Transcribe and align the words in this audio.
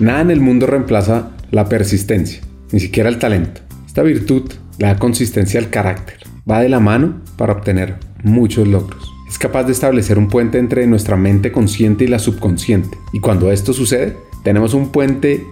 Nada 0.00 0.20
en 0.20 0.30
el 0.30 0.40
mundo 0.40 0.68
reemplaza 0.68 1.30
la 1.50 1.68
persistencia, 1.68 2.40
ni 2.70 2.78
siquiera 2.78 3.08
el 3.08 3.18
talento. 3.18 3.62
Esta 3.84 4.02
virtud 4.02 4.48
le 4.78 4.86
da 4.86 4.96
consistencia 4.96 5.58
al 5.58 5.70
carácter. 5.70 6.18
Va 6.48 6.60
de 6.60 6.68
la 6.68 6.78
mano 6.78 7.16
para 7.36 7.54
obtener 7.54 7.96
muchos 8.22 8.68
logros. 8.68 9.12
Es 9.28 9.38
capaz 9.38 9.64
de 9.64 9.72
establecer 9.72 10.16
un 10.16 10.28
puente 10.28 10.58
entre 10.58 10.86
nuestra 10.86 11.16
mente 11.16 11.50
consciente 11.50 12.04
y 12.04 12.06
la 12.06 12.20
subconsciente. 12.20 12.96
Y 13.12 13.18
cuando 13.18 13.50
esto 13.50 13.72
sucede, 13.72 14.16
tenemos 14.44 14.72
un 14.72 14.92
puente 14.92 15.44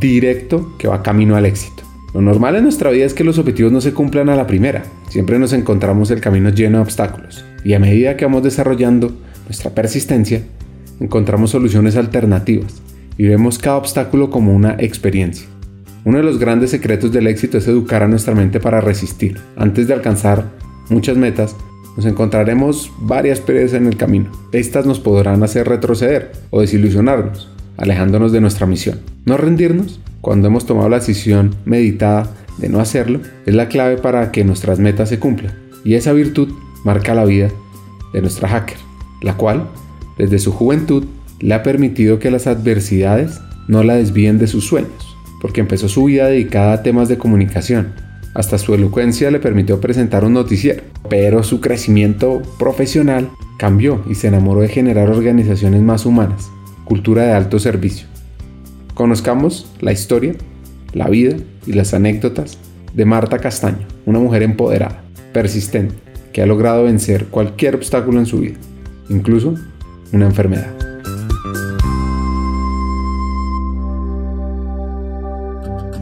directo 0.00 0.76
que 0.78 0.86
va 0.86 1.02
camino 1.02 1.34
al 1.34 1.46
éxito. 1.46 1.82
Lo 2.14 2.22
normal 2.22 2.54
en 2.54 2.62
nuestra 2.62 2.90
vida 2.90 3.04
es 3.04 3.14
que 3.14 3.24
los 3.24 3.38
objetivos 3.38 3.72
no 3.72 3.80
se 3.80 3.92
cumplan 3.94 4.28
a 4.28 4.36
la 4.36 4.46
primera. 4.46 4.84
Siempre 5.08 5.40
nos 5.40 5.52
encontramos 5.52 6.12
el 6.12 6.20
camino 6.20 6.50
lleno 6.50 6.78
de 6.78 6.84
obstáculos. 6.84 7.44
Y 7.64 7.74
a 7.74 7.80
medida 7.80 8.16
que 8.16 8.26
vamos 8.26 8.44
desarrollando 8.44 9.12
nuestra 9.46 9.74
persistencia, 9.74 10.42
encontramos 11.00 11.50
soluciones 11.50 11.96
alternativas 11.96 12.80
y 13.18 13.26
vemos 13.26 13.58
cada 13.58 13.76
obstáculo 13.76 14.30
como 14.30 14.54
una 14.54 14.76
experiencia. 14.78 15.46
Uno 16.04 16.18
de 16.18 16.24
los 16.24 16.38
grandes 16.38 16.70
secretos 16.70 17.12
del 17.12 17.26
éxito 17.26 17.58
es 17.58 17.68
educar 17.68 18.02
a 18.02 18.08
nuestra 18.08 18.34
mente 18.34 18.60
para 18.60 18.80
resistir. 18.80 19.38
Antes 19.56 19.88
de 19.88 19.94
alcanzar 19.94 20.44
muchas 20.88 21.16
metas, 21.18 21.54
nos 21.96 22.06
encontraremos 22.06 22.90
varias 23.00 23.40
perezas 23.40 23.74
en 23.74 23.88
el 23.88 23.96
camino. 23.96 24.30
Estas 24.52 24.86
nos 24.86 25.00
podrán 25.00 25.42
hacer 25.42 25.68
retroceder 25.68 26.32
o 26.50 26.60
desilusionarnos, 26.60 27.50
alejándonos 27.76 28.30
de 28.30 28.40
nuestra 28.40 28.66
misión. 28.66 29.00
No 29.26 29.36
rendirnos 29.36 30.00
cuando 30.20 30.46
hemos 30.46 30.64
tomado 30.64 30.88
la 30.88 31.00
decisión 31.00 31.56
meditada 31.64 32.30
de 32.58 32.68
no 32.68 32.80
hacerlo 32.80 33.20
es 33.46 33.54
la 33.54 33.68
clave 33.68 33.96
para 33.96 34.30
que 34.30 34.44
nuestras 34.44 34.78
metas 34.78 35.08
se 35.08 35.18
cumplan. 35.18 35.54
Y 35.84 35.94
esa 35.94 36.12
virtud 36.12 36.50
marca 36.84 37.14
la 37.14 37.24
vida 37.24 37.50
de 38.12 38.20
nuestra 38.20 38.48
hacker, 38.48 38.78
la 39.20 39.36
cual, 39.36 39.68
desde 40.16 40.38
su 40.38 40.52
juventud, 40.52 41.04
le 41.40 41.54
ha 41.54 41.62
permitido 41.62 42.18
que 42.18 42.30
las 42.30 42.46
adversidades 42.46 43.40
no 43.68 43.82
la 43.82 43.94
desvíen 43.94 44.38
de 44.38 44.46
sus 44.46 44.64
sueños, 44.66 45.16
porque 45.40 45.60
empezó 45.60 45.88
su 45.88 46.04
vida 46.04 46.26
dedicada 46.26 46.72
a 46.72 46.82
temas 46.82 47.08
de 47.08 47.18
comunicación. 47.18 47.92
Hasta 48.34 48.58
su 48.58 48.74
elocuencia 48.74 49.30
le 49.30 49.40
permitió 49.40 49.80
presentar 49.80 50.24
un 50.24 50.34
noticiero, 50.34 50.82
pero 51.08 51.42
su 51.42 51.60
crecimiento 51.60 52.42
profesional 52.58 53.30
cambió 53.58 54.02
y 54.08 54.14
se 54.14 54.28
enamoró 54.28 54.60
de 54.60 54.68
generar 54.68 55.10
organizaciones 55.10 55.82
más 55.82 56.06
humanas, 56.06 56.50
cultura 56.84 57.24
de 57.24 57.32
alto 57.32 57.58
servicio. 57.58 58.06
Conozcamos 58.94 59.70
la 59.80 59.92
historia, 59.92 60.34
la 60.92 61.08
vida 61.08 61.36
y 61.66 61.72
las 61.72 61.94
anécdotas 61.94 62.58
de 62.94 63.04
Marta 63.04 63.38
Castaño, 63.38 63.86
una 64.06 64.18
mujer 64.18 64.42
empoderada, 64.42 65.02
persistente, 65.32 65.94
que 66.32 66.42
ha 66.42 66.46
logrado 66.46 66.84
vencer 66.84 67.26
cualquier 67.26 67.74
obstáculo 67.74 68.18
en 68.18 68.26
su 68.26 68.40
vida, 68.40 68.56
incluso 69.08 69.54
una 70.12 70.26
enfermedad. 70.26 70.77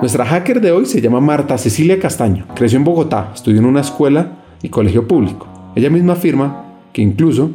Nuestra 0.00 0.24
hacker 0.24 0.60
de 0.60 0.70
hoy 0.70 0.86
se 0.86 1.00
llama 1.00 1.18
Marta 1.20 1.58
Cecilia 1.58 1.98
Castaño. 1.98 2.46
Creció 2.54 2.78
en 2.78 2.84
Bogotá, 2.84 3.32
estudió 3.34 3.58
en 3.58 3.66
una 3.66 3.80
escuela 3.80 4.44
y 4.62 4.68
colegio 4.68 5.08
público. 5.08 5.48
Ella 5.74 5.90
misma 5.90 6.12
afirma 6.12 6.66
que 6.92 7.02
incluso, 7.02 7.50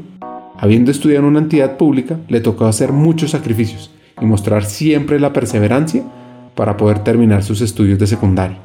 habiendo 0.57 0.91
estudiado 0.91 1.23
en 1.23 1.29
una 1.29 1.39
entidad 1.39 1.77
pública, 1.77 2.19
le 2.27 2.41
tocó 2.41 2.65
hacer 2.65 2.91
muchos 2.91 3.31
sacrificios 3.31 3.91
y 4.19 4.25
mostrar 4.25 4.65
siempre 4.65 5.21
la 5.21 5.31
perseverancia 5.31 6.03
para 6.53 6.75
poder 6.75 6.99
terminar 6.99 7.43
sus 7.43 7.61
estudios 7.61 7.97
de 7.97 8.07
secundaria. 8.07 8.57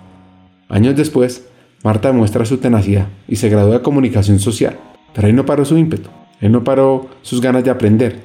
Años 0.68 0.96
después, 0.96 1.46
Marta 1.84 2.08
demuestra 2.08 2.44
su 2.44 2.58
tenacidad 2.58 3.06
y 3.28 3.36
se 3.36 3.48
graduó 3.48 3.74
de 3.74 3.82
comunicación 3.82 4.40
social, 4.40 4.76
pero 5.14 5.28
ahí 5.28 5.32
no 5.32 5.46
paró 5.46 5.64
su 5.64 5.78
ímpetu, 5.78 6.10
él 6.40 6.50
no 6.50 6.64
paró 6.64 7.06
sus 7.22 7.40
ganas 7.40 7.62
de 7.62 7.70
aprender. 7.70 8.24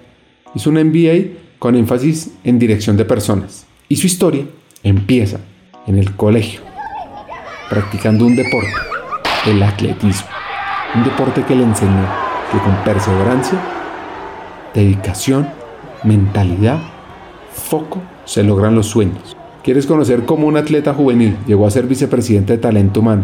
Hizo 0.56 0.72
un 0.72 0.84
MBA 0.84 1.60
con 1.60 1.76
énfasis 1.76 2.32
en 2.44 2.58
dirección 2.58 2.98
de 2.98 3.06
personas 3.06 3.68
y 3.88 3.98
su 3.98 4.08
historia 4.08 4.46
empieza 4.84 5.40
en 5.88 5.98
el 5.98 6.16
colegio, 6.16 6.62
practicando 7.70 8.26
un 8.26 8.36
deporte, 8.36 8.74
el 9.48 9.64
atletismo. 9.64 10.28
Un 10.96 11.04
deporte 11.04 11.44
que 11.44 11.56
le 11.56 11.64
enseñó 11.64 12.06
que 12.52 12.60
con 12.60 12.76
perseverancia, 12.84 13.60
dedicación, 14.74 15.50
mentalidad, 16.04 16.80
foco, 17.52 18.02
se 18.26 18.44
logran 18.44 18.76
los 18.76 18.88
sueños. 18.88 19.36
¿Quieres 19.64 19.88
conocer 19.88 20.26
cómo 20.26 20.48
un 20.48 20.58
atleta 20.58 20.94
juvenil 20.94 21.38
llegó 21.48 21.66
a 21.66 21.72
ser 21.72 21.88
vicepresidente 21.88 22.54
de 22.54 22.60
talento 22.60 23.00
humano 23.00 23.24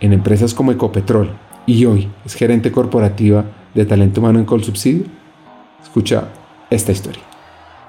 en 0.00 0.12
empresas 0.12 0.52
como 0.52 0.72
Ecopetrol 0.72 1.30
y 1.66 1.84
hoy 1.84 2.08
es 2.24 2.34
gerente 2.34 2.72
corporativa 2.72 3.44
de 3.72 3.86
talento 3.86 4.20
humano 4.20 4.40
en 4.40 4.44
Colsubsidio? 4.44 5.04
Escucha 5.82 6.28
esta 6.68 6.92
historia. 6.92 7.31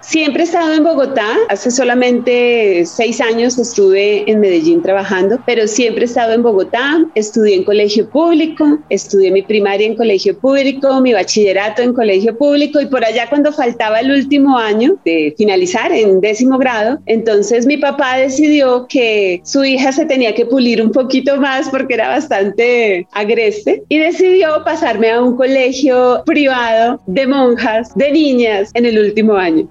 Siempre 0.05 0.43
he 0.43 0.45
estado 0.45 0.73
en 0.73 0.83
Bogotá. 0.83 1.37
Hace 1.47 1.71
solamente 1.71 2.85
seis 2.85 3.21
años 3.21 3.57
estuve 3.57 4.29
en 4.29 4.41
Medellín 4.41 4.81
trabajando, 4.81 5.39
pero 5.45 5.65
siempre 5.65 6.03
he 6.03 6.05
estado 6.05 6.33
en 6.33 6.43
Bogotá. 6.43 7.05
Estudié 7.15 7.55
en 7.55 7.63
colegio 7.63 8.09
público, 8.09 8.79
estudié 8.89 9.31
mi 9.31 9.41
primaria 9.41 9.87
en 9.87 9.95
colegio 9.95 10.37
público, 10.37 10.99
mi 10.99 11.13
bachillerato 11.13 11.81
en 11.81 11.93
colegio 11.93 12.37
público 12.37 12.81
y 12.81 12.85
por 12.87 13.03
allá 13.03 13.29
cuando 13.29 13.53
faltaba 13.53 14.01
el 14.01 14.11
último 14.11 14.57
año 14.57 14.97
de 15.05 15.33
finalizar 15.37 15.91
en 15.93 16.19
décimo 16.19 16.57
grado, 16.57 16.99
entonces 17.05 17.65
mi 17.65 17.77
papá 17.77 18.17
decidió 18.17 18.85
que 18.87 19.41
su 19.45 19.63
hija 19.63 19.93
se 19.93 20.05
tenía 20.05 20.35
que 20.35 20.45
pulir 20.45 20.81
un 20.81 20.91
poquito 20.91 21.37
más 21.37 21.69
porque 21.69 21.93
era 21.93 22.09
bastante 22.09 23.07
agreste 23.13 23.83
y 23.87 23.99
decidió 23.99 24.63
pasarme 24.65 25.11
a 25.11 25.21
un 25.21 25.37
colegio 25.37 26.23
privado 26.25 27.01
de 27.07 27.25
monjas, 27.25 27.95
de 27.95 28.11
niñas 28.11 28.69
en 28.73 28.85
el 28.85 28.99
último 28.99 29.35
año 29.35 29.67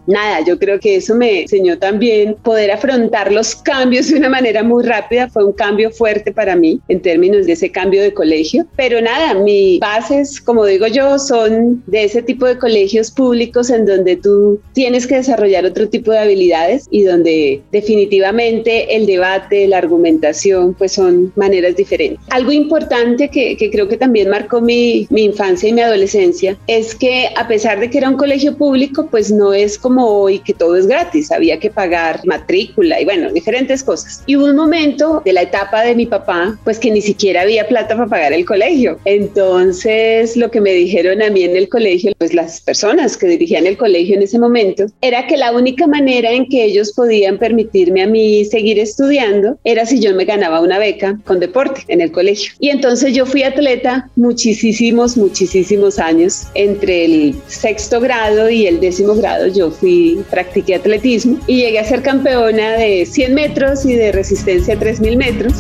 yo 0.47 0.59
creo 0.59 0.79
que 0.81 0.97
eso 0.97 1.15
me 1.15 1.43
enseñó 1.43 1.79
también 1.79 2.37
poder 2.43 2.71
afrontar 2.71 3.33
los 3.33 3.55
cambios 3.55 4.09
de 4.09 4.19
una 4.19 4.29
manera 4.29 4.63
muy 4.63 4.85
rápida. 4.85 5.29
Fue 5.29 5.45
un 5.45 5.53
cambio 5.53 5.91
fuerte 5.91 6.33
para 6.33 6.57
mí 6.57 6.81
en 6.89 7.01
términos 7.01 7.47
de 7.47 7.53
ese 7.53 7.71
cambio 7.71 8.03
de 8.03 8.13
colegio. 8.13 8.67
Pero 8.77 9.01
nada, 9.01 9.35
mis 9.35 9.81
bases, 9.81 10.41
como 10.41 10.65
digo 10.65 10.87
yo, 10.87 11.19
son 11.19 11.83
de 11.87 12.05
ese 12.05 12.23
tipo 12.23 12.47
de 12.47 12.59
colegios 12.59 13.11
públicos 13.11 13.71
en 13.71 13.87
donde 13.87 14.17
tú 14.17 14.61
tienes 14.73 15.07
que 15.07 15.17
desarrollar 15.17 15.65
otro 15.65 15.89
tipo 15.89 16.13
de 16.13 16.19
habilidades 16.19 16.87
y 16.91 17.03
donde 17.05 17.63
definitivamente 17.73 18.97
el 18.97 19.07
debate, 19.07 19.67
la 19.67 19.79
argumentación, 19.79 20.75
pues 20.75 20.93
son 20.93 21.33
maneras 21.37 21.77
diferentes. 21.77 22.21
Algo 22.31 22.53
importante 22.53 23.29
que, 23.29 23.57
que 23.57 23.71
creo 23.71 23.89
que 23.89 23.97
también 23.97 24.29
marcó 24.29 24.61
mi, 24.61 25.07
mi 25.11 25.25
infancia 25.25 25.69
y 25.69 25.73
mi 25.73 25.81
adolescencia 25.81 26.57
es 26.67 26.95
que 26.95 27.29
a 27.37 27.49
pesar 27.49 27.81
de 27.81 27.91
que 27.91 27.99
era 27.99 28.09
un 28.09 28.17
colegio 28.17 28.57
público, 28.57 29.09
pues 29.11 29.31
no 29.33 29.53
es 29.53 29.79
como 29.79 30.12
y 30.29 30.39
que 30.39 30.55
todo 30.55 30.77
es 30.77 30.87
gratis, 30.87 31.31
había 31.31 31.59
que 31.59 31.71
pagar 31.71 32.21
matrícula 32.25 33.01
y 33.01 33.05
bueno, 33.05 33.33
diferentes 33.33 33.83
cosas. 33.83 34.23
Y 34.27 34.37
hubo 34.37 34.47
un 34.47 34.57
momento 34.57 35.23
de 35.25 35.33
la 35.33 35.43
etapa 35.43 35.83
de 35.83 35.95
mi 35.95 36.07
papá, 36.07 36.59
pues 36.65 36.79
que 36.79 36.91
ni 36.91 37.01
siquiera 37.01 37.43
había 37.43 37.67
plata 37.67 37.97
para 37.97 38.09
pagar 38.09 38.33
el 38.33 38.45
colegio. 38.45 38.99
Entonces, 39.05 40.37
lo 40.37 40.51
que 40.51 40.61
me 40.61 40.73
dijeron 40.73 41.23
a 41.23 41.31
mí 41.31 41.45
en 41.45 41.57
el 41.57 41.69
colegio, 41.69 42.13
pues 42.19 42.35
las 42.35 42.61
personas 42.61 43.17
que 43.17 43.27
dirigían 43.27 43.67
el 43.67 43.77
colegio 43.77 44.17
en 44.17 44.23
ese 44.23 44.39
momento, 44.39 44.87
era 45.01 45.27
que 45.27 45.37
la 45.37 45.53
única 45.53 45.87
manera 45.87 46.31
en 46.31 46.49
que 46.49 46.65
ellos 46.65 46.93
podían 46.93 47.39
permitirme 47.39 48.03
a 48.03 48.07
mí 48.07 48.45
seguir 48.45 48.79
estudiando 48.79 49.59
era 49.65 49.87
si 49.87 50.01
yo 50.01 50.15
me 50.15 50.25
ganaba 50.25 50.61
una 50.61 50.79
beca 50.79 51.19
con 51.25 51.41
deporte 51.41 51.83
en 51.89 52.01
el 52.01 52.13
colegio. 52.13 52.53
Y 52.59 52.71
entonces 52.71 53.15
yo 53.15 53.27
fui 53.27 53.43
atleta 53.43 54.11
muchísimos, 54.17 55.17
muchísimos 55.17 55.99
años. 55.99 56.45
Entre 56.55 57.05
el 57.05 57.35
sexto 57.47 58.01
grado 58.01 58.51
y 58.51 58.67
el 58.67 58.81
décimo 58.81 59.15
grado 59.15 59.47
yo 59.47 59.71
fui 59.71 60.02
practiqué 60.31 60.75
atletismo 60.75 61.39
y 61.47 61.59
llegué 61.59 61.79
a 61.79 61.85
ser 61.85 62.03
campeona 62.03 62.73
de 62.73 63.07
100 63.07 63.35
metros 63.35 63.85
y 63.85 63.95
de 63.95 64.13
resistencia 64.13 64.75
a 64.75 64.79
3000 64.79 65.17
metros. 65.17 65.55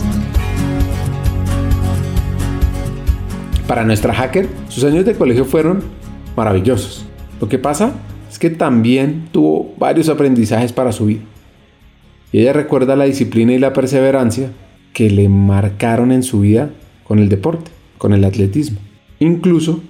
Para 3.67 3.85
nuestra 3.85 4.13
hacker, 4.13 4.49
sus 4.69 4.85
años 4.85 5.05
de 5.05 5.15
colegio 5.15 5.45
fueron 5.45 5.83
maravillosos. 6.37 7.05
Lo 7.41 7.49
que 7.49 7.59
pasa 7.59 7.95
es 8.31 8.39
que 8.39 8.51
también 8.51 9.29
tuvo 9.33 9.75
varios 9.79 10.09
aprendizajes 10.09 10.73
para 10.73 10.93
su 10.93 11.07
vida. 11.07 11.23
Y 12.33 12.41
ella 12.41 12.53
recuerda 12.53 12.97
la 12.97 13.05
disciplina 13.05 13.53
y 13.53 13.59
la 13.59 13.73
perseverancia 13.73 14.51
que 14.93 15.11
le 15.11 15.29
marcaron 15.29 16.13
en 16.13 16.23
su 16.23 16.41
vida 16.41 16.71
con 17.05 17.19
el 17.19 17.29
deporte, 17.29 17.71
con 17.99 18.13
el 18.13 18.25
atletismo. 18.25 18.79
Incluso 19.19 19.83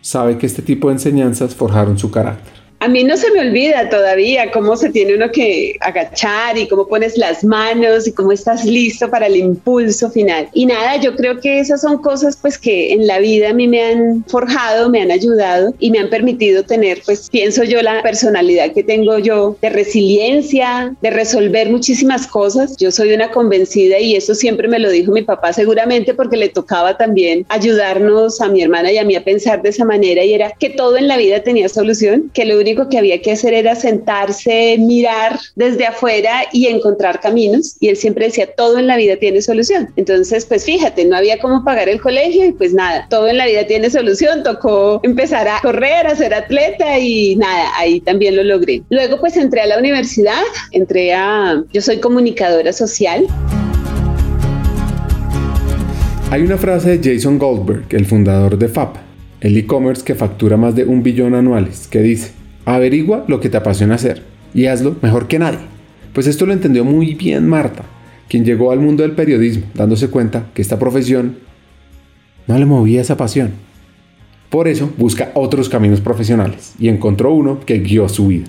sabe 0.00 0.38
que 0.38 0.46
este 0.46 0.62
tipo 0.62 0.88
de 0.88 0.94
enseñanzas 0.94 1.54
forjaron 1.54 1.98
su 1.98 2.10
carácter. 2.10 2.57
A 2.80 2.86
mí 2.86 3.02
no 3.02 3.16
se 3.16 3.30
me 3.32 3.40
olvida 3.40 3.88
todavía 3.88 4.52
cómo 4.52 4.76
se 4.76 4.90
tiene 4.90 5.16
uno 5.16 5.32
que 5.32 5.76
agachar 5.80 6.56
y 6.56 6.68
cómo 6.68 6.86
pones 6.86 7.18
las 7.18 7.42
manos 7.42 8.06
y 8.06 8.12
cómo 8.12 8.30
estás 8.30 8.64
listo 8.64 9.10
para 9.10 9.26
el 9.26 9.36
impulso 9.36 10.10
final. 10.10 10.48
Y 10.52 10.66
nada, 10.66 10.96
yo 10.96 11.16
creo 11.16 11.40
que 11.40 11.58
esas 11.58 11.80
son 11.80 11.98
cosas 11.98 12.38
pues 12.40 12.56
que 12.56 12.92
en 12.92 13.08
la 13.08 13.18
vida 13.18 13.50
a 13.50 13.52
mí 13.52 13.66
me 13.66 13.82
han 13.82 14.24
forjado, 14.28 14.90
me 14.90 15.02
han 15.02 15.10
ayudado 15.10 15.74
y 15.80 15.90
me 15.90 15.98
han 15.98 16.08
permitido 16.08 16.62
tener 16.62 17.02
pues 17.04 17.28
pienso 17.30 17.64
yo 17.64 17.82
la 17.82 18.00
personalidad 18.02 18.72
que 18.72 18.84
tengo 18.84 19.18
yo 19.18 19.56
de 19.60 19.70
resiliencia, 19.70 20.94
de 21.02 21.10
resolver 21.10 21.70
muchísimas 21.70 22.28
cosas. 22.28 22.76
Yo 22.76 22.92
soy 22.92 23.12
una 23.12 23.32
convencida 23.32 23.98
y 23.98 24.14
eso 24.14 24.36
siempre 24.36 24.68
me 24.68 24.78
lo 24.78 24.90
dijo 24.90 25.10
mi 25.10 25.22
papá 25.22 25.52
seguramente 25.52 26.14
porque 26.14 26.36
le 26.36 26.48
tocaba 26.48 26.96
también 26.96 27.44
ayudarnos 27.48 28.40
a 28.40 28.48
mi 28.48 28.62
hermana 28.62 28.92
y 28.92 28.98
a 28.98 29.04
mí 29.04 29.16
a 29.16 29.24
pensar 29.24 29.62
de 29.62 29.70
esa 29.70 29.84
manera 29.84 30.22
y 30.22 30.32
era 30.32 30.52
que 30.60 30.70
todo 30.70 30.96
en 30.96 31.08
la 31.08 31.16
vida 31.16 31.42
tenía 31.42 31.68
solución, 31.68 32.30
que 32.32 32.44
lo 32.44 32.56
único 32.68 32.88
que 32.88 32.98
había 32.98 33.20
que 33.22 33.32
hacer 33.32 33.54
era 33.54 33.74
sentarse, 33.74 34.76
mirar 34.78 35.38
desde 35.56 35.86
afuera 35.86 36.44
y 36.52 36.66
encontrar 36.66 37.20
caminos. 37.20 37.76
Y 37.80 37.88
él 37.88 37.96
siempre 37.96 38.26
decía, 38.26 38.54
todo 38.54 38.78
en 38.78 38.86
la 38.86 38.96
vida 38.96 39.16
tiene 39.16 39.42
solución. 39.42 39.90
Entonces, 39.96 40.44
pues 40.44 40.64
fíjate, 40.64 41.04
no 41.04 41.16
había 41.16 41.38
cómo 41.38 41.64
pagar 41.64 41.88
el 41.88 42.00
colegio 42.00 42.44
y 42.44 42.52
pues 42.52 42.74
nada, 42.74 43.06
todo 43.08 43.28
en 43.28 43.38
la 43.38 43.46
vida 43.46 43.66
tiene 43.66 43.90
solución. 43.90 44.42
Tocó 44.42 45.00
empezar 45.02 45.48
a 45.48 45.60
correr, 45.62 46.06
a 46.06 46.14
ser 46.14 46.34
atleta 46.34 46.98
y 46.98 47.36
nada, 47.36 47.70
ahí 47.76 48.00
también 48.00 48.36
lo 48.36 48.44
logré. 48.44 48.82
Luego, 48.90 49.18
pues 49.20 49.36
entré 49.36 49.62
a 49.62 49.66
la 49.66 49.78
universidad, 49.78 50.42
entré 50.72 51.14
a, 51.14 51.62
yo 51.72 51.80
soy 51.80 51.98
comunicadora 51.98 52.72
social. 52.72 53.26
Hay 56.30 56.42
una 56.42 56.58
frase 56.58 56.98
de 56.98 57.14
Jason 57.14 57.38
Goldberg, 57.38 57.86
el 57.90 58.04
fundador 58.04 58.58
de 58.58 58.68
FAP, 58.68 58.96
el 59.40 59.56
e-commerce 59.56 60.04
que 60.04 60.14
factura 60.14 60.58
más 60.58 60.74
de 60.74 60.84
un 60.84 61.02
billón 61.02 61.34
anuales, 61.34 61.88
que 61.88 62.00
dice, 62.02 62.37
averigua 62.74 63.24
lo 63.28 63.40
que 63.40 63.48
te 63.48 63.56
apasiona 63.56 63.94
hacer 63.94 64.22
y 64.54 64.66
hazlo 64.66 64.96
mejor 65.02 65.28
que 65.28 65.38
nadie. 65.38 65.60
Pues 66.12 66.26
esto 66.26 66.46
lo 66.46 66.52
entendió 66.52 66.84
muy 66.84 67.14
bien 67.14 67.48
Marta, 67.48 67.84
quien 68.28 68.44
llegó 68.44 68.72
al 68.72 68.80
mundo 68.80 69.02
del 69.02 69.12
periodismo 69.12 69.66
dándose 69.74 70.08
cuenta 70.08 70.46
que 70.54 70.62
esta 70.62 70.78
profesión 70.78 71.36
no 72.46 72.58
le 72.58 72.66
movía 72.66 73.00
esa 73.00 73.16
pasión. 73.16 73.52
Por 74.50 74.66
eso 74.66 74.90
busca 74.96 75.30
otros 75.34 75.68
caminos 75.68 76.00
profesionales 76.00 76.74
y 76.78 76.88
encontró 76.88 77.32
uno 77.32 77.60
que 77.60 77.80
guió 77.80 78.08
su 78.08 78.28
vida. 78.28 78.46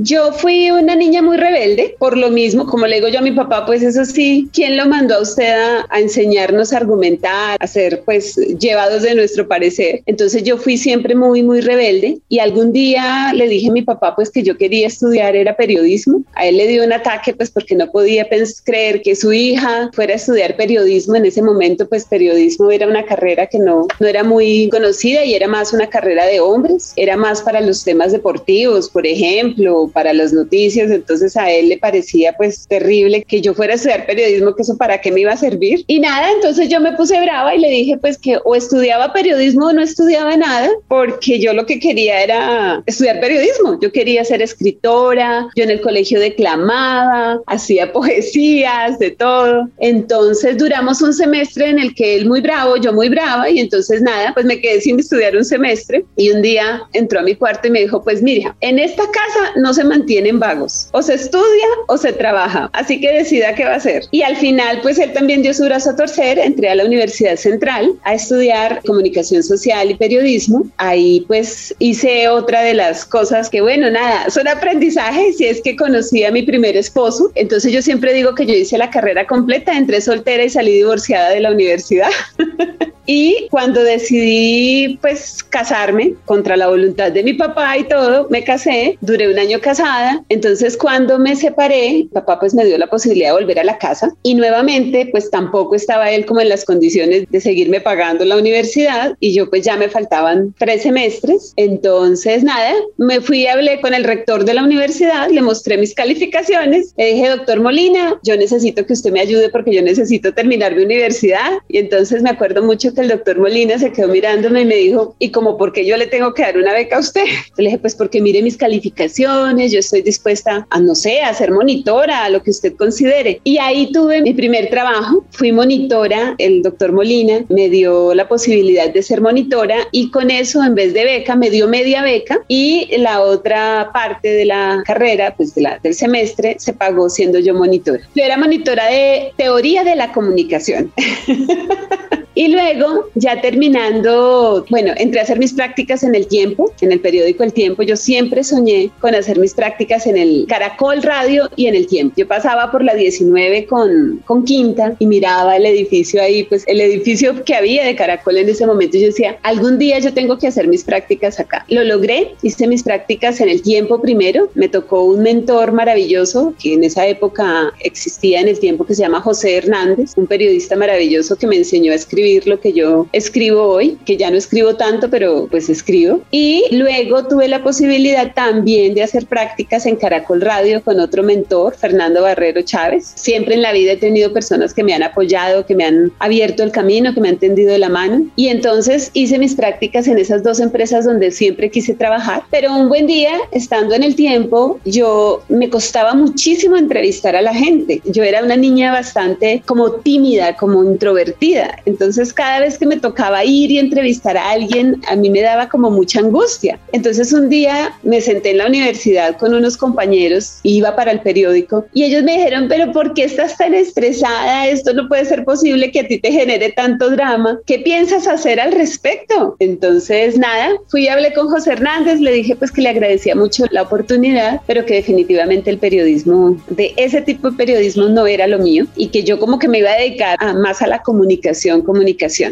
Yo 0.00 0.32
fui 0.32 0.70
una 0.70 0.94
niña 0.94 1.22
muy 1.22 1.36
rebelde, 1.36 1.96
por 1.98 2.16
lo 2.16 2.30
mismo, 2.30 2.66
como 2.66 2.86
le 2.86 2.96
digo 2.96 3.08
yo 3.08 3.18
a 3.18 3.22
mi 3.22 3.32
papá, 3.32 3.66
pues 3.66 3.82
eso 3.82 4.04
sí, 4.04 4.48
¿quién 4.52 4.76
lo 4.76 4.86
mandó 4.86 5.16
a 5.16 5.22
usted 5.22 5.52
a, 5.90 5.98
enseñarnos 5.98 6.72
a 6.72 6.76
argumentar, 6.76 7.56
a 7.60 7.66
ser 7.66 8.02
pues 8.04 8.36
llevados 8.36 9.02
de 9.02 9.16
nuestro 9.16 9.48
parecer? 9.48 10.02
Entonces 10.06 10.44
yo 10.44 10.56
fui 10.56 10.76
siempre 10.76 11.16
muy, 11.16 11.42
muy 11.42 11.60
rebelde 11.60 12.18
y 12.28 12.38
algún 12.38 12.72
día 12.72 13.32
le 13.34 13.48
dije 13.48 13.70
a 13.70 13.72
mi 13.72 13.82
papá 13.82 14.14
pues 14.14 14.30
que 14.30 14.44
yo 14.44 14.56
quería 14.56 14.86
estudiar 14.86 15.34
era 15.34 15.56
periodismo. 15.56 16.22
A 16.34 16.46
él 16.46 16.58
le 16.58 16.68
dio 16.68 16.84
un 16.84 16.92
ataque 16.92 17.34
pues 17.34 17.50
porque 17.50 17.74
no 17.74 17.90
podía 17.90 18.28
creer 18.64 19.02
que 19.02 19.16
su 19.16 19.32
hija 19.32 19.90
fuera 19.92 20.12
a 20.12 20.16
estudiar 20.16 20.56
periodismo. 20.56 21.16
En 21.16 21.26
ese 21.26 21.42
momento 21.42 21.88
pues 21.88 22.04
periodismo 22.04 22.70
era 22.70 22.86
una 22.86 23.04
carrera 23.04 23.48
que 23.48 23.58
no, 23.58 23.88
no 23.98 24.06
era 24.06 24.22
muy 24.22 24.68
conocida 24.70 25.24
y 25.24 25.34
era 25.34 25.48
más 25.48 25.72
una 25.72 25.88
carrera 25.88 26.24
de 26.26 26.38
hombres, 26.38 26.92
era 26.94 27.16
más 27.16 27.42
para 27.42 27.60
los 27.60 27.82
temas 27.82 28.12
deportivos, 28.12 28.88
por 28.88 29.04
ejemplo, 29.04 29.87
para 29.90 30.12
las 30.12 30.32
noticias, 30.32 30.90
entonces 30.90 31.36
a 31.36 31.50
él 31.50 31.68
le 31.68 31.78
parecía 31.78 32.34
pues 32.36 32.66
terrible 32.68 33.24
que 33.24 33.40
yo 33.40 33.54
fuera 33.54 33.72
a 33.72 33.76
estudiar 33.76 34.06
periodismo, 34.06 34.54
que 34.54 34.62
eso 34.62 34.76
para 34.76 35.00
qué 35.00 35.12
me 35.12 35.20
iba 35.20 35.32
a 35.32 35.36
servir. 35.36 35.84
Y 35.86 36.00
nada, 36.00 36.30
entonces 36.32 36.68
yo 36.68 36.80
me 36.80 36.92
puse 36.92 37.20
brava 37.20 37.54
y 37.54 37.60
le 37.60 37.70
dije 37.70 37.98
pues 37.98 38.18
que 38.18 38.38
o 38.44 38.54
estudiaba 38.54 39.12
periodismo 39.12 39.66
o 39.66 39.72
no 39.72 39.82
estudiaba 39.82 40.36
nada, 40.36 40.70
porque 40.88 41.38
yo 41.40 41.52
lo 41.52 41.66
que 41.66 41.78
quería 41.78 42.22
era 42.22 42.82
estudiar 42.86 43.20
periodismo, 43.20 43.78
yo 43.80 43.92
quería 43.92 44.24
ser 44.24 44.42
escritora, 44.42 45.48
yo 45.56 45.64
en 45.64 45.70
el 45.70 45.80
colegio 45.80 46.20
declamaba, 46.20 47.40
hacía 47.46 47.92
poesías, 47.92 48.98
de 48.98 49.10
todo. 49.10 49.68
Entonces 49.78 50.58
duramos 50.58 51.02
un 51.02 51.12
semestre 51.12 51.68
en 51.68 51.78
el 51.78 51.94
que 51.94 52.16
él 52.16 52.26
muy 52.26 52.40
bravo, 52.40 52.76
yo 52.76 52.92
muy 52.92 53.08
brava, 53.08 53.50
y 53.50 53.58
entonces 53.58 54.02
nada, 54.02 54.32
pues 54.34 54.46
me 54.46 54.60
quedé 54.60 54.80
sin 54.80 54.98
estudiar 54.98 55.36
un 55.36 55.44
semestre 55.44 56.04
y 56.16 56.30
un 56.30 56.42
día 56.42 56.82
entró 56.92 57.20
a 57.20 57.22
mi 57.22 57.34
cuarto 57.34 57.68
y 57.68 57.70
me 57.70 57.80
dijo, 57.80 58.02
pues 58.02 58.22
mira, 58.22 58.56
en 58.60 58.78
esta 58.78 59.04
casa 59.04 59.52
no 59.56 59.74
se 59.78 59.84
mantienen 59.84 60.40
vagos. 60.40 60.88
O 60.90 61.02
se 61.02 61.14
estudia 61.14 61.68
o 61.86 61.96
se 61.96 62.12
trabaja. 62.12 62.68
Así 62.72 63.00
que 63.00 63.12
decida 63.12 63.54
qué 63.54 63.64
va 63.64 63.74
a 63.74 63.76
hacer. 63.76 64.02
Y 64.10 64.22
al 64.22 64.36
final, 64.36 64.80
pues 64.82 64.98
él 64.98 65.12
también 65.12 65.42
dio 65.42 65.54
su 65.54 65.64
brazo 65.64 65.90
a 65.90 65.96
torcer. 65.96 66.36
Entré 66.38 66.68
a 66.68 66.74
la 66.74 66.84
Universidad 66.84 67.36
Central 67.36 67.92
a 68.02 68.14
estudiar 68.14 68.80
comunicación 68.84 69.44
social 69.44 69.90
y 69.90 69.94
periodismo. 69.94 70.66
Ahí 70.78 71.24
pues 71.28 71.72
hice 71.78 72.28
otra 72.28 72.62
de 72.62 72.74
las 72.74 73.04
cosas 73.04 73.48
que, 73.48 73.60
bueno, 73.60 73.88
nada, 73.88 74.28
son 74.30 74.48
aprendizajes. 74.48 75.36
Si 75.36 75.46
es 75.46 75.62
que 75.62 75.76
conocí 75.76 76.24
a 76.24 76.32
mi 76.32 76.42
primer 76.42 76.76
esposo. 76.76 77.30
Entonces 77.36 77.72
yo 77.72 77.80
siempre 77.80 78.12
digo 78.12 78.34
que 78.34 78.46
yo 78.46 78.54
hice 78.54 78.78
la 78.78 78.90
carrera 78.90 79.28
completa, 79.28 79.76
entré 79.76 80.00
soltera 80.00 80.42
y 80.42 80.50
salí 80.50 80.72
divorciada 80.72 81.30
de 81.30 81.40
la 81.40 81.52
universidad. 81.52 82.10
Y 83.10 83.48
cuando 83.50 83.82
decidí 83.82 84.98
pues 85.00 85.42
casarme 85.42 86.12
contra 86.26 86.58
la 86.58 86.68
voluntad 86.68 87.10
de 87.10 87.22
mi 87.22 87.32
papá 87.32 87.78
y 87.78 87.84
todo, 87.84 88.28
me 88.28 88.44
casé, 88.44 88.98
duré 89.00 89.32
un 89.32 89.38
año 89.38 89.60
casada, 89.68 90.24
entonces 90.30 90.78
cuando 90.78 91.18
me 91.18 91.36
separé, 91.36 92.08
papá 92.14 92.40
pues 92.40 92.54
me 92.54 92.64
dio 92.64 92.78
la 92.78 92.86
posibilidad 92.86 93.28
de 93.28 93.40
volver 93.40 93.58
a 93.58 93.64
la 93.64 93.76
casa 93.76 94.10
y 94.22 94.34
nuevamente 94.34 95.08
pues 95.12 95.30
tampoco 95.30 95.74
estaba 95.74 96.10
él 96.10 96.24
como 96.24 96.40
en 96.40 96.48
las 96.48 96.64
condiciones 96.64 97.26
de 97.28 97.38
seguirme 97.38 97.78
pagando 97.82 98.24
la 98.24 98.38
universidad 98.38 99.14
y 99.20 99.34
yo 99.34 99.50
pues 99.50 99.66
ya 99.66 99.76
me 99.76 99.90
faltaban 99.90 100.54
tres 100.58 100.84
semestres, 100.84 101.52
entonces 101.56 102.44
nada, 102.44 102.72
me 102.96 103.20
fui 103.20 103.40
y 103.42 103.46
hablé 103.46 103.78
con 103.82 103.92
el 103.92 104.04
rector 104.04 104.46
de 104.46 104.54
la 104.54 104.64
universidad, 104.64 105.28
le 105.28 105.42
mostré 105.42 105.76
mis 105.76 105.94
calificaciones, 105.94 106.94
le 106.96 107.12
dije, 107.12 107.28
doctor 107.28 107.60
Molina, 107.60 108.18
yo 108.22 108.38
necesito 108.38 108.86
que 108.86 108.94
usted 108.94 109.12
me 109.12 109.20
ayude 109.20 109.50
porque 109.50 109.74
yo 109.74 109.82
necesito 109.82 110.32
terminar 110.32 110.74
mi 110.74 110.84
universidad 110.84 111.58
y 111.68 111.76
entonces 111.76 112.22
me 112.22 112.30
acuerdo 112.30 112.62
mucho 112.62 112.88
el 112.96 113.08
doctor 113.08 113.38
Molina 113.38 113.78
se 113.78 113.92
quedó 113.92 114.08
mirándome 114.08 114.62
y 114.62 114.64
me 114.64 114.76
dijo, 114.76 115.14
¿y 115.18 115.30
como 115.30 115.58
por 115.58 115.74
qué 115.74 115.84
yo 115.84 115.98
le 115.98 116.06
tengo 116.06 116.32
que 116.32 116.40
dar 116.40 116.56
una 116.56 116.72
beca 116.72 116.96
a 116.96 117.00
usted? 117.00 117.24
Le 117.58 117.64
dije, 117.64 117.78
pues 117.78 117.94
porque 117.94 118.22
mire 118.22 118.40
mis 118.40 118.56
calificaciones, 118.56 119.47
yo 119.56 119.78
estoy 119.78 120.02
dispuesta 120.02 120.66
a, 120.70 120.80
no 120.80 120.94
sé, 120.94 121.20
a 121.22 121.32
ser 121.34 121.50
monitora, 121.52 122.24
a 122.24 122.30
lo 122.30 122.42
que 122.42 122.50
usted 122.50 122.74
considere. 122.76 123.40
Y 123.44 123.58
ahí 123.58 123.90
tuve 123.92 124.22
mi 124.22 124.34
primer 124.34 124.68
trabajo, 124.70 125.24
fui 125.30 125.52
monitora, 125.52 126.34
el 126.38 126.62
doctor 126.62 126.92
Molina 126.92 127.44
me 127.48 127.68
dio 127.68 128.14
la 128.14 128.28
posibilidad 128.28 128.92
de 128.92 129.02
ser 129.02 129.20
monitora 129.20 129.76
y 129.92 130.10
con 130.10 130.30
eso, 130.30 130.62
en 130.62 130.74
vez 130.74 130.92
de 130.94 131.04
beca, 131.04 131.36
me 131.36 131.50
dio 131.50 131.68
media 131.68 132.02
beca 132.02 132.40
y 132.48 132.88
la 132.98 133.22
otra 133.22 133.90
parte 133.92 134.28
de 134.28 134.44
la 134.44 134.82
carrera, 134.84 135.34
pues 135.36 135.54
de 135.54 135.62
la, 135.62 135.78
del 135.82 135.94
semestre, 135.94 136.56
se 136.58 136.72
pagó 136.72 137.08
siendo 137.08 137.38
yo 137.38 137.54
monitora. 137.54 138.00
Yo 138.14 138.24
era 138.24 138.36
monitora 138.36 138.86
de 138.86 139.32
teoría 139.36 139.84
de 139.84 139.96
la 139.96 140.12
comunicación. 140.12 140.92
Y 142.38 142.46
luego, 142.46 143.10
ya 143.16 143.40
terminando, 143.40 144.64
bueno, 144.70 144.92
entré 144.96 145.18
a 145.18 145.24
hacer 145.24 145.40
mis 145.40 145.52
prácticas 145.52 146.04
en 146.04 146.14
el 146.14 146.28
tiempo, 146.28 146.72
en 146.80 146.92
el 146.92 147.00
periódico 147.00 147.42
El 147.42 147.52
Tiempo. 147.52 147.82
Yo 147.82 147.96
siempre 147.96 148.44
soñé 148.44 148.92
con 149.00 149.12
hacer 149.16 149.40
mis 149.40 149.54
prácticas 149.54 150.06
en 150.06 150.16
el 150.16 150.46
Caracol 150.48 151.02
Radio 151.02 151.50
y 151.56 151.66
en 151.66 151.74
el 151.74 151.88
tiempo. 151.88 152.14
Yo 152.16 152.28
pasaba 152.28 152.70
por 152.70 152.84
la 152.84 152.94
19 152.94 153.66
con, 153.66 154.22
con 154.24 154.44
Quinta 154.44 154.94
y 155.00 155.06
miraba 155.06 155.56
el 155.56 155.66
edificio 155.66 156.22
ahí, 156.22 156.44
pues 156.44 156.62
el 156.68 156.80
edificio 156.80 157.42
que 157.42 157.56
había 157.56 157.84
de 157.84 157.96
Caracol 157.96 158.36
en 158.36 158.48
ese 158.48 158.68
momento. 158.68 158.96
Yo 158.98 159.06
decía, 159.06 159.36
algún 159.42 159.76
día 159.76 159.98
yo 159.98 160.14
tengo 160.14 160.38
que 160.38 160.46
hacer 160.46 160.68
mis 160.68 160.84
prácticas 160.84 161.40
acá. 161.40 161.66
Lo 161.66 161.82
logré, 161.82 162.36
hice 162.42 162.68
mis 162.68 162.84
prácticas 162.84 163.40
en 163.40 163.48
el 163.48 163.62
tiempo 163.62 164.00
primero. 164.00 164.48
Me 164.54 164.68
tocó 164.68 165.02
un 165.02 165.24
mentor 165.24 165.72
maravilloso 165.72 166.54
que 166.62 166.74
en 166.74 166.84
esa 166.84 167.04
época 167.04 167.72
existía 167.80 168.40
en 168.40 168.46
el 168.46 168.60
tiempo 168.60 168.86
que 168.86 168.94
se 168.94 169.02
llama 169.02 169.20
José 169.20 169.56
Hernández, 169.56 170.12
un 170.14 170.28
periodista 170.28 170.76
maravilloso 170.76 171.34
que 171.34 171.48
me 171.48 171.56
enseñó 171.56 171.90
a 171.90 171.96
escribir 171.96 172.27
lo 172.46 172.60
que 172.60 172.72
yo 172.72 173.06
escribo 173.12 173.62
hoy, 173.64 173.98
que 174.04 174.16
ya 174.16 174.30
no 174.30 174.36
escribo 174.36 174.76
tanto, 174.76 175.10
pero 175.10 175.48
pues 175.50 175.68
escribo. 175.68 176.20
Y 176.30 176.64
luego 176.70 177.26
tuve 177.26 177.48
la 177.48 177.62
posibilidad 177.62 178.32
también 178.34 178.94
de 178.94 179.02
hacer 179.02 179.26
prácticas 179.26 179.86
en 179.86 179.96
Caracol 179.96 180.40
Radio 180.40 180.82
con 180.82 181.00
otro 181.00 181.22
mentor, 181.22 181.74
Fernando 181.76 182.22
Barrero 182.22 182.62
Chávez. 182.62 183.12
Siempre 183.14 183.54
en 183.54 183.62
la 183.62 183.72
vida 183.72 183.92
he 183.92 183.96
tenido 183.96 184.32
personas 184.32 184.74
que 184.74 184.84
me 184.84 184.94
han 184.94 185.02
apoyado, 185.02 185.66
que 185.66 185.74
me 185.74 185.84
han 185.84 186.12
abierto 186.18 186.62
el 186.62 186.72
camino, 186.72 187.14
que 187.14 187.20
me 187.20 187.28
han 187.30 187.38
tendido 187.38 187.76
la 187.78 187.88
mano. 187.88 188.26
Y 188.36 188.48
entonces 188.48 189.10
hice 189.14 189.38
mis 189.38 189.54
prácticas 189.54 190.06
en 190.08 190.18
esas 190.18 190.42
dos 190.42 190.60
empresas 190.60 191.04
donde 191.04 191.30
siempre 191.30 191.70
quise 191.70 191.94
trabajar. 191.94 192.42
Pero 192.50 192.74
un 192.74 192.88
buen 192.88 193.06
día, 193.06 193.32
estando 193.52 193.94
en 193.94 194.02
el 194.02 194.14
tiempo, 194.14 194.80
yo 194.84 195.42
me 195.48 195.70
costaba 195.70 196.14
muchísimo 196.14 196.76
entrevistar 196.76 197.36
a 197.36 197.42
la 197.42 197.54
gente. 197.54 198.00
Yo 198.04 198.22
era 198.22 198.42
una 198.42 198.56
niña 198.56 198.92
bastante 198.92 199.62
como 199.66 199.92
tímida, 199.92 200.56
como 200.56 200.84
introvertida. 200.84 201.78
Entonces 201.84 202.17
Entonces 202.18 202.34
cada 202.34 202.58
vez 202.58 202.76
que 202.78 202.84
me 202.86 202.96
tocaba 202.96 203.44
ir 203.44 203.70
y 203.70 203.78
entrevistar 203.78 204.36
a 204.36 204.50
alguien, 204.50 205.00
a 205.06 205.14
mí 205.14 205.30
me 205.30 205.40
daba 205.40 205.68
como 205.68 205.88
mucha 205.88 206.18
angustia. 206.18 206.76
Entonces 206.90 207.32
un 207.32 207.48
día 207.48 207.92
me 208.02 208.20
senté 208.20 208.50
en 208.50 208.58
la 208.58 208.66
universidad 208.66 209.36
con 209.36 209.54
unos 209.54 209.76
compañeros, 209.76 210.58
iba 210.64 210.96
para 210.96 211.12
el 211.12 211.20
periódico 211.20 211.86
y 211.94 212.02
ellos 212.02 212.24
me 212.24 212.36
dijeron, 212.36 212.66
pero 212.68 212.90
¿por 212.90 213.14
qué 213.14 213.22
estás 213.22 213.56
tan 213.56 213.72
estresada? 213.72 214.66
Esto 214.66 214.94
no 214.94 215.06
puede 215.06 215.26
ser 215.26 215.44
posible 215.44 215.92
que 215.92 216.00
a 216.00 216.08
ti 216.08 216.18
te 216.18 216.32
genere 216.32 216.72
tanto 216.72 217.08
drama. 217.08 217.60
¿Qué 217.66 217.78
piensas 217.78 218.26
hacer 218.26 218.58
al 218.58 218.72
respecto? 218.72 219.54
Entonces 219.60 220.36
nada, 220.36 220.72
fui 220.88 221.04
y 221.04 221.08
hablé 221.08 221.32
con 221.34 221.46
José 221.46 221.74
Hernández, 221.74 222.18
le 222.18 222.32
dije 222.32 222.56
pues 222.56 222.72
que 222.72 222.82
le 222.82 222.88
agradecía 222.88 223.36
mucho 223.36 223.64
la 223.70 223.82
oportunidad, 223.82 224.60
pero 224.66 224.84
que 224.84 224.94
definitivamente 224.94 225.70
el 225.70 225.78
periodismo, 225.78 226.56
de 226.70 226.94
ese 226.96 227.20
tipo 227.20 227.52
de 227.52 227.56
periodismo 227.56 228.08
no 228.08 228.26
era 228.26 228.48
lo 228.48 228.58
mío 228.58 228.86
y 228.96 229.06
que 229.06 229.22
yo 229.22 229.38
como 229.38 229.60
que 229.60 229.68
me 229.68 229.78
iba 229.78 229.92
a 229.92 230.00
dedicar 230.00 230.36
a, 230.40 230.52
más 230.54 230.82
a 230.82 230.88
la 230.88 231.00
comunicación, 231.00 231.82
comunicación. 231.82 232.07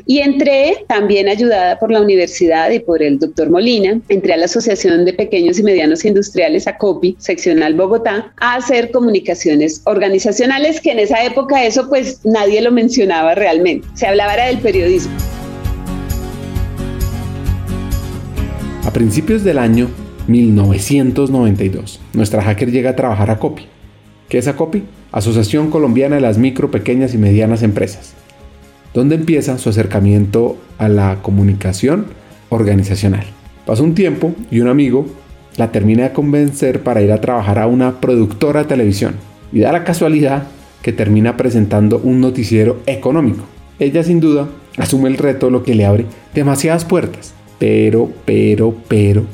Y 0.06 0.18
entré 0.18 0.84
también 0.88 1.28
ayudada 1.28 1.78
por 1.78 1.90
la 1.90 2.00
universidad 2.00 2.70
y 2.70 2.80
por 2.80 3.02
el 3.02 3.18
doctor 3.18 3.50
Molina, 3.50 4.00
entré 4.08 4.34
a 4.34 4.36
la 4.36 4.46
Asociación 4.46 5.04
de 5.04 5.12
Pequeños 5.12 5.58
y 5.58 5.62
Medianos 5.62 6.04
Industriales, 6.04 6.66
ACOPI, 6.66 7.16
seccional 7.18 7.75
Bogotá, 7.75 8.32
a 8.38 8.56
hacer 8.56 8.90
comunicaciones 8.90 9.82
organizacionales, 9.84 10.80
que 10.80 10.92
en 10.92 10.98
esa 10.98 11.25
época 11.25 11.64
eso 11.64 11.88
pues 11.88 12.20
nadie 12.25 12.60
lo 12.60 12.70
mencionaba 12.70 13.34
realmente, 13.34 13.86
se 13.94 14.06
hablaba 14.06 14.34
era 14.34 14.46
del 14.46 14.58
periodismo. 14.58 15.12
A 18.84 18.92
principios 18.92 19.42
del 19.42 19.58
año 19.58 19.88
1992, 20.28 22.00
nuestra 22.12 22.42
hacker 22.42 22.70
llega 22.70 22.90
a 22.90 22.96
trabajar 22.96 23.30
a 23.30 23.38
COPI. 23.38 23.66
¿Qué 24.28 24.38
es 24.38 24.48
ACOPI? 24.48 24.82
Asociación 25.12 25.70
Colombiana 25.70 26.16
de 26.16 26.20
las 26.20 26.36
Micro, 26.36 26.70
Pequeñas 26.70 27.14
y 27.14 27.18
Medianas 27.18 27.62
Empresas, 27.62 28.14
donde 28.96 29.16
empieza 29.16 29.58
su 29.58 29.68
acercamiento 29.68 30.56
a 30.78 30.88
la 30.88 31.20
comunicación 31.20 32.06
organizacional. 32.48 33.24
Pasó 33.66 33.84
un 33.84 33.94
tiempo 33.94 34.34
y 34.50 34.60
un 34.60 34.68
amigo 34.68 35.04
la 35.58 35.70
termina 35.70 36.04
de 36.04 36.12
convencer 36.14 36.82
para 36.82 37.02
ir 37.02 37.12
a 37.12 37.20
trabajar 37.20 37.58
a 37.58 37.66
una 37.66 38.00
productora 38.00 38.62
de 38.62 38.68
televisión 38.68 39.16
y 39.52 39.60
da 39.60 39.70
la 39.70 39.84
casualidad 39.84 40.44
que 40.80 40.94
termina 40.94 41.36
presentando 41.36 41.98
un 41.98 42.22
noticiero 42.22 42.80
económico. 42.86 43.44
Ella 43.78 44.02
sin 44.02 44.18
duda 44.18 44.48
asume 44.78 45.10
el 45.10 45.18
reto 45.18 45.50
lo 45.50 45.62
que 45.62 45.74
le 45.74 45.84
abre 45.84 46.06
demasiadas 46.34 46.86
puertas, 46.86 47.34
pero, 47.58 48.10
pero, 48.24 48.74
pero, 48.88 49.26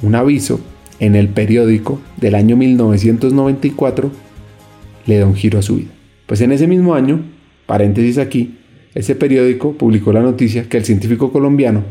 un 0.00 0.14
aviso 0.14 0.60
en 1.00 1.16
el 1.16 1.26
periódico 1.26 1.98
del 2.18 2.36
año 2.36 2.56
1994 2.56 4.12
le 5.06 5.18
da 5.18 5.26
un 5.26 5.34
giro 5.34 5.58
a 5.58 5.62
su 5.62 5.74
vida. 5.74 5.90
Pues 6.26 6.40
en 6.40 6.52
ese 6.52 6.68
mismo 6.68 6.94
año, 6.94 7.20
paréntesis 7.66 8.18
aquí, 8.18 8.57
ese 8.94 9.14
periódico 9.14 9.72
publicó 9.72 10.12
la 10.12 10.22
noticia 10.22 10.68
que 10.68 10.78
el 10.78 10.84
científico 10.84 11.32
colombiano 11.32 11.84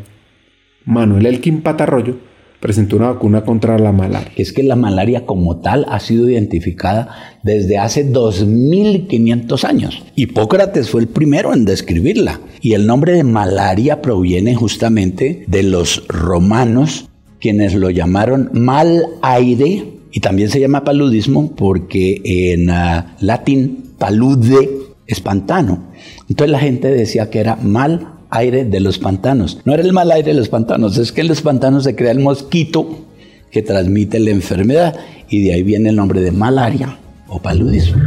Manuel 0.86 1.25
Elkin 1.25 1.62
Patarroyo 1.62 2.16
presentó 2.60 2.96
una 2.96 3.12
vacuna 3.12 3.44
contra 3.44 3.77
la 3.77 3.92
malaria. 3.92 4.32
Es 4.36 4.54
que 4.54 4.63
la 4.63 4.75
malaria 4.75 5.25
como 5.25 5.58
tal 5.58 5.86
ha 5.89 6.00
sido 6.00 6.30
identificada 6.30 7.39
desde 7.44 7.77
hace 7.77 8.04
2500 8.06 9.63
años. 9.66 10.04
Hipócrates 10.16 10.89
fue 10.89 11.01
el 11.01 11.08
primero 11.08 11.54
en 11.54 11.66
describirla. 11.66 12.39
Y 12.62 12.74
el 12.74 12.88
nombre 12.88 13.13
de 13.13 13.24
malaria 13.24 14.01
proviene 14.01 14.56
justamente 14.56 15.44
de 15.48 15.63
los 15.63 16.08
romanos, 16.08 17.10
quienes 17.39 17.75
lo 17.75 17.89
llamaron 17.89 18.50
mal 18.54 19.06
aire 19.22 19.98
y 20.12 20.20
también 20.22 20.50
se 20.50 20.60
llama 20.60 20.84
paludismo 20.84 21.54
porque 21.56 22.22
en 22.24 22.70
ah, 22.70 23.18
latín 23.20 23.84
palude 24.00 24.87
es 25.08 25.22
pantano. 25.22 25.86
Entonces 26.30 26.52
la 26.52 26.60
gente 26.60 26.92
decía 26.92 27.30
que 27.30 27.40
era 27.40 27.56
mal 27.56 28.14
aire 28.30 28.66
de 28.66 28.80
los 28.80 29.00
pantanos. 29.00 29.60
No 29.66 29.74
era 29.74 29.84
el 29.84 29.94
mal 29.94 30.12
aire 30.12 30.34
de 30.34 30.38
los 30.38 30.50
pantanos, 30.50 30.98
es 30.98 31.12
que 31.12 31.22
en 31.22 31.30
los 31.30 31.42
pantanos 31.42 31.84
se 31.86 31.96
crea 31.96 32.12
el 32.12 32.20
mosquito 32.20 33.06
que 33.52 33.62
transmite 33.62 34.20
la 34.20 34.32
enfermedad 34.32 34.96
y 35.30 35.44
de 35.44 35.54
ahí 35.54 35.64
viene 35.64 35.90
el 35.90 35.96
nombre 35.96 36.22
de 36.22 36.32
malaria 36.32 36.98
o 37.28 37.40
paludismo. 37.40 38.02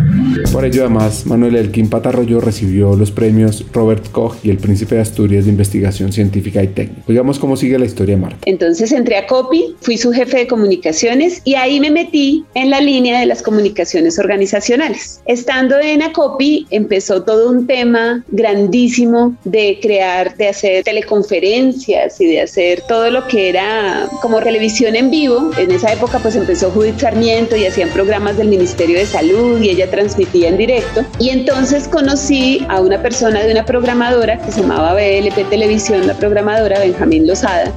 Por 0.52 0.64
ello, 0.64 0.82
además, 0.82 1.26
Manuel 1.26 1.54
Elkin 1.54 1.88
Patarroyo 1.88 2.40
recibió 2.40 2.96
los 2.96 3.12
premios 3.12 3.64
Robert 3.72 4.10
Koch 4.10 4.34
y 4.42 4.50
el 4.50 4.58
Príncipe 4.58 4.96
de 4.96 5.02
Asturias 5.02 5.44
de 5.44 5.52
Investigación 5.52 6.12
Científica 6.12 6.60
y 6.60 6.66
Técnica. 6.66 7.02
Digamos 7.06 7.38
cómo 7.38 7.56
sigue 7.56 7.78
la 7.78 7.84
historia 7.84 8.16
Marta. 8.16 8.38
Entonces 8.46 8.90
entré 8.90 9.16
a 9.16 9.28
COPI, 9.28 9.76
fui 9.80 9.96
su 9.96 10.10
jefe 10.10 10.38
de 10.38 10.46
comunicaciones 10.48 11.40
y 11.44 11.54
ahí 11.54 11.78
me 11.78 11.92
metí 11.92 12.44
en 12.54 12.70
la 12.70 12.80
línea 12.80 13.20
de 13.20 13.26
las 13.26 13.42
comunicaciones 13.42 14.18
organizacionales. 14.18 15.20
Estando 15.24 15.78
en 15.78 16.02
ACOPI 16.02 16.66
empezó 16.70 17.22
todo 17.22 17.48
un 17.48 17.68
tema 17.68 18.24
grandísimo 18.32 19.36
de 19.44 19.78
crear, 19.80 20.36
de 20.36 20.48
hacer 20.48 20.82
teleconferencias 20.82 22.20
y 22.20 22.26
de 22.26 22.42
hacer 22.42 22.82
todo 22.88 23.08
lo 23.10 23.28
que 23.28 23.50
era 23.50 24.08
como 24.20 24.40
televisión 24.40 24.96
en 24.96 25.12
vivo. 25.12 25.52
En 25.58 25.70
esa 25.70 25.92
época 25.92 26.18
pues 26.18 26.34
empezó 26.34 26.72
Judith 26.72 26.98
Sarmiento 26.98 27.54
y 27.56 27.66
hacían 27.66 27.90
programas 27.90 28.36
del 28.36 28.48
Ministerio 28.48 28.98
de 28.98 29.06
Salud 29.06 29.60
y 29.62 29.68
ella 29.68 29.88
transmitía 29.88 30.39
en 30.46 30.56
directo. 30.56 31.04
Y 31.18 31.30
entonces 31.30 31.88
conocí 31.88 32.66
a 32.68 32.80
una 32.80 33.00
persona 33.00 33.42
de 33.42 33.52
una 33.52 33.64
programadora 33.64 34.38
que 34.38 34.52
se 34.52 34.60
llamaba 34.60 34.94
BLP 34.94 35.48
Televisión, 35.48 36.06
la 36.06 36.14
programadora 36.14 36.78
Benjamín 36.80 37.26
Lozada. 37.26 37.72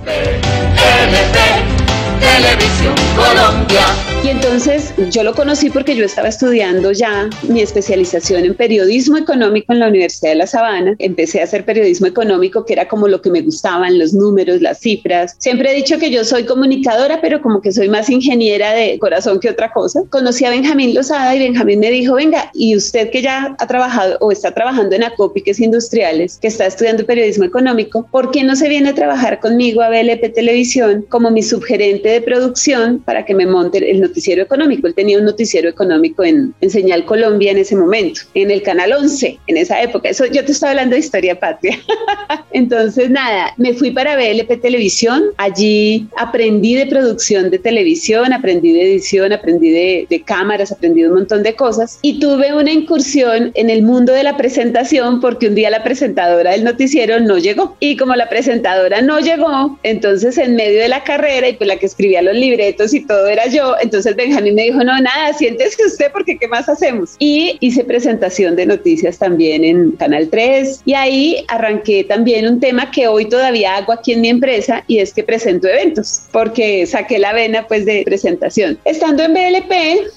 Televisión 2.20 2.96
Colombia. 3.16 4.13
Y 4.24 4.30
entonces 4.30 4.94
yo 5.12 5.22
lo 5.22 5.34
conocí 5.34 5.70
porque 5.70 5.98
yo 5.98 6.06
estaba 6.06 6.30
estudiando 6.30 6.94
ya 6.94 7.30
mi 7.50 7.60
especialización 7.60 8.46
en 8.46 8.56
periodismo 8.56 9.18
económico 9.18 9.74
en 9.74 9.80
la 9.80 9.90
Universidad 9.90 10.32
de 10.32 10.38
La 10.38 10.48
Sabana. 10.48 10.96
Empecé 11.00 11.42
a 11.42 11.44
hacer 11.44 11.66
periodismo 11.66 12.08
económico, 12.08 12.66
que 12.66 12.72
era 12.72 12.88
como 12.88 13.10
lo 13.10 13.22
que 13.22 13.30
me 13.30 13.42
gustaban, 13.42 14.00
los 14.00 14.14
números, 14.14 14.62
las 14.62 14.80
cifras. 14.80 15.36
Siempre 15.40 15.72
he 15.72 15.76
dicho 15.76 16.00
que 16.00 16.10
yo 16.10 16.24
soy 16.24 16.46
comunicadora, 16.46 17.20
pero 17.20 17.42
como 17.42 17.60
que 17.60 17.74
soy 17.74 17.90
más 17.90 18.10
ingeniera 18.10 18.72
de 18.72 18.98
corazón 18.98 19.42
que 19.42 19.50
otra 19.50 19.74
cosa. 19.74 20.04
Conocí 20.10 20.46
a 20.46 20.52
Benjamín 20.52 20.96
Lozada 20.96 21.36
y 21.36 21.40
Benjamín 21.40 21.82
me 21.82 21.92
dijo, 21.92 22.16
venga, 22.16 22.50
y 22.54 22.78
usted 22.78 23.10
que 23.10 23.22
ya 23.22 23.54
ha 23.60 23.68
trabajado 23.68 24.18
o 24.22 24.32
está 24.32 24.54
trabajando 24.54 24.96
en 24.96 25.04
ACOPI, 25.04 25.42
que 25.42 25.52
es 25.52 25.60
Industriales, 25.60 26.38
que 26.42 26.48
está 26.48 26.66
estudiando 26.66 27.06
periodismo 27.06 27.44
económico, 27.44 28.08
¿por 28.10 28.32
qué 28.32 28.46
no 28.46 28.56
se 28.56 28.70
viene 28.70 28.92
a 28.92 28.96
trabajar 28.96 29.42
conmigo 29.42 29.82
a 29.82 29.90
BLP 29.90 30.34
Televisión 30.34 31.06
como 31.10 31.30
mi 31.30 31.44
subgerente 31.44 32.08
de 32.08 32.22
producción 32.22 33.00
para 33.04 33.26
que 33.26 33.36
me 33.36 33.46
monte 33.46 33.80
el 33.80 34.13
noticiero 34.14 34.44
económico. 34.44 34.86
Él 34.86 34.94
tenía 34.94 35.18
un 35.18 35.26
noticiero 35.26 35.68
económico 35.68 36.24
en, 36.24 36.54
en 36.62 36.70
Señal 36.70 37.04
Colombia 37.06 37.52
en 37.52 37.58
ese 37.58 37.76
momento, 37.76 38.22
en 38.36 38.52
el 38.52 38.62
Canal 38.62 38.94
11, 38.94 39.40
en 39.48 39.58
esa 39.58 39.82
época. 39.82 40.10
Eso 40.10 40.26
yo 40.28 40.46
te 40.46 40.52
estaba 40.52 40.72
hablando 40.72 40.94
de 40.94 41.00
historia 41.00 41.40
patria. 41.40 41.80
Entonces, 42.52 43.10
nada, 43.10 43.54
me 43.58 43.74
fui 43.74 43.90
para 43.90 44.16
BLP 44.16 44.62
Televisión. 44.62 45.24
Allí 45.38 46.08
aprendí 46.18 46.76
de 46.76 46.86
producción 46.86 47.50
de 47.50 47.58
televisión, 47.58 48.32
aprendí 48.32 48.74
de 48.74 48.84
edición, 48.84 49.34
aprendí 49.34 49.72
de, 49.72 50.06
de 50.08 50.22
cámaras, 50.22 50.72
aprendí 50.72 51.04
un 51.04 51.16
montón 51.16 51.42
de 51.42 51.56
cosas. 51.56 51.98
Y 52.04 52.20
tuve 52.20 52.54
una 52.54 52.72
incursión 52.72 53.52
en 53.56 53.72
el 53.72 53.82
mundo 53.82 54.14
de 54.14 54.24
la 54.24 54.38
presentación 54.38 55.20
porque 55.20 55.48
un 55.48 55.56
día 55.56 55.72
la 55.72 55.84
presentadora 55.84 56.52
del 56.52 56.64
noticiero 56.64 57.20
no 57.20 57.40
llegó. 57.40 57.76
Y 57.80 57.98
como 57.98 58.16
la 58.16 58.30
presentadora 58.30 59.02
no 59.02 59.20
llegó, 59.20 59.80
entonces 59.82 60.38
en 60.38 60.56
medio 60.56 60.80
de 60.80 60.90
la 60.90 61.04
carrera 61.04 61.50
y 61.50 61.54
pues 61.54 61.68
la 61.68 61.78
que 61.78 61.88
escribí 61.88 62.04
escribía 62.04 62.22
los 62.22 62.36
libretos 62.36 62.94
y 62.94 63.06
todo 63.06 63.28
era 63.28 63.48
yo. 63.48 63.76
Entonces 63.82 64.03
Benjamín 64.16 64.56
me 64.56 64.64
dijo, 64.64 64.84
no, 64.84 65.00
nada, 65.00 65.34
siéntese 65.34 65.86
usted 65.86 66.12
porque 66.12 66.38
¿qué 66.38 66.48
más 66.48 66.70
hacemos? 66.70 67.16
Y 67.20 67.58
hice 67.60 67.84
presentación 67.84 68.56
de 68.56 68.66
noticias 68.66 69.18
también 69.18 69.64
en 69.64 69.92
Canal 69.94 70.30
3 70.30 70.82
y 70.86 70.94
ahí 70.94 71.46
arranqué 71.48 72.04
también 72.04 72.48
un 72.48 72.60
tema 72.60 72.92
que 72.92 73.08
hoy 73.08 73.26
todavía 73.26 73.76
hago 73.76 73.94
aquí 73.94 74.14
en 74.14 74.22
mi 74.22 74.30
empresa 74.30 74.84
y 74.88 75.00
es 75.00 75.14
que 75.14 75.24
presento 75.24 75.68
eventos 75.68 76.24
porque 76.32 76.86
saqué 76.86 77.20
la 77.20 77.34
vena 77.34 77.68
pues 77.68 77.86
de 77.86 78.04
presentación. 78.06 78.78
Estando 78.86 79.24
en 79.24 79.34
BLP 79.34 79.74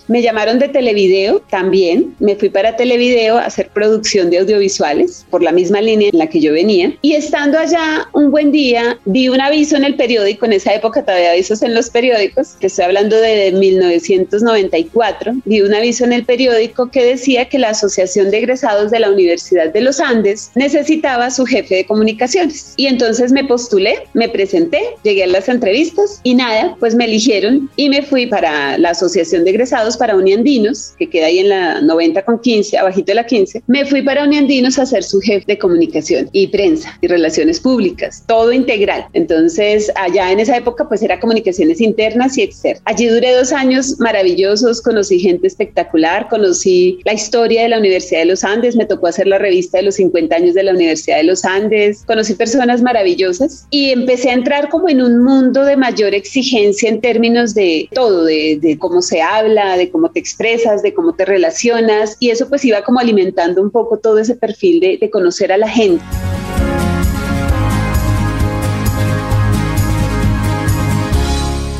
me 0.09 0.23
llamaron 0.23 0.59
de 0.59 0.69
Televideo 0.69 1.41
también, 1.51 2.15
me 2.19 2.37
fui 2.37 2.49
para 2.49 2.77
Televideo 2.77 3.39
a 3.39 3.47
hacer 3.47 3.69
producción 3.69 4.31
de 4.31 4.39
audiovisuales 4.39 5.27
por 5.31 5.43
la 5.43 5.53
misma 5.53 5.81
línea 5.81 6.11
en 6.13 6.19
la 6.19 6.27
que 6.27 6.41
yo 6.41 6.53
venía 6.53 6.95
y 7.03 7.13
estando 7.13 7.59
allá 7.59 8.09
un 8.13 8.31
buen 8.31 8.53
día 8.53 8.99
vi 9.05 9.29
un 9.29 9.41
aviso 9.41 9.77
en 9.77 9.85
el 9.85 9.95
periódico, 9.95 10.47
en 10.47 10.55
esa 10.55 10.75
época 10.75 11.05
todavía 11.05 11.33
avisos 11.33 11.63
en 11.63 11.75
los 11.75 11.91
periódicos, 11.91 12.57
que 12.61 12.67
estoy 12.67 12.85
hablando 12.85 13.17
de 13.17 13.53
1994, 13.77 15.35
vi 15.45 15.61
un 15.61 15.75
aviso 15.75 16.05
en 16.05 16.13
el 16.13 16.25
periódico 16.25 16.91
que 16.91 17.05
decía 17.05 17.49
que 17.49 17.59
la 17.59 17.71
Asociación 17.71 18.31
de 18.31 18.39
Egresados 18.39 18.91
de 18.91 19.01
la 19.01 19.11
Universidad 19.11 19.73
de 19.73 19.81
los 19.81 20.01
Andes 20.01 20.51
necesitaba 20.55 21.31
su 21.31 21.47
jefe 21.47 21.77
de 21.77 21.87
comunicaciones. 21.87 22.75
Y 22.77 22.87
entonces 22.87 23.33
me 23.33 23.45
postulé, 23.45 23.95
me 24.15 24.29
presenté, 24.29 24.81
llegué 25.03 25.25
a 25.25 25.27
las 25.29 25.49
entrevistas 25.49 26.21
y 26.23 26.35
nada, 26.35 26.77
pues 26.81 26.95
me 26.95 27.05
eligieron 27.05 27.71
y 27.77 27.89
me 27.89 28.03
fui 28.03 28.27
para 28.27 28.79
la 28.79 28.91
Asociación 28.91 29.45
de 29.45 29.51
Egresados 29.51 29.97
para 29.97 30.17
Uniandinos, 30.17 30.95
que 30.99 31.09
queda 31.09 31.27
ahí 31.27 31.41
en 31.41 31.51
la 31.51 31.81
90 31.81 32.25
con 32.25 32.41
15, 32.41 32.79
abajito 32.79 33.13
de 33.13 33.15
la 33.17 33.27
15. 33.27 33.63
Me 33.67 33.85
fui 33.85 34.03
para 34.03 34.25
Uniandinos 34.25 34.79
a 34.79 34.87
ser 34.87 35.03
su 35.03 35.21
jefe 35.21 35.45
de 35.47 35.59
comunicación 35.59 36.29
y 36.33 36.49
prensa 36.49 36.99
y 37.01 37.07
relaciones 37.07 37.61
públicas, 37.61 38.25
todo 38.27 38.53
integral. 38.53 39.07
Entonces 39.13 39.91
allá 39.95 40.33
en 40.33 40.41
esa 40.41 40.57
época 40.57 40.89
pues 40.89 41.03
era 41.03 41.21
comunicación 41.21 41.67
internas 41.81 42.37
y 42.39 42.43
externas. 42.43 42.83
Allí 42.85 43.07
duré 43.07 43.33
dos 43.33 43.53
años 43.53 43.56
maravillosos, 43.99 44.83
conocí 44.83 45.19
gente 45.19 45.47
espectacular, 45.47 46.29
conocí 46.29 46.99
la 47.05 47.15
historia 47.15 47.63
de 47.63 47.71
la 47.71 47.79
Universidad 47.79 48.21
de 48.21 48.27
los 48.27 48.45
Andes, 48.45 48.77
me 48.77 48.85
tocó 48.85 49.07
hacer 49.07 49.27
la 49.27 49.39
revista 49.39 49.79
de 49.79 49.85
los 49.85 49.95
50 49.97 50.37
años 50.37 50.55
de 50.55 50.63
la 50.63 50.73
Universidad 50.73 51.17
de 51.17 51.25
los 51.25 51.45
Andes, 51.45 52.05
conocí 52.07 52.35
personas 52.35 52.83
maravillosas 52.83 53.67
y 53.71 53.91
empecé 53.91 54.31
a 54.31 54.35
entrar 54.35 54.69
como 54.69 54.89
en 54.89 55.01
un 55.01 55.23
mundo 55.23 55.65
de 55.65 55.77
mayor 55.77 56.15
exigencia 56.15 56.89
en 56.89 57.01
términos 57.01 57.55
de 57.55 57.89
todo, 57.93 58.25
de, 58.25 58.77
cómo 58.79 59.01
se 59.01 59.23
habla, 59.23 59.77
de 59.77 59.91
cómo 59.91 60.11
te 60.11 60.21
expresas, 60.21 60.83
de 60.83 60.93
cómo 60.93 61.15
te 61.15 61.25
relacionas 61.25 62.17
y 62.21 62.31
eso 62.31 62.49
pues 62.49 62.65
iba 62.65 62.83
como 62.83 63.01
alimentando 63.01 63.63
un 63.63 63.71
poco 63.71 63.99
todo 63.99 64.19
ese 64.19 64.35
perfil 64.35 64.81
de, 64.81 64.99
de 64.99 65.11
conocer 65.11 65.53
a 65.53 65.57
la 65.57 65.69
gente. 65.69 66.05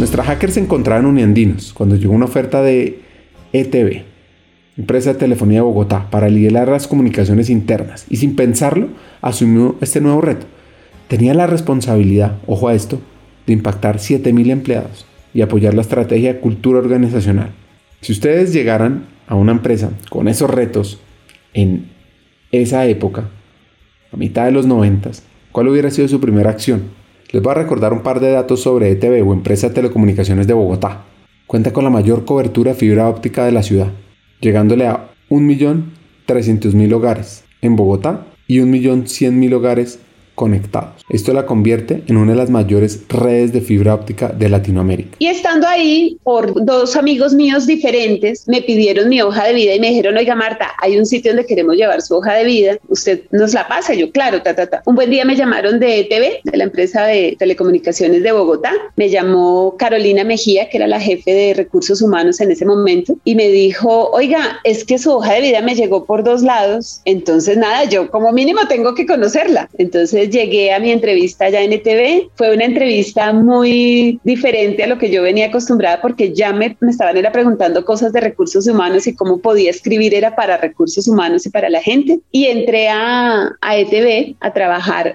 Nuestra 0.07 0.23
hacker 0.23 0.53
se 0.53 0.61
encontraba 0.61 1.01
en 1.01 1.07
Uniandinos 1.07 1.73
cuando 1.73 1.97
llegó 1.97 2.15
una 2.15 2.27
oferta 2.27 2.63
de 2.63 3.01
ETV, 3.53 4.05
empresa 4.77 5.13
de 5.13 5.19
telefonía 5.19 5.59
de 5.59 5.63
Bogotá, 5.63 6.09
para 6.13 6.29
liderar 6.29 6.69
las 6.69 6.87
comunicaciones 6.87 7.51
internas 7.51 8.07
y 8.09 8.19
sin 8.19 8.37
pensarlo 8.37 8.87
asumió 9.21 9.75
este 9.81 10.01
nuevo 10.01 10.21
reto. 10.21 10.47
Tenía 11.09 11.35
la 11.35 11.49
responsabilidad, 11.49 12.37
ojo 12.47 12.69
a 12.69 12.75
esto, 12.75 13.01
de 13.49 13.55
impactar 13.55 13.97
7.000 13.97 14.51
empleados 14.51 15.07
y 15.35 15.41
apoyar 15.41 15.75
la 15.75 15.81
estrategia 15.81 16.35
de 16.35 16.39
cultura 16.39 16.79
organizacional. 16.79 17.51
Si 18.01 18.13
ustedes 18.13 18.53
llegaran 18.53 19.07
a 19.27 19.35
una 19.35 19.51
empresa 19.51 19.91
con 20.09 20.29
esos 20.29 20.49
retos 20.49 21.01
en 21.53 21.89
esa 22.53 22.87
época, 22.87 23.25
a 24.13 24.17
mitad 24.17 24.45
de 24.45 24.53
los 24.53 24.67
90, 24.67 25.11
¿cuál 25.51 25.67
hubiera 25.67 25.91
sido 25.91 26.07
su 26.07 26.21
primera 26.21 26.51
acción? 26.51 27.06
Les 27.33 27.43
voy 27.43 27.51
a 27.51 27.55
recordar 27.55 27.93
un 27.93 28.03
par 28.03 28.21
de 28.21 28.31
datos 28.31 28.63
sobre 28.63 28.91
ETV 28.91 29.27
o 29.27 29.33
Empresa 29.33 29.69
de 29.69 29.75
Telecomunicaciones 29.75 30.47
de 30.47 30.55
Bogotá. 30.55 31.05
Cuenta 31.47 31.73
con 31.73 31.83
la 31.83 31.91
mayor 31.91 32.25
cobertura 32.25 32.73
de 32.73 32.79
fibra 32.79 33.09
óptica 33.09 33.45
de 33.45 33.53
la 33.53 33.63
ciudad, 33.63 33.89
llegándole 34.41 34.87
a 34.87 35.11
1.300.000 35.31 36.93
hogares 36.93 37.45
en 37.63 37.75
Bogotá 37.75 38.27
y 38.47 38.59
1.100.000 38.61 39.55
hogares 39.55 39.99
conectados. 40.37 41.05
Esto 41.09 41.33
la 41.33 41.47
convierte 41.47 42.05
en 42.07 42.17
una 42.17 42.33
de 42.33 42.39
las 42.39 42.51
mayores 42.51 43.03
redes 43.09 43.53
de 43.53 43.61
fibra 43.61 43.95
óptica 43.95 44.29
de 44.29 44.49
Latinoamérica. 44.49 45.17
Y 45.19 45.27
estando 45.27 45.67
ahí, 45.67 46.19
por 46.23 46.65
dos 46.65 46.95
amigos 46.95 47.35
míos 47.35 47.67
diferentes, 47.67 48.47
me 48.47 48.63
pidieron 48.63 49.09
mi 49.09 49.21
hoja 49.23 49.45
de 49.47 49.55
vida 49.55 49.75
y 49.75 49.81
me 49.81 49.89
dijeron, 49.89 50.17
oiga 50.17 50.35
Marta, 50.35 50.69
hay 50.79 50.99
un 50.99 51.07
sitio 51.07 51.33
donde 51.33 51.47
queremos 51.47 51.77
llevar 51.77 52.03
su 52.03 52.15
hoja 52.15 52.35
de 52.35 52.45
vida, 52.45 52.79
usted 52.89 53.23
nos 53.33 53.55
la 53.55 53.67
pasa. 53.67 53.95
yo, 53.95 54.13
claro, 54.13 54.43
ta, 54.43 54.55
ta, 54.55 54.67
ta. 54.67 54.83
Un 54.85 54.95
buen 54.95 55.11
día 55.11 55.25
me 55.25 55.37
llamaron 55.37 55.81
de 55.81 56.05
TV, 56.05 56.41
de 56.45 56.57
la 56.57 56.65
empresa 56.65 57.07
de 57.07 57.35
telecomunicaciones 57.39 58.23
de 58.23 58.33
Bogotá. 58.33 58.73
Me 58.97 59.09
llamó 59.09 59.77
Carolina 59.79 60.23
Mejía, 60.23 60.69
que 60.69 60.77
era 60.77 60.87
la 60.87 61.01
jefe 61.01 61.33
de 61.33 61.55
recursos 61.55 62.03
humanos 62.03 62.41
en 62.41 62.51
ese 62.51 62.67
momento, 62.67 63.17
y 63.25 63.35
me 63.35 63.49
dijo, 63.49 64.11
oiga, 64.11 64.61
es 64.65 64.85
que 64.85 64.99
su 64.99 65.13
hoja 65.13 65.33
de 65.35 65.41
vida 65.41 65.63
me 65.63 65.75
llegó 65.75 66.05
por 66.05 66.25
dos 66.25 66.43
lados, 66.43 67.01
entonces 67.07 67.57
nada, 67.57 67.85
yo 67.85 68.11
como 68.11 68.33
mínimo 68.33 68.61
tengo 68.69 68.95
que 68.95 69.07
conocerla. 69.07 69.71
Entonces 69.79 70.26
llegué 70.31 70.73
a 70.73 70.81
mi 70.81 70.91
entrevista 70.91 71.49
ya 71.49 71.63
en 71.63 71.73
ETV. 71.73 72.31
Fue 72.35 72.55
una 72.55 72.65
entrevista 72.65 73.33
muy 73.33 74.21
diferente 74.25 74.83
a 74.83 74.87
lo 74.87 74.99
que 74.99 75.11
yo 75.11 75.23
venía 75.23 75.47
acostumbrada 75.47 76.01
porque 76.01 76.33
ya 76.33 76.53
me, 76.53 76.77
me 76.81 76.91
estaban 76.91 77.17
era 77.17 77.33
preguntando 77.33 77.85
cosas 77.85 78.13
de 78.13 78.21
recursos 78.21 78.67
humanos 78.67 79.07
y 79.07 79.15
cómo 79.15 79.39
podía 79.39 79.71
escribir 79.71 80.15
era 80.15 80.35
para 80.35 80.57
recursos 80.57 81.07
humanos 81.09 81.47
y 81.47 81.51
para 81.51 81.71
la 81.71 81.81
gente. 81.81 82.21
Y 82.33 82.47
entré 82.47 82.89
a, 82.89 83.53
a 83.61 83.77
ETV 83.77 84.37
a 84.41 84.53
trabajar 84.53 85.15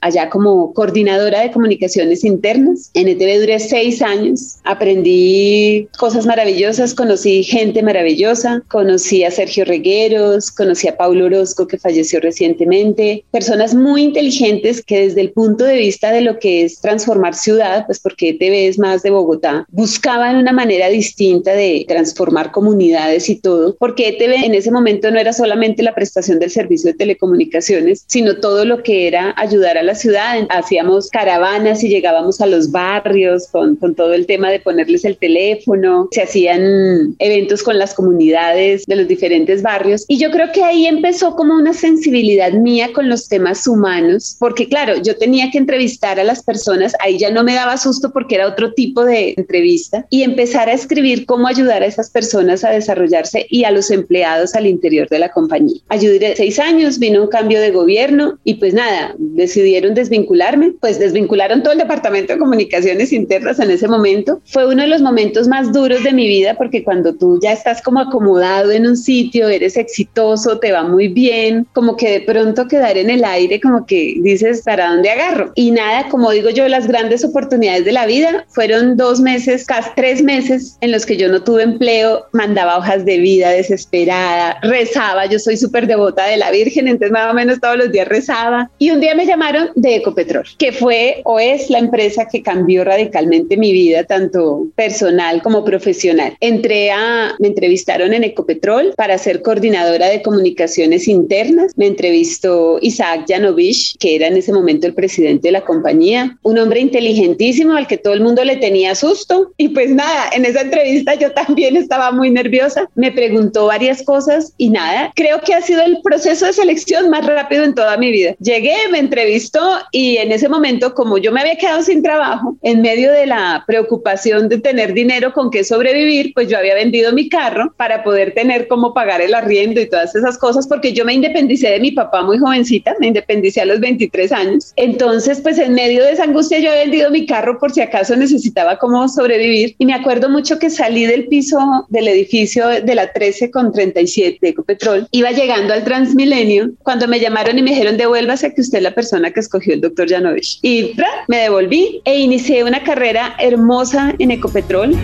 allá 0.00 0.30
como 0.30 0.72
coordinadora 0.74 1.40
de 1.40 1.50
comunicaciones 1.50 2.24
internas. 2.24 2.90
En 2.94 3.08
ETV 3.08 3.40
duré 3.40 3.58
seis 3.58 4.02
años. 4.02 4.56
Aprendí 4.64 5.88
cosas 5.98 6.26
maravillosas, 6.26 6.94
conocí 6.94 7.42
gente 7.42 7.82
maravillosa, 7.82 8.62
conocí 8.68 9.24
a 9.24 9.30
Sergio 9.30 9.64
Regueros, 9.64 10.50
conocí 10.50 10.88
a 10.88 10.96
Paulo 10.96 11.26
Orozco 11.26 11.66
que 11.66 11.78
falleció 11.78 12.20
recientemente, 12.20 13.24
personas 13.30 13.74
muy 13.74 14.02
inteligentes 14.02 14.43
que 14.86 15.00
desde 15.00 15.22
el 15.22 15.32
punto 15.32 15.64
de 15.64 15.78
vista 15.78 16.12
de 16.12 16.20
lo 16.20 16.38
que 16.38 16.64
es 16.64 16.80
transformar 16.80 17.34
ciudad, 17.34 17.86
pues 17.86 17.98
porque 17.98 18.30
ETV 18.30 18.68
es 18.68 18.78
más 18.78 19.02
de 19.02 19.10
Bogotá, 19.10 19.66
buscaban 19.70 20.36
una 20.36 20.52
manera 20.52 20.88
distinta 20.88 21.52
de 21.52 21.84
transformar 21.88 22.52
comunidades 22.52 23.30
y 23.30 23.36
todo, 23.36 23.74
porque 23.78 24.08
ETV 24.08 24.44
en 24.44 24.54
ese 24.54 24.70
momento 24.70 25.10
no 25.10 25.18
era 25.18 25.32
solamente 25.32 25.82
la 25.82 25.94
prestación 25.94 26.38
del 26.38 26.50
servicio 26.50 26.92
de 26.92 26.98
telecomunicaciones, 26.98 28.04
sino 28.06 28.36
todo 28.36 28.66
lo 28.66 28.82
que 28.82 29.06
era 29.06 29.34
ayudar 29.38 29.78
a 29.78 29.82
la 29.82 29.94
ciudad. 29.94 30.46
Hacíamos 30.50 31.08
caravanas 31.08 31.82
y 31.82 31.88
llegábamos 31.88 32.42
a 32.42 32.46
los 32.46 32.70
barrios 32.70 33.48
con, 33.50 33.76
con 33.76 33.94
todo 33.94 34.12
el 34.12 34.26
tema 34.26 34.50
de 34.50 34.60
ponerles 34.60 35.06
el 35.06 35.16
teléfono, 35.16 36.08
se 36.10 36.22
hacían 36.22 37.16
eventos 37.18 37.62
con 37.62 37.78
las 37.78 37.94
comunidades 37.94 38.84
de 38.84 38.96
los 38.96 39.08
diferentes 39.08 39.62
barrios 39.62 40.04
y 40.06 40.18
yo 40.18 40.30
creo 40.30 40.52
que 40.52 40.62
ahí 40.62 40.86
empezó 40.86 41.34
como 41.34 41.54
una 41.54 41.72
sensibilidad 41.72 42.52
mía 42.52 42.90
con 42.92 43.08
los 43.08 43.28
temas 43.28 43.66
humanos 43.66 44.33
porque 44.38 44.68
claro, 44.68 44.94
yo 45.02 45.16
tenía 45.16 45.50
que 45.50 45.58
entrevistar 45.58 46.18
a 46.20 46.24
las 46.24 46.42
personas, 46.42 46.94
ahí 47.00 47.18
ya 47.18 47.30
no 47.30 47.44
me 47.44 47.54
daba 47.54 47.76
susto 47.76 48.10
porque 48.12 48.36
era 48.36 48.48
otro 48.48 48.72
tipo 48.72 49.04
de 49.04 49.34
entrevista, 49.36 50.06
y 50.10 50.22
empezar 50.22 50.68
a 50.68 50.72
escribir 50.72 51.26
cómo 51.26 51.46
ayudar 51.46 51.82
a 51.82 51.86
esas 51.86 52.10
personas 52.10 52.64
a 52.64 52.70
desarrollarse 52.70 53.46
y 53.50 53.64
a 53.64 53.70
los 53.70 53.90
empleados 53.90 54.54
al 54.54 54.66
interior 54.66 55.08
de 55.08 55.18
la 55.18 55.30
compañía. 55.30 55.80
Ayudé 55.88 56.34
seis 56.36 56.58
años, 56.58 56.98
vino 56.98 57.22
un 57.22 57.28
cambio 57.28 57.60
de 57.60 57.70
gobierno 57.70 58.38
y 58.44 58.54
pues 58.54 58.74
nada, 58.74 59.14
decidieron 59.18 59.94
desvincularme, 59.94 60.72
pues 60.80 60.98
desvincularon 60.98 61.62
todo 61.62 61.72
el 61.72 61.78
departamento 61.78 62.32
de 62.32 62.38
comunicaciones 62.38 63.12
internas 63.12 63.58
en 63.58 63.70
ese 63.70 63.88
momento. 63.88 64.40
Fue 64.46 64.66
uno 64.66 64.82
de 64.82 64.88
los 64.88 65.02
momentos 65.02 65.48
más 65.48 65.72
duros 65.72 66.02
de 66.04 66.12
mi 66.12 66.26
vida 66.26 66.54
porque 66.56 66.84
cuando 66.84 67.14
tú 67.14 67.38
ya 67.42 67.52
estás 67.52 67.82
como 67.82 68.00
acomodado 68.00 68.70
en 68.70 68.86
un 68.86 68.96
sitio, 68.96 69.48
eres 69.48 69.76
exitoso, 69.76 70.58
te 70.58 70.72
va 70.72 70.84
muy 70.84 71.08
bien, 71.08 71.66
como 71.72 71.96
que 71.96 72.10
de 72.10 72.20
pronto 72.20 72.68
quedar 72.68 72.96
en 72.96 73.10
el 73.10 73.24
aire, 73.24 73.60
como 73.60 73.86
que 73.86 74.16
dices, 74.24 74.62
¿para 74.64 74.88
dónde 74.88 75.10
agarro? 75.10 75.52
Y 75.54 75.70
nada, 75.70 76.08
como 76.08 76.30
digo 76.30 76.50
yo, 76.50 76.68
las 76.68 76.86
grandes 76.86 77.24
oportunidades 77.24 77.84
de 77.84 77.92
la 77.92 78.06
vida 78.06 78.44
fueron 78.48 78.96
dos 78.96 79.20
meses, 79.20 79.64
casi 79.64 79.90
tres 79.94 80.22
meses 80.22 80.76
en 80.80 80.90
los 80.90 81.06
que 81.06 81.16
yo 81.16 81.28
no 81.28 81.42
tuve 81.42 81.62
empleo, 81.62 82.26
mandaba 82.32 82.78
hojas 82.78 83.04
de 83.04 83.18
vida 83.18 83.50
desesperada, 83.50 84.58
rezaba, 84.62 85.26
yo 85.26 85.38
soy 85.38 85.56
súper 85.56 85.86
devota 85.86 86.26
de 86.26 86.36
la 86.36 86.50
Virgen, 86.50 86.88
entonces 86.88 87.12
más 87.12 87.30
o 87.30 87.34
menos 87.34 87.60
todos 87.60 87.76
los 87.76 87.92
días 87.92 88.08
rezaba. 88.08 88.70
Y 88.78 88.90
un 88.90 89.00
día 89.00 89.14
me 89.14 89.26
llamaron 89.26 89.70
de 89.74 89.96
Ecopetrol, 89.96 90.44
que 90.58 90.72
fue 90.72 91.20
o 91.24 91.38
es 91.38 91.70
la 91.70 91.78
empresa 91.78 92.26
que 92.30 92.42
cambió 92.42 92.84
radicalmente 92.84 93.56
mi 93.56 93.72
vida, 93.72 94.04
tanto 94.04 94.66
personal 94.74 95.42
como 95.42 95.64
profesional. 95.64 96.36
Entré 96.40 96.90
a, 96.90 97.34
me 97.38 97.48
entrevistaron 97.48 98.12
en 98.12 98.24
Ecopetrol 98.24 98.94
para 98.96 99.18
ser 99.18 99.42
coordinadora 99.42 100.08
de 100.08 100.22
comunicaciones 100.22 101.08
internas, 101.08 101.72
me 101.76 101.86
entrevistó 101.86 102.78
Isaac 102.80 103.24
Janovich, 103.28 103.96
que 103.98 104.13
era 104.16 104.28
en 104.28 104.36
ese 104.36 104.52
momento 104.52 104.86
el 104.86 104.94
presidente 104.94 105.48
de 105.48 105.52
la 105.52 105.64
compañía, 105.64 106.36
un 106.42 106.58
hombre 106.58 106.80
inteligentísimo 106.80 107.74
al 107.74 107.86
que 107.86 107.98
todo 107.98 108.14
el 108.14 108.20
mundo 108.20 108.44
le 108.44 108.56
tenía 108.56 108.94
susto. 108.94 109.52
Y 109.56 109.68
pues 109.68 109.90
nada, 109.90 110.30
en 110.32 110.44
esa 110.44 110.62
entrevista 110.62 111.14
yo 111.14 111.32
también 111.32 111.76
estaba 111.76 112.12
muy 112.12 112.30
nerviosa, 112.30 112.88
me 112.94 113.12
preguntó 113.12 113.66
varias 113.66 114.02
cosas 114.02 114.54
y 114.56 114.70
nada, 114.70 115.12
creo 115.14 115.40
que 115.40 115.54
ha 115.54 115.60
sido 115.60 115.82
el 115.82 115.98
proceso 116.02 116.46
de 116.46 116.52
selección 116.52 117.10
más 117.10 117.26
rápido 117.26 117.64
en 117.64 117.74
toda 117.74 117.96
mi 117.96 118.10
vida. 118.10 118.34
Llegué, 118.40 118.76
me 118.90 118.98
entrevistó 118.98 119.60
y 119.92 120.16
en 120.16 120.32
ese 120.32 120.48
momento, 120.48 120.94
como 120.94 121.18
yo 121.18 121.32
me 121.32 121.40
había 121.40 121.56
quedado 121.56 121.82
sin 121.82 122.02
trabajo, 122.02 122.56
en 122.62 122.82
medio 122.82 123.12
de 123.12 123.26
la 123.26 123.64
preocupación 123.66 124.48
de 124.48 124.58
tener 124.58 124.94
dinero 124.94 125.32
con 125.32 125.50
qué 125.50 125.64
sobrevivir, 125.64 126.32
pues 126.34 126.48
yo 126.48 126.58
había 126.58 126.74
vendido 126.74 127.12
mi 127.12 127.28
carro 127.28 127.72
para 127.76 128.02
poder 128.02 128.34
tener 128.34 128.68
cómo 128.68 128.94
pagar 128.94 129.20
el 129.20 129.34
arriendo 129.34 129.80
y 129.80 129.88
todas 129.88 130.14
esas 130.14 130.38
cosas, 130.38 130.66
porque 130.66 130.92
yo 130.92 131.04
me 131.04 131.14
independicé 131.14 131.70
de 131.70 131.80
mi 131.80 131.92
papá 131.92 132.22
muy 132.22 132.38
jovencita, 132.38 132.94
me 132.98 133.08
independicé 133.08 133.60
a 133.60 133.66
los 133.66 133.80
20 133.80 133.93
años. 134.32 134.72
Entonces, 134.76 135.40
pues 135.40 135.58
en 135.58 135.74
medio 135.74 136.02
de 136.04 136.12
esa 136.12 136.24
angustia 136.24 136.58
yo 136.58 136.72
he 136.72 136.84
vendido 136.84 137.10
mi 137.10 137.26
carro 137.26 137.58
por 137.58 137.72
si 137.72 137.80
acaso 137.80 138.16
necesitaba 138.16 138.78
como 138.78 139.08
sobrevivir. 139.08 139.74
Y 139.78 139.86
me 139.86 139.94
acuerdo 139.94 140.28
mucho 140.28 140.58
que 140.58 140.70
salí 140.70 141.06
del 141.06 141.26
piso 141.26 141.58
del 141.88 142.08
edificio 142.08 142.68
de 142.68 142.94
la 142.94 143.12
13 143.12 143.50
con 143.50 143.72
37 143.72 144.38
de 144.40 144.48
Ecopetrol. 144.48 145.08
Iba 145.10 145.30
llegando 145.32 145.74
al 145.74 145.84
Transmilenio 145.84 146.70
cuando 146.82 147.08
me 147.08 147.20
llamaron 147.20 147.58
y 147.58 147.62
me 147.62 147.70
dijeron 147.70 147.96
devuélvase 147.96 148.54
que 148.54 148.60
usted 148.60 148.78
es 148.78 148.84
la 148.84 148.94
persona 148.94 149.30
que 149.30 149.40
escogió 149.40 149.74
el 149.74 149.80
doctor 149.80 150.08
Janovich. 150.08 150.58
Y 150.62 150.94
me 151.28 151.38
devolví 151.38 152.00
e 152.04 152.20
inicié 152.20 152.64
una 152.64 152.82
carrera 152.82 153.34
hermosa 153.38 154.14
en 154.18 154.30
Ecopetrol. 154.30 154.96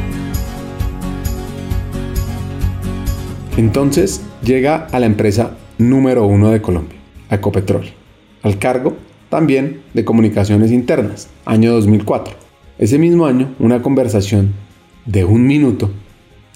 Entonces 3.56 4.22
llega 4.42 4.86
a 4.92 5.00
la 5.00 5.06
empresa 5.06 5.56
número 5.78 6.24
uno 6.24 6.50
de 6.50 6.62
Colombia, 6.62 6.98
Ecopetrol 7.30 7.99
al 8.42 8.58
cargo 8.58 8.96
también 9.28 9.82
de 9.94 10.04
comunicaciones 10.04 10.72
internas, 10.72 11.28
año 11.44 11.72
2004. 11.72 12.34
Ese 12.78 12.98
mismo 12.98 13.26
año, 13.26 13.54
una 13.58 13.82
conversación 13.82 14.52
de 15.06 15.24
un 15.24 15.46
minuto 15.46 15.90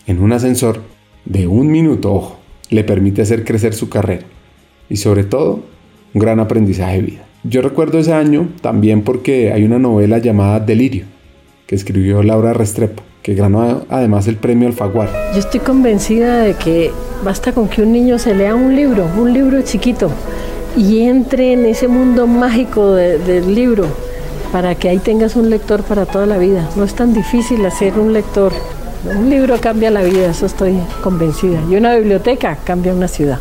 en 0.06 0.20
un 0.20 0.32
ascensor 0.32 0.80
de 1.24 1.46
un 1.46 1.70
minuto, 1.70 2.12
ojo, 2.12 2.38
le 2.70 2.84
permite 2.84 3.22
hacer 3.22 3.44
crecer 3.44 3.74
su 3.74 3.88
carrera 3.88 4.24
y 4.88 4.96
sobre 4.96 5.24
todo 5.24 5.60
un 6.12 6.20
gran 6.20 6.40
aprendizaje 6.40 6.96
de 6.96 7.02
vida. 7.02 7.24
Yo 7.44 7.62
recuerdo 7.62 7.98
ese 7.98 8.12
año 8.12 8.48
también 8.60 9.02
porque 9.02 9.52
hay 9.52 9.64
una 9.64 9.78
novela 9.78 10.18
llamada 10.18 10.60
Delirio 10.60 11.04
que 11.66 11.74
escribió 11.74 12.22
Laura 12.22 12.52
Restrepo 12.52 13.02
que 13.24 13.34
ganó 13.34 13.86
además 13.88 14.28
el 14.28 14.36
premio 14.36 14.68
Alfaguara. 14.68 15.32
Yo 15.32 15.38
estoy 15.38 15.60
convencida 15.60 16.40
de 16.40 16.52
que 16.52 16.90
basta 17.24 17.52
con 17.52 17.68
que 17.68 17.80
un 17.80 17.90
niño 17.90 18.18
se 18.18 18.34
lea 18.34 18.54
un 18.54 18.76
libro, 18.76 19.08
un 19.16 19.32
libro 19.32 19.62
chiquito, 19.62 20.10
y 20.76 21.02
entre 21.02 21.52
en 21.52 21.66
ese 21.66 21.88
mundo 21.88 22.26
mágico 22.26 22.92
del 22.92 23.54
libro 23.54 23.86
para 24.52 24.74
que 24.74 24.88
ahí 24.88 24.98
tengas 24.98 25.36
un 25.36 25.50
lector 25.50 25.82
para 25.82 26.06
toda 26.06 26.26
la 26.26 26.38
vida. 26.38 26.68
No 26.76 26.84
es 26.84 26.94
tan 26.94 27.12
difícil 27.12 27.64
hacer 27.66 27.98
un 27.98 28.12
lector. 28.12 28.52
Un 29.04 29.28
libro 29.28 29.56
cambia 29.60 29.90
la 29.90 30.02
vida, 30.02 30.30
eso 30.30 30.46
estoy 30.46 30.78
convencida. 31.02 31.60
Y 31.68 31.76
una 31.76 31.96
biblioteca 31.96 32.56
cambia 32.64 32.94
una 32.94 33.08
ciudad. 33.08 33.40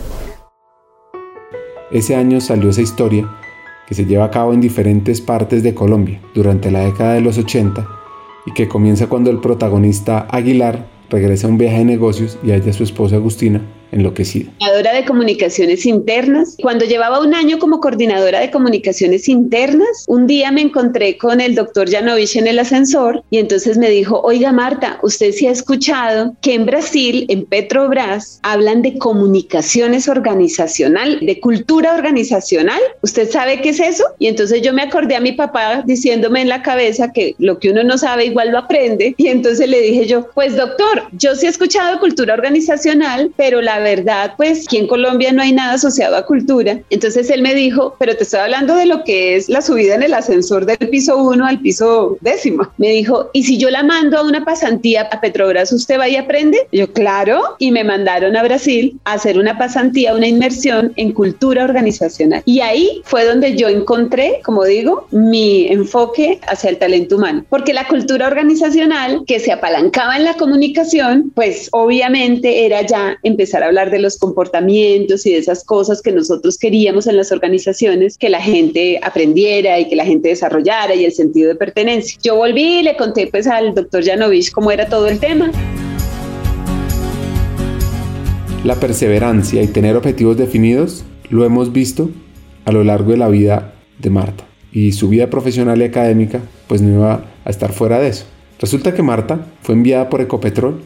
Ese 1.91 2.15
año 2.15 2.41
salió 2.41 2.69
esa 2.69 2.82
historia 2.82 3.30
que 3.88 3.93
se 3.93 4.06
lleva 4.06 4.26
a 4.26 4.32
cabo 4.32 4.54
en 4.54 4.62
diferentes 4.62 5.22
partes 5.22 5.62
de 5.62 5.74
Colombia 5.74 6.19
durante 6.34 6.72
la 6.72 6.80
década 6.80 7.13
de 7.13 7.22
los 7.22 7.38
80 7.38 7.88
y 8.46 8.54
que 8.54 8.67
comienza 8.67 9.08
cuando 9.08 9.30
el 9.30 9.39
protagonista 9.39 10.28
Aguilar 10.30 10.88
regresa 11.10 11.48
a 11.48 11.52
un 11.52 11.58
viaje 11.58 11.78
de 11.78 11.86
negocios 11.86 12.39
y 12.43 12.52
halla 12.52 12.72
a 12.72 12.74
su 12.74 12.84
esposa 12.84 13.17
Agustina 13.17 13.62
enloquecida. 13.93 14.51
Coordinadora 14.60 14.93
de 14.93 15.06
comunicaciones 15.06 15.86
internas. 15.86 16.58
Cuando 16.62 16.86
llevaba 16.86 17.21
un 17.21 17.34
año 17.34 17.60
como 17.60 17.79
coordinadora 17.79 18.39
de 18.39 18.51
comunicaciones 18.51 19.29
internas, 19.29 20.06
un 20.08 20.27
día 20.27 20.51
me 20.51 20.62
encontré 20.62 21.17
con 21.17 21.41
el 21.41 21.56
doctor 21.56 21.89
Janovich 21.89 22.36
en 22.36 22.47
el 22.47 22.60
ascensor 22.60 23.23
y 23.29 23.38
entonces 23.38 23.77
me 23.77 23.89
dijo, 23.89 24.21
oiga 24.21 24.51
Marta, 24.51 24.99
usted 25.03 25.32
sí 25.32 25.47
ha 25.47 25.51
escuchado 25.51 26.36
que 26.41 26.53
en 26.53 26.65
Brasil, 26.65 27.25
en 27.29 27.45
Petrobras, 27.45 28.39
hablan 28.43 28.82
de 28.82 28.97
comunicaciones 28.97 30.08
organizacional, 30.08 31.19
de 31.21 31.39
cultura 31.39 31.93
organizacional. 31.93 32.79
¿Usted 33.01 33.29
sabe 33.29 33.62
qué 33.62 33.69
es 33.69 33.79
eso? 33.79 34.03
Y 34.19 34.27
entonces 34.27 34.62
yo 34.62 34.73
me 34.73 34.82
acordé 34.82 35.15
a 35.15 35.21
mi 35.21 35.34
papá 35.34 35.84
diciéndome 35.86 36.41
en 36.41 36.49
la 36.49 36.62
cabeza 36.62 37.12
que 37.12 37.36
lo 37.38 37.60
que 37.60 37.69
uno 37.69 37.84
no 37.84 37.97
sabe 37.97 38.25
igual 38.25 38.51
lo 38.51 38.60
aprende. 38.60 39.13
Y 39.17 39.27
entonces 39.27 39.69
le 39.69 39.82
dije 39.82 40.06
yo, 40.06 40.27
pues 40.34 40.56
doctor, 40.56 41.03
yo 41.13 41.36
sí 41.36 41.45
he 41.45 41.49
escuchado 41.49 41.99
cultura 41.99 42.34
organizacional, 42.34 43.32
pero 43.38 43.62
la 43.62 43.79
verdad, 43.84 44.34
pues 44.38 44.65
aquí 44.65 44.78
en 44.78 44.88
Colombia 44.88 45.32
no 45.32 45.41
hay 45.41 45.52
nada 45.52 45.74
asociado 45.74 46.15
a 46.15 46.26
cultura. 46.26 46.80
Entonces 46.89 47.30
él 47.30 47.41
me 47.41 47.54
dijo, 47.54 47.96
pero 48.00 48.15
te 48.15 48.24
estoy 48.24 48.39
hablando 48.39 48.76
de 48.76 48.86
lo 48.86 49.04
que 49.04 49.36
es 49.36 49.50
la 49.50 49.62
subida 49.62 49.96
en 49.96 50.04
el 50.04 50.13
ascensor 50.13 50.65
del 50.65 50.89
piso 50.89 51.17
1 51.17 51.46
al 51.46 51.60
piso 51.60 52.17
décimo. 52.22 52.69
Me 52.78 52.89
dijo, 52.89 53.30
¿y 53.34 53.43
si 53.43 53.58
yo 53.58 53.69
la 53.69 53.84
mando 53.84 54.17
a 54.17 54.24
una 54.24 54.46
pasantía 54.46 55.10
a 55.12 55.22
Petrobras, 55.22 55.72
usted 55.72 56.00
va 56.00 56.08
y 56.10 56.15
aprende? 56.15 56.67
Yo, 56.72 56.91
claro. 56.91 57.41
Y 57.60 57.72
me 57.72 57.84
mandaron 57.84 58.36
a 58.36 58.43
Brasil 58.43 59.00
a 59.06 59.13
hacer 59.13 59.38
una 59.38 59.58
pasantía, 59.58 60.15
una 60.15 60.28
inmersión 60.28 60.93
en 60.96 61.12
cultura 61.12 61.63
organizacional. 61.63 62.41
Y 62.46 62.62
ahí 62.62 63.02
fue 63.04 63.26
donde 63.26 63.56
yo 63.56 63.67
encontré, 63.67 64.41
como 64.43 64.63
digo, 64.63 65.08
mi 65.12 65.67
enfoque 65.67 66.39
hacia 66.48 66.69
el 66.69 66.78
talento 66.78 67.17
humano. 67.17 67.46
Porque 67.50 67.74
la 67.74 67.88
cultura 67.88 68.28
organizacional 68.28 69.24
que 69.28 69.39
se 69.39 69.52
apalancaba 69.52 70.15
en 70.15 70.24
la 70.24 70.36
comunicación, 70.36 71.32
pues 71.36 71.69
obviamente 71.72 72.65
era 72.65 72.82
ya 72.82 73.17
empezar 73.24 73.63
a 73.63 73.67
hablar 73.74 73.90
de 73.90 73.98
los 73.98 74.20
comportamientos 74.20 75.26
y 75.26 75.32
de 75.32 75.40
esas 75.40 75.64
cosas 75.64 76.04
que 76.04 76.12
nosotros 76.12 76.60
queríamos 76.60 77.08
en 77.08 77.18
las 77.18 77.32
organizaciones, 77.32 78.20
que 78.20 78.30
la 78.30 78.40
gente 78.40 79.00
aprendiera 79.02 79.80
y 79.80 79.90
que 79.90 79.96
la 79.96 80.06
gente 80.06 80.30
desarrollara 80.30 80.94
y 80.94 81.06
el 81.06 81.12
sentido 81.12 81.50
de 81.50 81.56
pertenencia. 81.56 82.20
Yo 82.22 82.36
volví 82.36 82.80
y 82.80 82.84
le 82.84 82.96
conté 82.96 83.26
pues 83.28 83.48
al 83.48 83.74
doctor 83.74 84.06
Janovich 84.06 84.52
cómo 84.52 84.72
era 84.72 84.88
todo 84.88 85.08
el 85.08 85.20
tema. 85.20 85.52
La 88.64 88.76
perseverancia 88.76 89.64
y 89.64 89.68
tener 89.68 89.96
objetivos 89.96 90.38
definidos 90.38 91.04
lo 91.32 91.44
hemos 91.44 91.74
visto 91.74 92.12
a 92.66 92.72
lo 92.72 92.84
largo 92.84 93.12
de 93.12 93.18
la 93.18 93.28
vida 93.28 93.74
de 93.98 94.12
Marta 94.12 94.46
y 94.72 94.92
su 94.92 95.10
vida 95.10 95.32
profesional 95.32 95.82
y 95.82 95.86
académica 95.86 96.42
pues 96.68 96.84
no 96.84 96.94
iba 96.94 97.26
a 97.44 97.50
estar 97.50 97.74
fuera 97.74 98.00
de 98.00 98.10
eso. 98.10 98.26
Resulta 98.60 98.94
que 98.94 99.02
Marta 99.02 99.48
fue 99.64 99.74
enviada 99.74 100.10
por 100.10 100.22
Ecopetrol 100.22 100.80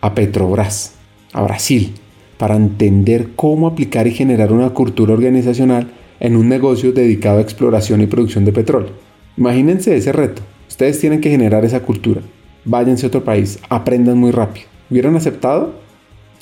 a 0.00 0.14
Petrobras, 0.14 0.94
a 1.32 1.42
Brasil, 1.42 1.94
para 2.38 2.56
entender 2.56 3.28
cómo 3.36 3.66
aplicar 3.66 4.06
y 4.06 4.12
generar 4.12 4.52
una 4.52 4.70
cultura 4.70 5.14
organizacional 5.14 5.88
en 6.20 6.36
un 6.36 6.48
negocio 6.48 6.92
dedicado 6.92 7.38
a 7.38 7.42
exploración 7.42 8.00
y 8.00 8.06
producción 8.06 8.44
de 8.44 8.52
petróleo. 8.52 8.90
Imagínense 9.36 9.96
ese 9.96 10.12
reto. 10.12 10.42
Ustedes 10.68 10.98
tienen 10.98 11.20
que 11.20 11.30
generar 11.30 11.64
esa 11.64 11.80
cultura. 11.80 12.22
Váyanse 12.64 13.06
a 13.06 13.08
otro 13.08 13.24
país, 13.24 13.58
aprendan 13.68 14.18
muy 14.18 14.30
rápido. 14.30 14.66
¿Hubieran 14.90 15.16
aceptado 15.16 15.74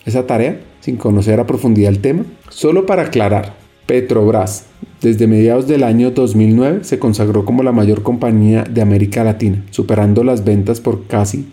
esa 0.04 0.26
tarea 0.26 0.61
sin 0.80 0.96
conocer 0.96 1.40
a 1.40 1.46
profundidad 1.46 1.92
el 1.92 2.00
tema? 2.00 2.24
Solo 2.48 2.87
para 2.87 3.02
aclarar, 3.02 3.54
Petrobras, 3.87 4.64
desde 5.02 5.26
mediados 5.26 5.68
del 5.68 5.83
año 5.83 6.11
2009, 6.11 6.85
se 6.85 6.98
consagró 6.98 7.44
como 7.44 7.62
la 7.62 7.72
mayor 7.72 8.02
compañía 8.02 8.64
de 8.64 8.80
América 8.80 9.22
Latina, 9.24 9.62
superando 9.70 10.24
las 10.24 10.44
ventas 10.44 10.80
por 10.80 11.07
casi 11.07 11.46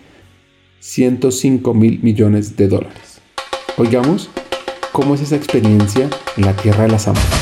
105 0.80 1.74
mil 1.74 2.00
millones 2.02 2.56
de 2.56 2.70
dólares. 2.70 3.11
Oigamos 3.82 4.30
cómo 4.92 5.16
es 5.16 5.22
esa 5.22 5.36
experiencia 5.36 6.08
en 6.38 6.46
la 6.46 6.56
tierra 6.56 6.84
de 6.84 6.90
la 6.90 7.00
samba. 7.00 7.41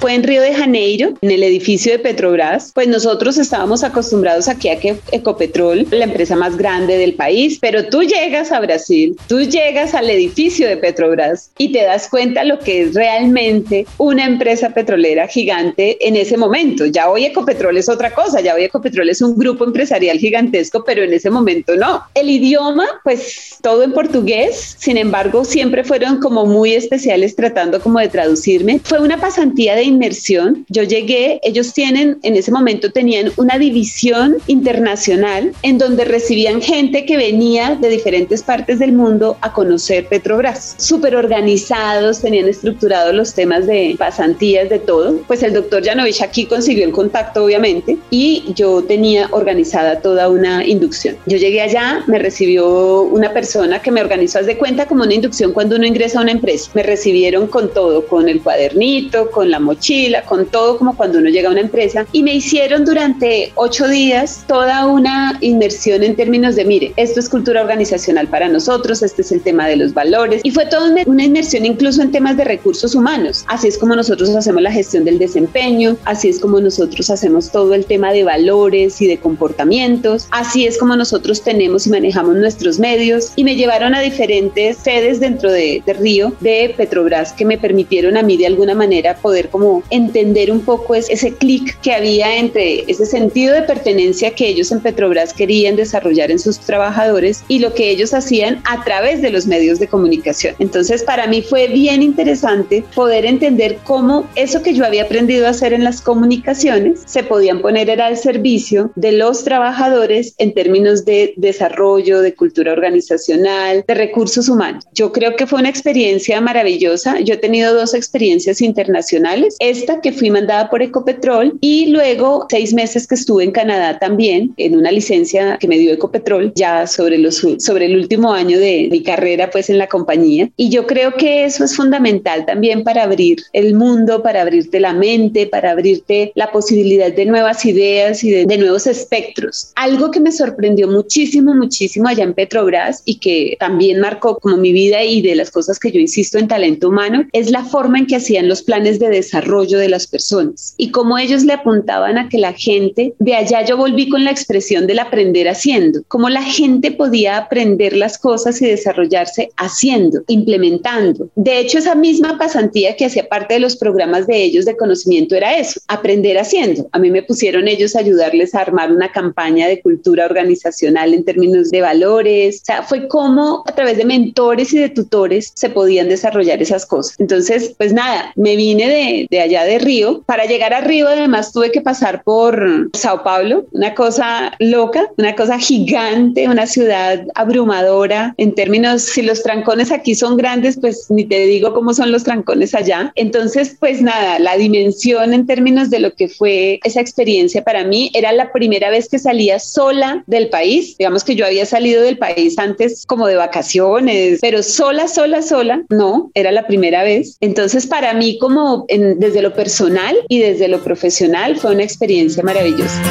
Fue 0.00 0.14
en 0.14 0.22
Río 0.22 0.42
de 0.42 0.54
Janeiro, 0.54 1.14
en 1.20 1.30
el 1.30 1.42
edificio 1.42 1.90
de 1.92 1.98
Petrobras, 1.98 2.70
pues 2.72 2.86
nosotros 2.86 3.36
estábamos 3.36 3.82
acostumbrados 3.82 4.48
aquí 4.48 4.68
a 4.68 4.78
que 4.78 4.96
Ecopetrol, 5.10 5.86
la 5.90 6.04
empresa 6.04 6.36
más 6.36 6.56
grande 6.56 6.96
del 6.96 7.14
país, 7.14 7.58
pero 7.60 7.88
tú 7.88 8.02
llegas 8.02 8.52
a 8.52 8.60
Brasil, 8.60 9.16
tú 9.26 9.40
llegas 9.40 9.94
al 9.94 10.08
edificio 10.08 10.68
de 10.68 10.76
Petrobras 10.76 11.50
y 11.58 11.72
te 11.72 11.82
das 11.82 12.08
cuenta 12.08 12.44
lo 12.44 12.60
que 12.60 12.82
es 12.82 12.94
realmente 12.94 13.86
una 13.98 14.24
empresa 14.24 14.70
petrolera 14.70 15.26
gigante 15.26 15.96
en 16.06 16.14
ese 16.14 16.36
momento. 16.36 16.86
Ya 16.86 17.10
hoy 17.10 17.24
Ecopetrol 17.24 17.76
es 17.76 17.88
otra 17.88 18.14
cosa, 18.14 18.40
ya 18.40 18.54
hoy 18.54 18.64
Ecopetrol 18.64 19.08
es 19.08 19.20
un 19.20 19.36
grupo 19.36 19.64
empresarial 19.64 20.18
gigantesco, 20.18 20.84
pero 20.84 21.02
en 21.02 21.12
ese 21.12 21.30
momento 21.30 21.74
no. 21.76 22.02
El 22.14 22.30
idioma, 22.30 22.86
pues 23.02 23.56
todo 23.62 23.82
en 23.82 23.92
portugués, 23.92 24.76
sin 24.78 24.96
embargo, 24.96 25.44
siempre 25.44 25.82
fueron 25.82 26.20
como 26.20 26.46
muy 26.46 26.74
especiales 26.74 27.34
tratando 27.34 27.80
como 27.80 27.98
de 27.98 28.08
traducirme. 28.08 28.80
Fue 28.84 29.00
una 29.00 29.18
pasantía 29.18 29.74
de 29.74 29.87
inmersión. 29.88 30.64
Yo 30.68 30.82
llegué, 30.82 31.40
ellos 31.42 31.72
tienen, 31.72 32.18
en 32.22 32.36
ese 32.36 32.52
momento 32.52 32.92
tenían 32.92 33.32
una 33.36 33.58
división 33.58 34.36
internacional 34.46 35.52
en 35.62 35.78
donde 35.78 36.04
recibían 36.04 36.60
gente 36.62 37.04
que 37.04 37.16
venía 37.16 37.76
de 37.80 37.88
diferentes 37.88 38.42
partes 38.42 38.78
del 38.78 38.92
mundo 38.92 39.36
a 39.40 39.52
conocer 39.52 40.06
Petrobras. 40.06 40.74
Súper 40.78 41.16
organizados, 41.16 42.20
tenían 42.20 42.48
estructurados 42.48 43.14
los 43.14 43.34
temas 43.34 43.66
de 43.66 43.96
pasantías, 43.98 44.68
de 44.68 44.78
todo. 44.78 45.18
Pues 45.26 45.42
el 45.42 45.52
doctor 45.52 45.84
Janovich 45.84 46.22
aquí 46.22 46.46
consiguió 46.46 46.84
el 46.84 46.92
contacto, 46.92 47.44
obviamente, 47.44 47.96
y 48.10 48.44
yo 48.54 48.82
tenía 48.82 49.28
organizada 49.30 50.00
toda 50.00 50.28
una 50.28 50.64
inducción. 50.64 51.16
Yo 51.26 51.36
llegué 51.36 51.60
allá, 51.60 52.04
me 52.06 52.18
recibió 52.18 53.02
una 53.02 53.32
persona 53.32 53.80
que 53.80 53.90
me 53.90 54.00
organizó, 54.00 54.38
haz 54.38 54.46
de 54.46 54.58
cuenta, 54.58 54.86
como 54.86 55.04
una 55.04 55.14
inducción 55.14 55.52
cuando 55.52 55.76
uno 55.76 55.86
ingresa 55.86 56.18
a 56.18 56.22
una 56.22 56.32
empresa. 56.32 56.70
Me 56.74 56.82
recibieron 56.82 57.46
con 57.46 57.72
todo, 57.72 58.06
con 58.06 58.28
el 58.28 58.42
cuadernito, 58.42 59.30
con 59.30 59.50
la 59.50 59.58
mochila 59.58 59.77
mochila, 59.78 60.22
con 60.22 60.46
todo 60.46 60.76
como 60.76 60.96
cuando 60.96 61.18
uno 61.18 61.30
llega 61.30 61.48
a 61.48 61.52
una 61.52 61.60
empresa. 61.60 62.04
Y 62.12 62.22
me 62.22 62.34
hicieron 62.34 62.84
durante 62.84 63.52
ocho 63.54 63.86
días 63.86 64.44
toda 64.46 64.86
una 64.86 65.38
inmersión 65.40 66.02
en 66.02 66.16
términos 66.16 66.56
de, 66.56 66.64
mire, 66.64 66.92
esto 66.96 67.20
es 67.20 67.28
cultura 67.28 67.60
organizacional 67.62 68.26
para 68.26 68.48
nosotros, 68.48 69.02
este 69.02 69.22
es 69.22 69.30
el 69.30 69.40
tema 69.40 69.68
de 69.68 69.76
los 69.76 69.94
valores. 69.94 70.40
Y 70.42 70.50
fue 70.50 70.66
toda 70.66 70.90
una 71.06 71.24
inmersión 71.24 71.64
incluso 71.64 72.02
en 72.02 72.10
temas 72.10 72.36
de 72.36 72.44
recursos 72.44 72.94
humanos. 72.94 73.44
Así 73.46 73.68
es 73.68 73.78
como 73.78 73.94
nosotros 73.94 74.34
hacemos 74.34 74.62
la 74.62 74.72
gestión 74.72 75.04
del 75.04 75.18
desempeño, 75.18 75.96
así 76.04 76.28
es 76.28 76.40
como 76.40 76.60
nosotros 76.60 77.08
hacemos 77.10 77.52
todo 77.52 77.74
el 77.74 77.84
tema 77.84 78.12
de 78.12 78.24
valores 78.24 79.00
y 79.00 79.06
de 79.06 79.18
comportamientos, 79.18 80.26
así 80.32 80.66
es 80.66 80.76
como 80.76 80.96
nosotros 80.96 81.42
tenemos 81.42 81.86
y 81.86 81.90
manejamos 81.90 82.34
nuestros 82.34 82.78
medios. 82.80 83.32
Y 83.36 83.44
me 83.44 83.54
llevaron 83.54 83.94
a 83.94 84.00
diferentes 84.00 84.78
sedes 84.78 85.20
dentro 85.20 85.52
de, 85.52 85.82
de 85.86 85.92
Río 85.92 86.32
de 86.40 86.74
Petrobras 86.76 87.32
que 87.32 87.44
me 87.44 87.58
permitieron 87.58 88.16
a 88.16 88.22
mí 88.22 88.36
de 88.36 88.46
alguna 88.46 88.74
manera 88.74 89.16
poder 89.16 89.50
como 89.50 89.67
entender 89.90 90.50
un 90.50 90.60
poco 90.60 90.94
ese 90.94 91.34
clic 91.34 91.80
que 91.80 91.92
había 91.92 92.36
entre 92.36 92.90
ese 92.90 93.06
sentido 93.06 93.54
de 93.54 93.62
pertenencia 93.62 94.34
que 94.34 94.48
ellos 94.48 94.72
en 94.72 94.80
Petrobras 94.80 95.32
querían 95.32 95.76
desarrollar 95.76 96.30
en 96.30 96.38
sus 96.38 96.58
trabajadores 96.58 97.44
y 97.48 97.58
lo 97.58 97.74
que 97.74 97.90
ellos 97.90 98.14
hacían 98.14 98.62
a 98.64 98.84
través 98.84 99.22
de 99.22 99.30
los 99.30 99.46
medios 99.46 99.78
de 99.78 99.88
comunicación. 99.88 100.54
Entonces, 100.58 101.02
para 101.02 101.26
mí 101.26 101.42
fue 101.42 101.68
bien 101.68 102.02
interesante 102.02 102.84
poder 102.94 103.24
entender 103.24 103.78
cómo 103.84 104.28
eso 104.34 104.62
que 104.62 104.74
yo 104.74 104.84
había 104.84 105.04
aprendido 105.04 105.46
a 105.46 105.50
hacer 105.50 105.72
en 105.72 105.84
las 105.84 106.00
comunicaciones 106.00 107.02
se 107.06 107.22
podían 107.22 107.60
poner 107.60 107.88
al 108.00 108.16
servicio 108.16 108.90
de 108.96 109.12
los 109.12 109.44
trabajadores 109.44 110.34
en 110.38 110.52
términos 110.52 111.04
de 111.04 111.34
desarrollo, 111.36 112.20
de 112.20 112.34
cultura 112.34 112.72
organizacional, 112.72 113.84
de 113.86 113.94
recursos 113.94 114.48
humanos. 114.48 114.84
Yo 114.92 115.12
creo 115.12 115.36
que 115.36 115.46
fue 115.46 115.60
una 115.60 115.68
experiencia 115.68 116.40
maravillosa. 116.40 117.20
Yo 117.20 117.34
he 117.34 117.38
tenido 117.38 117.74
dos 117.74 117.94
experiencias 117.94 118.60
internacionales 118.60 119.56
esta 119.58 120.00
que 120.00 120.12
fui 120.12 120.30
mandada 120.30 120.70
por 120.70 120.82
Ecopetrol 120.82 121.58
y 121.60 121.86
luego 121.86 122.46
seis 122.50 122.72
meses 122.74 123.06
que 123.06 123.14
estuve 123.14 123.44
en 123.44 123.52
Canadá 123.52 123.98
también 123.98 124.52
en 124.56 124.76
una 124.76 124.92
licencia 124.92 125.56
que 125.58 125.68
me 125.68 125.78
dio 125.78 125.92
Ecopetrol 125.92 126.52
ya 126.54 126.86
sobre, 126.86 127.18
los, 127.18 127.44
sobre 127.58 127.86
el 127.86 127.96
último 127.96 128.32
año 128.32 128.58
de 128.58 128.88
mi 128.90 129.02
carrera 129.02 129.50
pues 129.50 129.70
en 129.70 129.78
la 129.78 129.88
compañía. 129.88 130.50
Y 130.56 130.70
yo 130.70 130.86
creo 130.86 131.14
que 131.14 131.44
eso 131.44 131.64
es 131.64 131.74
fundamental 131.74 132.46
también 132.46 132.84
para 132.84 133.02
abrir 133.02 133.38
el 133.52 133.74
mundo, 133.74 134.22
para 134.22 134.42
abrirte 134.42 134.80
la 134.80 134.92
mente, 134.92 135.46
para 135.46 135.72
abrirte 135.72 136.32
la 136.34 136.50
posibilidad 136.52 137.12
de 137.12 137.26
nuevas 137.26 137.64
ideas 137.64 138.22
y 138.24 138.30
de, 138.30 138.46
de 138.46 138.58
nuevos 138.58 138.86
espectros. 138.86 139.72
Algo 139.74 140.10
que 140.10 140.20
me 140.20 140.32
sorprendió 140.32 140.88
muchísimo, 140.88 141.54
muchísimo 141.54 142.08
allá 142.08 142.24
en 142.24 142.34
Petrobras 142.34 143.02
y 143.04 143.16
que 143.16 143.56
también 143.58 144.00
marcó 144.00 144.38
como 144.38 144.56
mi 144.56 144.72
vida 144.72 145.02
y 145.02 145.22
de 145.22 145.34
las 145.34 145.50
cosas 145.50 145.78
que 145.78 145.90
yo 145.90 146.00
insisto 146.00 146.38
en 146.38 146.48
talento 146.48 146.88
humano 146.88 147.26
es 147.32 147.50
la 147.50 147.64
forma 147.64 147.98
en 147.98 148.06
que 148.06 148.16
hacían 148.16 148.48
los 148.48 148.62
planes 148.62 148.98
de 148.98 149.08
desarrollo 149.08 149.47
de 149.48 149.88
las 149.88 150.06
personas 150.06 150.74
y 150.76 150.90
cómo 150.90 151.16
ellos 151.16 151.42
le 151.44 151.54
apuntaban 151.54 152.18
a 152.18 152.28
que 152.28 152.36
la 152.36 152.52
gente, 152.52 153.14
de 153.18 153.34
allá 153.34 153.64
yo 153.64 153.78
volví 153.78 154.08
con 154.10 154.24
la 154.24 154.30
expresión 154.30 154.86
del 154.86 154.98
aprender 154.98 155.48
haciendo, 155.48 156.02
cómo 156.06 156.28
la 156.28 156.42
gente 156.42 156.92
podía 156.92 157.38
aprender 157.38 157.96
las 157.96 158.18
cosas 158.18 158.60
y 158.60 158.66
desarrollarse 158.66 159.48
haciendo, 159.56 160.22
implementando. 160.28 161.30
De 161.34 161.60
hecho, 161.60 161.78
esa 161.78 161.94
misma 161.94 162.36
pasantía 162.38 162.94
que 162.94 163.06
hacía 163.06 163.26
parte 163.26 163.54
de 163.54 163.60
los 163.60 163.76
programas 163.76 164.26
de 164.26 164.42
ellos 164.42 164.66
de 164.66 164.76
conocimiento 164.76 165.34
era 165.34 165.56
eso, 165.56 165.80
aprender 165.88 166.38
haciendo. 166.38 166.86
A 166.92 166.98
mí 166.98 167.10
me 167.10 167.22
pusieron 167.22 167.68
ellos 167.68 167.96
a 167.96 168.00
ayudarles 168.00 168.54
a 168.54 168.60
armar 168.60 168.92
una 168.92 169.10
campaña 169.10 169.66
de 169.66 169.80
cultura 169.80 170.26
organizacional 170.26 171.14
en 171.14 171.24
términos 171.24 171.70
de 171.70 171.80
valores. 171.80 172.60
O 172.62 172.64
sea, 172.66 172.82
fue 172.82 173.08
como 173.08 173.64
a 173.66 173.74
través 173.74 173.96
de 173.96 174.04
mentores 174.04 174.74
y 174.74 174.78
de 174.78 174.90
tutores 174.90 175.52
se 175.54 175.70
podían 175.70 176.10
desarrollar 176.10 176.60
esas 176.60 176.84
cosas. 176.84 177.16
Entonces, 177.18 177.74
pues 177.78 177.94
nada, 177.94 178.32
me 178.36 178.56
vine 178.56 178.88
de, 178.88 179.26
de 179.30 179.37
allá 179.40 179.64
de 179.64 179.78
Río. 179.78 180.22
Para 180.26 180.44
llegar 180.44 180.74
a 180.74 180.80
Río, 180.80 181.08
además, 181.08 181.52
tuve 181.52 181.72
que 181.72 181.80
pasar 181.80 182.22
por 182.22 182.90
Sao 182.94 183.22
Paulo, 183.22 183.66
una 183.72 183.94
cosa 183.94 184.52
loca, 184.58 185.06
una 185.16 185.34
cosa 185.34 185.58
gigante, 185.58 186.48
una 186.48 186.66
ciudad 186.66 187.24
abrumadora 187.34 188.34
en 188.36 188.54
términos, 188.54 189.02
si 189.02 189.22
los 189.22 189.42
trancones 189.42 189.92
aquí 189.92 190.14
son 190.14 190.36
grandes, 190.36 190.78
pues 190.80 191.06
ni 191.10 191.24
te 191.24 191.46
digo 191.46 191.74
cómo 191.74 191.94
son 191.94 192.12
los 192.12 192.24
trancones 192.24 192.74
allá. 192.74 193.12
Entonces, 193.14 193.76
pues 193.78 194.02
nada, 194.02 194.38
la 194.38 194.56
dimensión 194.56 195.34
en 195.34 195.46
términos 195.46 195.90
de 195.90 196.00
lo 196.00 196.14
que 196.14 196.28
fue 196.28 196.80
esa 196.84 197.00
experiencia 197.00 197.62
para 197.64 197.84
mí 197.84 198.10
era 198.14 198.32
la 198.32 198.52
primera 198.52 198.90
vez 198.90 199.08
que 199.08 199.18
salía 199.18 199.58
sola 199.58 200.24
del 200.26 200.48
país. 200.48 200.96
Digamos 200.98 201.24
que 201.24 201.34
yo 201.34 201.46
había 201.46 201.66
salido 201.66 202.02
del 202.02 202.18
país 202.18 202.58
antes 202.58 203.04
como 203.06 203.26
de 203.26 203.36
vacaciones, 203.36 204.38
pero 204.40 204.62
sola, 204.62 205.08
sola, 205.08 205.42
sola, 205.42 205.82
no, 205.88 206.30
era 206.34 206.52
la 206.52 206.66
primera 206.66 207.02
vez. 207.02 207.36
Entonces, 207.40 207.86
para 207.86 208.14
mí 208.14 208.38
como 208.38 208.86
desde 209.18 209.42
lo 209.42 209.52
personal 209.52 210.16
y 210.28 210.38
desde 210.38 210.68
lo 210.68 210.82
profesional 210.82 211.56
fue 211.56 211.74
una 211.74 211.82
experiencia 211.82 212.42
maravillosa. 212.42 213.02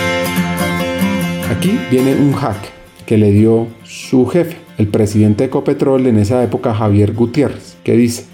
Aquí 1.52 1.78
viene 1.91 2.15
un 2.15 2.34
hack 2.34 2.58
que 3.06 3.17
le 3.17 3.32
dio 3.32 3.67
su 3.84 4.26
jefe, 4.26 4.58
el 4.78 4.88
presidente 4.88 5.43
de 5.43 5.48
Ecopetrol 5.48 6.08
en 6.08 6.17
esa 6.17 6.41
época, 6.43 6.74
Javier 6.74 7.13
Gutiérrez, 7.13 7.76
que 7.84 7.93
dice, 7.93 8.26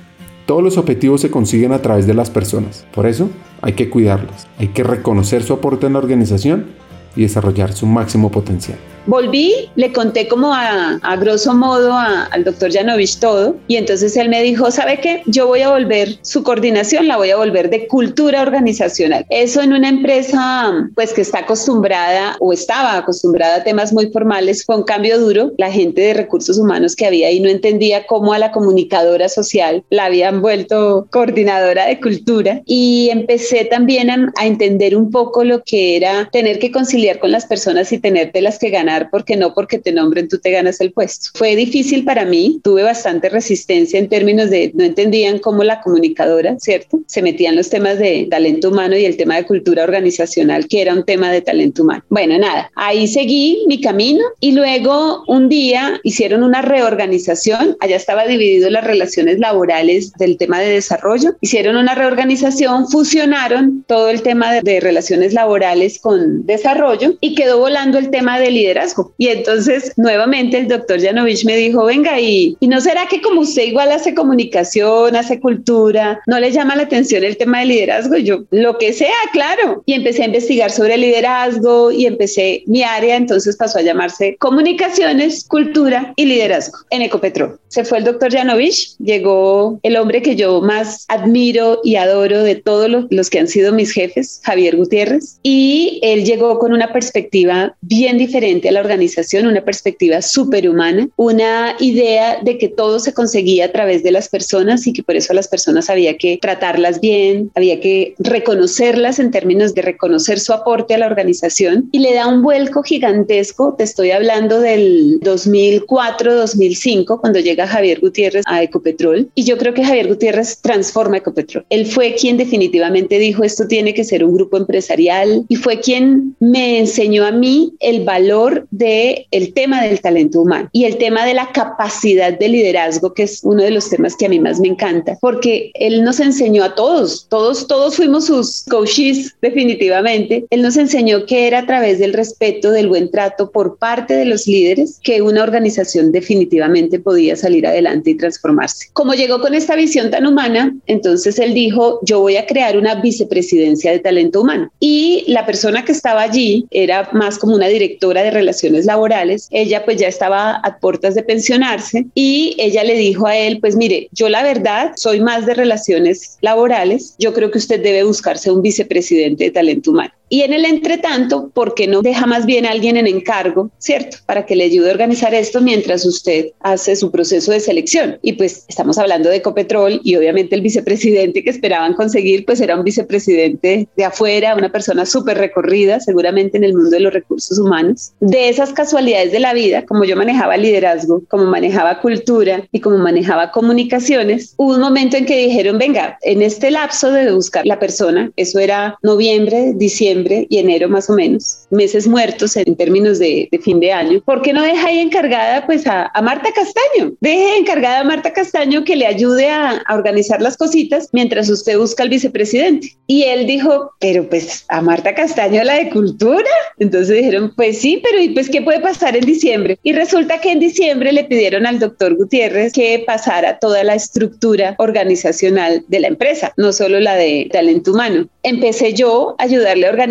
todos 0.45 0.61
los 0.61 0.77
objetivos 0.77 1.21
se 1.21 1.31
consiguen 1.31 1.73
a 1.73 1.81
través 1.81 2.05
de 2.05 2.13
las 2.13 2.29
personas, 2.29 2.85
por 2.93 3.07
eso 3.07 3.29
hay 3.61 3.73
que 3.73 3.89
cuidarlas, 3.89 4.47
hay 4.59 4.67
que 4.67 4.83
reconocer 4.83 5.43
su 5.43 5.53
aporte 5.53 5.87
en 5.87 5.93
la 5.93 5.99
organización 5.99 6.67
y 7.15 7.23
desarrollar 7.23 7.73
su 7.73 7.85
máximo 7.85 8.29
potencial. 8.29 8.77
Volví, 9.05 9.69
le 9.75 9.91
conté 9.91 10.29
como 10.29 10.53
a, 10.53 10.99
a 11.01 11.15
grosso 11.17 11.53
modo 11.53 11.93
al 11.93 12.43
doctor 12.43 12.71
Janovich 12.71 13.19
todo 13.19 13.57
y 13.67 13.75
entonces 13.75 14.15
él 14.15 14.29
me 14.29 14.41
dijo, 14.41 14.71
¿sabe 14.71 14.99
qué? 15.01 15.23
Yo 15.25 15.47
voy 15.47 15.61
a 15.61 15.69
volver, 15.69 16.17
su 16.21 16.43
coordinación 16.43 17.07
la 17.07 17.17
voy 17.17 17.31
a 17.31 17.35
volver 17.35 17.69
de 17.69 17.87
cultura 17.87 18.41
organizacional. 18.41 19.25
Eso 19.29 19.61
en 19.61 19.73
una 19.73 19.89
empresa 19.89 20.89
pues 20.95 21.11
que 21.13 21.21
está 21.21 21.39
acostumbrada 21.39 22.37
o 22.39 22.53
estaba 22.53 22.97
acostumbrada 22.97 23.57
a 23.57 23.63
temas 23.63 23.91
muy 23.91 24.07
formales 24.07 24.63
fue 24.65 24.77
un 24.77 24.83
cambio 24.83 25.19
duro. 25.19 25.51
La 25.57 25.71
gente 25.71 26.01
de 26.01 26.13
recursos 26.13 26.57
humanos 26.57 26.95
que 26.95 27.05
había 27.05 27.27
ahí 27.27 27.39
no 27.41 27.49
entendía 27.49 28.05
cómo 28.05 28.33
a 28.33 28.39
la 28.39 28.51
comunicadora 28.51 29.27
social 29.27 29.83
la 29.89 30.05
habían 30.05 30.41
vuelto 30.41 31.07
coordinadora 31.11 31.87
de 31.87 31.99
cultura 31.99 32.61
y 32.65 33.09
empecé 33.11 33.65
también 33.65 34.09
a, 34.09 34.31
a 34.37 34.45
entender 34.45 34.95
un 34.95 35.11
poco 35.11 35.43
lo 35.43 35.63
que 35.63 35.97
era 35.97 36.29
tener 36.31 36.59
que 36.59 36.71
conciliar 36.71 37.19
con 37.19 37.31
las 37.31 37.45
personas 37.45 37.91
y 37.91 37.99
tenerte 37.99 38.41
las 38.41 38.59
que 38.59 38.69
ganar 38.69 38.92
porque 39.09 39.35
no 39.35 39.53
porque 39.53 39.79
te 39.79 39.91
nombren 39.91 40.27
tú 40.27 40.39
te 40.39 40.51
ganas 40.51 40.79
el 40.81 40.91
puesto. 40.91 41.29
Fue 41.35 41.55
difícil 41.55 42.03
para 42.03 42.25
mí, 42.25 42.59
tuve 42.63 42.83
bastante 42.83 43.29
resistencia 43.29 43.99
en 43.99 44.09
términos 44.09 44.49
de 44.49 44.71
no 44.75 44.83
entendían 44.83 45.39
cómo 45.39 45.63
la 45.63 45.81
comunicadora, 45.81 46.57
¿cierto? 46.59 46.99
Se 47.07 47.21
metían 47.21 47.55
los 47.55 47.69
temas 47.69 47.99
de 47.99 48.27
talento 48.29 48.69
humano 48.69 48.95
y 48.95 49.05
el 49.05 49.17
tema 49.17 49.35
de 49.35 49.45
cultura 49.45 49.83
organizacional, 49.83 50.67
que 50.67 50.81
era 50.81 50.93
un 50.93 51.05
tema 51.05 51.31
de 51.31 51.41
talento 51.41 51.83
humano. 51.83 52.03
Bueno, 52.09 52.37
nada, 52.37 52.71
ahí 52.75 53.07
seguí 53.07 53.63
mi 53.67 53.81
camino 53.81 54.23
y 54.39 54.51
luego 54.51 55.23
un 55.27 55.49
día 55.49 55.99
hicieron 56.03 56.43
una 56.43 56.61
reorganización, 56.61 57.77
allá 57.79 57.95
estaba 57.95 58.25
dividido 58.25 58.69
las 58.69 58.83
relaciones 58.83 59.39
laborales 59.39 60.13
del 60.13 60.37
tema 60.37 60.59
de 60.59 60.69
desarrollo, 60.69 61.35
hicieron 61.41 61.77
una 61.77 61.95
reorganización, 61.95 62.87
fusionaron 62.87 63.83
todo 63.87 64.09
el 64.09 64.21
tema 64.21 64.53
de, 64.53 64.61
de 64.61 64.79
relaciones 64.79 65.33
laborales 65.33 65.99
con 65.99 66.45
desarrollo 66.45 67.15
y 67.21 67.35
quedó 67.35 67.59
volando 67.59 67.97
el 67.97 68.09
tema 68.09 68.39
de 68.39 68.51
liderazgo 68.51 68.82
y 69.17 69.27
entonces 69.27 69.93
nuevamente 69.97 70.57
el 70.57 70.67
doctor 70.67 71.01
Janovich 71.01 71.45
me 71.45 71.55
dijo, 71.55 71.85
venga, 71.85 72.19
y, 72.19 72.57
y 72.59 72.67
no 72.67 72.81
será 72.81 73.07
que 73.07 73.21
como 73.21 73.41
usted 73.41 73.63
igual 73.63 73.91
hace 73.91 74.13
comunicación, 74.13 75.15
hace 75.15 75.39
cultura, 75.39 76.21
no 76.27 76.39
le 76.39 76.51
llama 76.51 76.75
la 76.75 76.83
atención 76.83 77.23
el 77.23 77.37
tema 77.37 77.59
de 77.59 77.67
liderazgo? 77.67 78.17
Y 78.17 78.23
yo, 78.23 78.43
lo 78.51 78.77
que 78.77 78.93
sea, 78.93 79.15
claro. 79.31 79.83
Y 79.85 79.93
empecé 79.93 80.23
a 80.23 80.27
investigar 80.27 80.71
sobre 80.71 80.97
liderazgo 80.97 81.91
y 81.91 82.05
empecé 82.05 82.63
mi 82.65 82.83
área, 82.83 83.15
entonces 83.15 83.55
pasó 83.55 83.79
a 83.79 83.81
llamarse 83.81 84.35
comunicaciones, 84.39 85.45
cultura 85.47 86.13
y 86.15 86.25
liderazgo 86.25 86.77
en 86.89 87.01
Ecopetrol. 87.03 87.59
Se 87.67 87.83
fue 87.83 87.99
el 87.99 88.03
doctor 88.03 88.31
Janovich, 88.31 88.95
llegó 88.99 89.79
el 89.83 89.97
hombre 89.97 90.21
que 90.21 90.35
yo 90.35 90.61
más 90.61 91.05
admiro 91.07 91.79
y 91.83 91.95
adoro 91.95 92.43
de 92.43 92.55
todos 92.55 92.89
los, 92.89 93.05
los 93.09 93.29
que 93.29 93.39
han 93.39 93.47
sido 93.47 93.73
mis 93.73 93.91
jefes, 93.91 94.41
Javier 94.43 94.75
Gutiérrez, 94.75 95.39
y 95.43 95.99
él 96.03 96.23
llegó 96.23 96.59
con 96.59 96.73
una 96.73 96.93
perspectiva 96.93 97.75
bien 97.81 98.17
diferente 98.17 98.69
a 98.69 98.72
la 98.73 98.81
organización, 98.81 99.47
una 99.47 99.63
perspectiva 99.63 100.21
superhumana, 100.21 101.07
una 101.15 101.75
idea 101.79 102.39
de 102.41 102.57
que 102.57 102.67
todo 102.67 102.99
se 102.99 103.13
conseguía 103.13 103.65
a 103.65 103.71
través 103.71 104.03
de 104.03 104.11
las 104.11 104.29
personas 104.29 104.85
y 104.87 104.93
que 104.93 105.03
por 105.03 105.15
eso 105.15 105.33
a 105.33 105.35
las 105.35 105.47
personas 105.47 105.89
había 105.89 106.17
que 106.17 106.37
tratarlas 106.41 106.99
bien, 106.99 107.51
había 107.55 107.79
que 107.79 108.15
reconocerlas 108.19 109.19
en 109.19 109.31
términos 109.31 109.73
de 109.73 109.81
reconocer 109.81 110.39
su 110.39 110.53
aporte 110.53 110.93
a 110.93 110.97
la 110.97 111.07
organización 111.07 111.89
y 111.91 111.99
le 111.99 112.13
da 112.13 112.27
un 112.27 112.41
vuelco 112.41 112.83
gigantesco, 112.83 113.75
te 113.77 113.83
estoy 113.83 114.11
hablando 114.11 114.59
del 114.59 115.19
2004-2005, 115.21 117.19
cuando 117.19 117.39
llega 117.39 117.67
Javier 117.67 117.99
Gutiérrez 117.99 118.43
a 118.47 118.63
Ecopetrol 118.63 119.29
y 119.35 119.43
yo 119.43 119.57
creo 119.57 119.73
que 119.73 119.85
Javier 119.85 120.07
Gutiérrez 120.07 120.59
transforma 120.61 121.17
Ecopetrol. 121.17 121.65
Él 121.69 121.85
fue 121.85 122.15
quien 122.15 122.37
definitivamente 122.37 123.19
dijo 123.19 123.43
esto 123.43 123.67
tiene 123.67 123.93
que 123.93 124.03
ser 124.03 124.23
un 124.23 124.35
grupo 124.35 124.57
empresarial 124.57 125.45
y 125.47 125.55
fue 125.55 125.79
quien 125.79 126.35
me 126.39 126.79
enseñó 126.79 127.25
a 127.25 127.31
mí 127.31 127.73
el 127.79 128.03
valor 128.03 128.62
de 128.71 129.27
el 129.31 129.53
tema 129.53 129.83
del 129.83 130.01
talento 130.01 130.41
humano 130.41 130.69
y 130.71 130.85
el 130.85 130.97
tema 130.97 131.25
de 131.25 131.33
la 131.33 131.51
capacidad 131.51 132.37
de 132.37 132.49
liderazgo, 132.49 133.13
que 133.13 133.23
es 133.23 133.41
uno 133.43 133.63
de 133.63 133.71
los 133.71 133.89
temas 133.89 134.15
que 134.15 134.25
a 134.25 134.29
mí 134.29 134.39
más 134.39 134.59
me 134.59 134.67
encanta, 134.67 135.17
porque 135.21 135.71
él 135.75 136.03
nos 136.03 136.19
enseñó 136.19 136.63
a 136.63 136.75
todos, 136.75 137.27
todos, 137.29 137.67
todos 137.67 137.95
fuimos 137.95 138.25
sus 138.25 138.63
coaches 138.69 139.35
definitivamente. 139.41 140.45
Él 140.49 140.61
nos 140.61 140.77
enseñó 140.77 141.25
que 141.25 141.47
era 141.47 141.59
a 141.59 141.65
través 141.65 141.99
del 141.99 142.13
respeto, 142.13 142.71
del 142.71 142.87
buen 142.87 143.09
trato 143.11 143.51
por 143.51 143.77
parte 143.77 144.13
de 144.15 144.25
los 144.25 144.47
líderes 144.47 144.99
que 145.03 145.21
una 145.21 145.43
organización 145.43 146.11
definitivamente 146.11 146.99
podía 146.99 147.35
salir 147.35 147.67
adelante 147.67 148.11
y 148.11 148.15
transformarse. 148.15 148.87
Como 148.93 149.13
llegó 149.13 149.39
con 149.39 149.53
esta 149.53 149.75
visión 149.75 150.11
tan 150.11 150.25
humana, 150.25 150.75
entonces 150.87 151.39
él 151.39 151.53
dijo, 151.53 151.99
yo 152.03 152.19
voy 152.19 152.37
a 152.37 152.45
crear 152.45 152.77
una 152.77 152.95
vicepresidencia 152.95 153.91
de 153.91 153.99
talento 153.99 154.41
humano. 154.41 154.71
Y 154.79 155.23
la 155.27 155.45
persona 155.45 155.85
que 155.85 155.91
estaba 155.91 156.21
allí 156.21 156.65
era 156.71 157.09
más 157.13 157.37
como 157.37 157.55
una 157.55 157.67
directora 157.67 158.23
de 158.23 158.31
relaciones 158.53 158.85
laborales, 158.85 159.47
ella 159.51 159.83
pues 159.83 159.97
ya 159.97 160.07
estaba 160.07 160.55
a 160.55 160.77
puertas 160.77 161.15
de 161.15 161.23
pensionarse 161.23 162.05
y 162.13 162.55
ella 162.59 162.83
le 162.83 162.95
dijo 162.95 163.25
a 163.25 163.35
él, 163.35 163.59
pues 163.59 163.75
mire, 163.75 164.09
yo 164.11 164.29
la 164.29 164.43
verdad 164.43 164.91
soy 164.95 165.19
más 165.21 165.45
de 165.45 165.55
relaciones 165.55 166.37
laborales, 166.41 167.15
yo 167.17 167.33
creo 167.33 167.49
que 167.49 167.57
usted 167.57 167.81
debe 167.81 168.03
buscarse 168.03 168.51
un 168.51 168.61
vicepresidente 168.61 169.45
de 169.45 169.51
talento 169.51 169.91
humano. 169.91 170.13
Y 170.33 170.41
en 170.41 170.51
el 170.51 170.65
entretanto, 170.65 171.51
¿por 171.53 171.75
qué 171.75 171.85
no 171.85 172.01
deja 172.01 172.25
más 172.25 172.47
bien 172.47 172.65
a 172.65 172.71
alguien 172.71 172.97
en 172.97 173.05
encargo, 173.05 173.69
cierto? 173.77 174.17
Para 174.25 174.47
que 174.47 174.55
le 174.55 174.63
ayude 174.63 174.89
a 174.89 174.93
organizar 174.93 175.31
esto 175.35 175.61
mientras 175.61 176.07
usted 176.07 176.47
hace 176.61 176.95
su 176.95 177.11
proceso 177.11 177.51
de 177.51 177.59
selección. 177.59 178.17
Y 178.23 178.33
pues 178.33 178.65
estamos 178.67 178.97
hablando 178.97 179.29
de 179.29 179.35
Ecopetrol 179.35 180.01
y 180.03 180.15
obviamente 180.15 180.55
el 180.55 180.61
vicepresidente 180.61 181.43
que 181.43 181.51
esperaban 181.51 181.93
conseguir, 181.93 182.45
pues 182.45 182.61
era 182.61 182.75
un 182.75 182.83
vicepresidente 182.83 183.87
de 183.95 184.03
afuera, 184.05 184.55
una 184.55 184.71
persona 184.71 185.05
súper 185.05 185.37
recorrida, 185.37 185.99
seguramente 185.99 186.57
en 186.57 186.63
el 186.63 186.73
mundo 186.73 186.89
de 186.89 187.01
los 187.01 187.13
recursos 187.13 187.59
humanos. 187.59 188.13
De 188.19 188.49
esas 188.49 188.73
casualidades 188.73 189.31
de 189.33 189.39
la 189.39 189.53
vida, 189.53 189.85
como 189.85 190.03
yo 190.03 190.15
manejaba 190.15 190.57
liderazgo, 190.57 191.21
como 191.29 191.45
manejaba 191.45 191.99
cultura 192.01 192.67
y 192.71 192.79
como 192.79 192.97
manejaba 192.97 193.51
comunicaciones, 193.51 194.55
hubo 194.57 194.73
un 194.73 194.81
momento 194.81 195.15
en 195.15 195.27
que 195.27 195.45
dijeron, 195.45 195.77
venga, 195.77 196.17
en 196.23 196.41
este 196.41 196.71
lapso 196.71 197.11
de 197.11 197.31
buscar 197.31 197.67
la 197.67 197.77
persona, 197.77 198.31
eso 198.35 198.57
era 198.57 198.97
noviembre, 199.03 199.73
diciembre 199.75 200.22
y 200.49 200.57
enero 200.57 200.89
más 200.89 201.09
o 201.09 201.13
menos, 201.13 201.67
meses 201.69 202.07
muertos 202.07 202.55
en 202.57 202.75
términos 202.75 203.19
de, 203.19 203.49
fin 203.61 203.79
de 203.79 203.91
año, 203.91 204.21
¿por 204.25 204.41
qué 204.41 204.53
no 204.53 204.61
deja 204.61 204.87
ahí 204.87 204.99
encargada 204.99 205.65
pues 205.65 205.85
a, 205.87 206.11
Marta 206.21 206.49
Castaño? 206.53 207.13
Deje 207.21 207.57
encargada 207.57 207.99
a 207.99 208.03
Marta 208.03 208.33
Castaño 208.33 208.83
que 208.83 208.95
le 208.95 209.05
ayude 209.05 209.49
a, 209.49 209.81
a 209.85 209.95
organizar 209.95 210.41
las 210.41 210.57
cositas 210.57 211.09
mientras 211.11 211.49
usted 211.49 211.77
busca 211.77 212.03
al 212.03 212.09
vicepresidente. 212.09 212.95
Y 213.07 213.23
él 213.23 213.45
dijo, 213.45 213.91
pero 213.99 214.27
pues 214.27 214.65
a 214.69 214.81
Marta 214.81 215.13
Castaño 215.13 215.63
la 215.63 215.75
de 215.75 215.89
cultura. 215.89 216.49
Entonces 216.79 217.17
dijeron, 217.17 217.53
pues 217.55 217.79
sí, 217.79 218.01
pero 218.03 218.21
¿y 218.21 218.29
pues 218.29 218.49
qué 218.49 218.61
puede 218.61 218.79
pasar 218.79 219.15
en 219.15 219.25
diciembre? 219.25 219.77
Y 219.83 219.93
resulta 219.93 220.39
que 220.41 220.51
en 220.51 220.59
diciembre 220.59 221.11
le 221.11 221.23
pidieron 221.23 221.65
al 221.65 221.79
doctor 221.79 222.15
Gutiérrez 222.15 222.73
que 222.73 223.03
pasara 223.05 223.59
toda 223.59 223.83
la 223.83 223.95
estructura 223.95 224.75
organizacional 224.79 225.83
de 225.87 225.99
la 225.99 226.07
empresa, 226.07 226.53
no 226.57 226.73
solo 226.73 226.99
la 226.99 227.15
de 227.15 227.49
talento 227.51 227.91
humano. 227.91 228.27
Empecé 228.43 228.93
yo 228.93 229.35
a 229.37 229.43
ayudarle 229.43 229.87
a 229.87 229.91
organizar, 229.91 230.02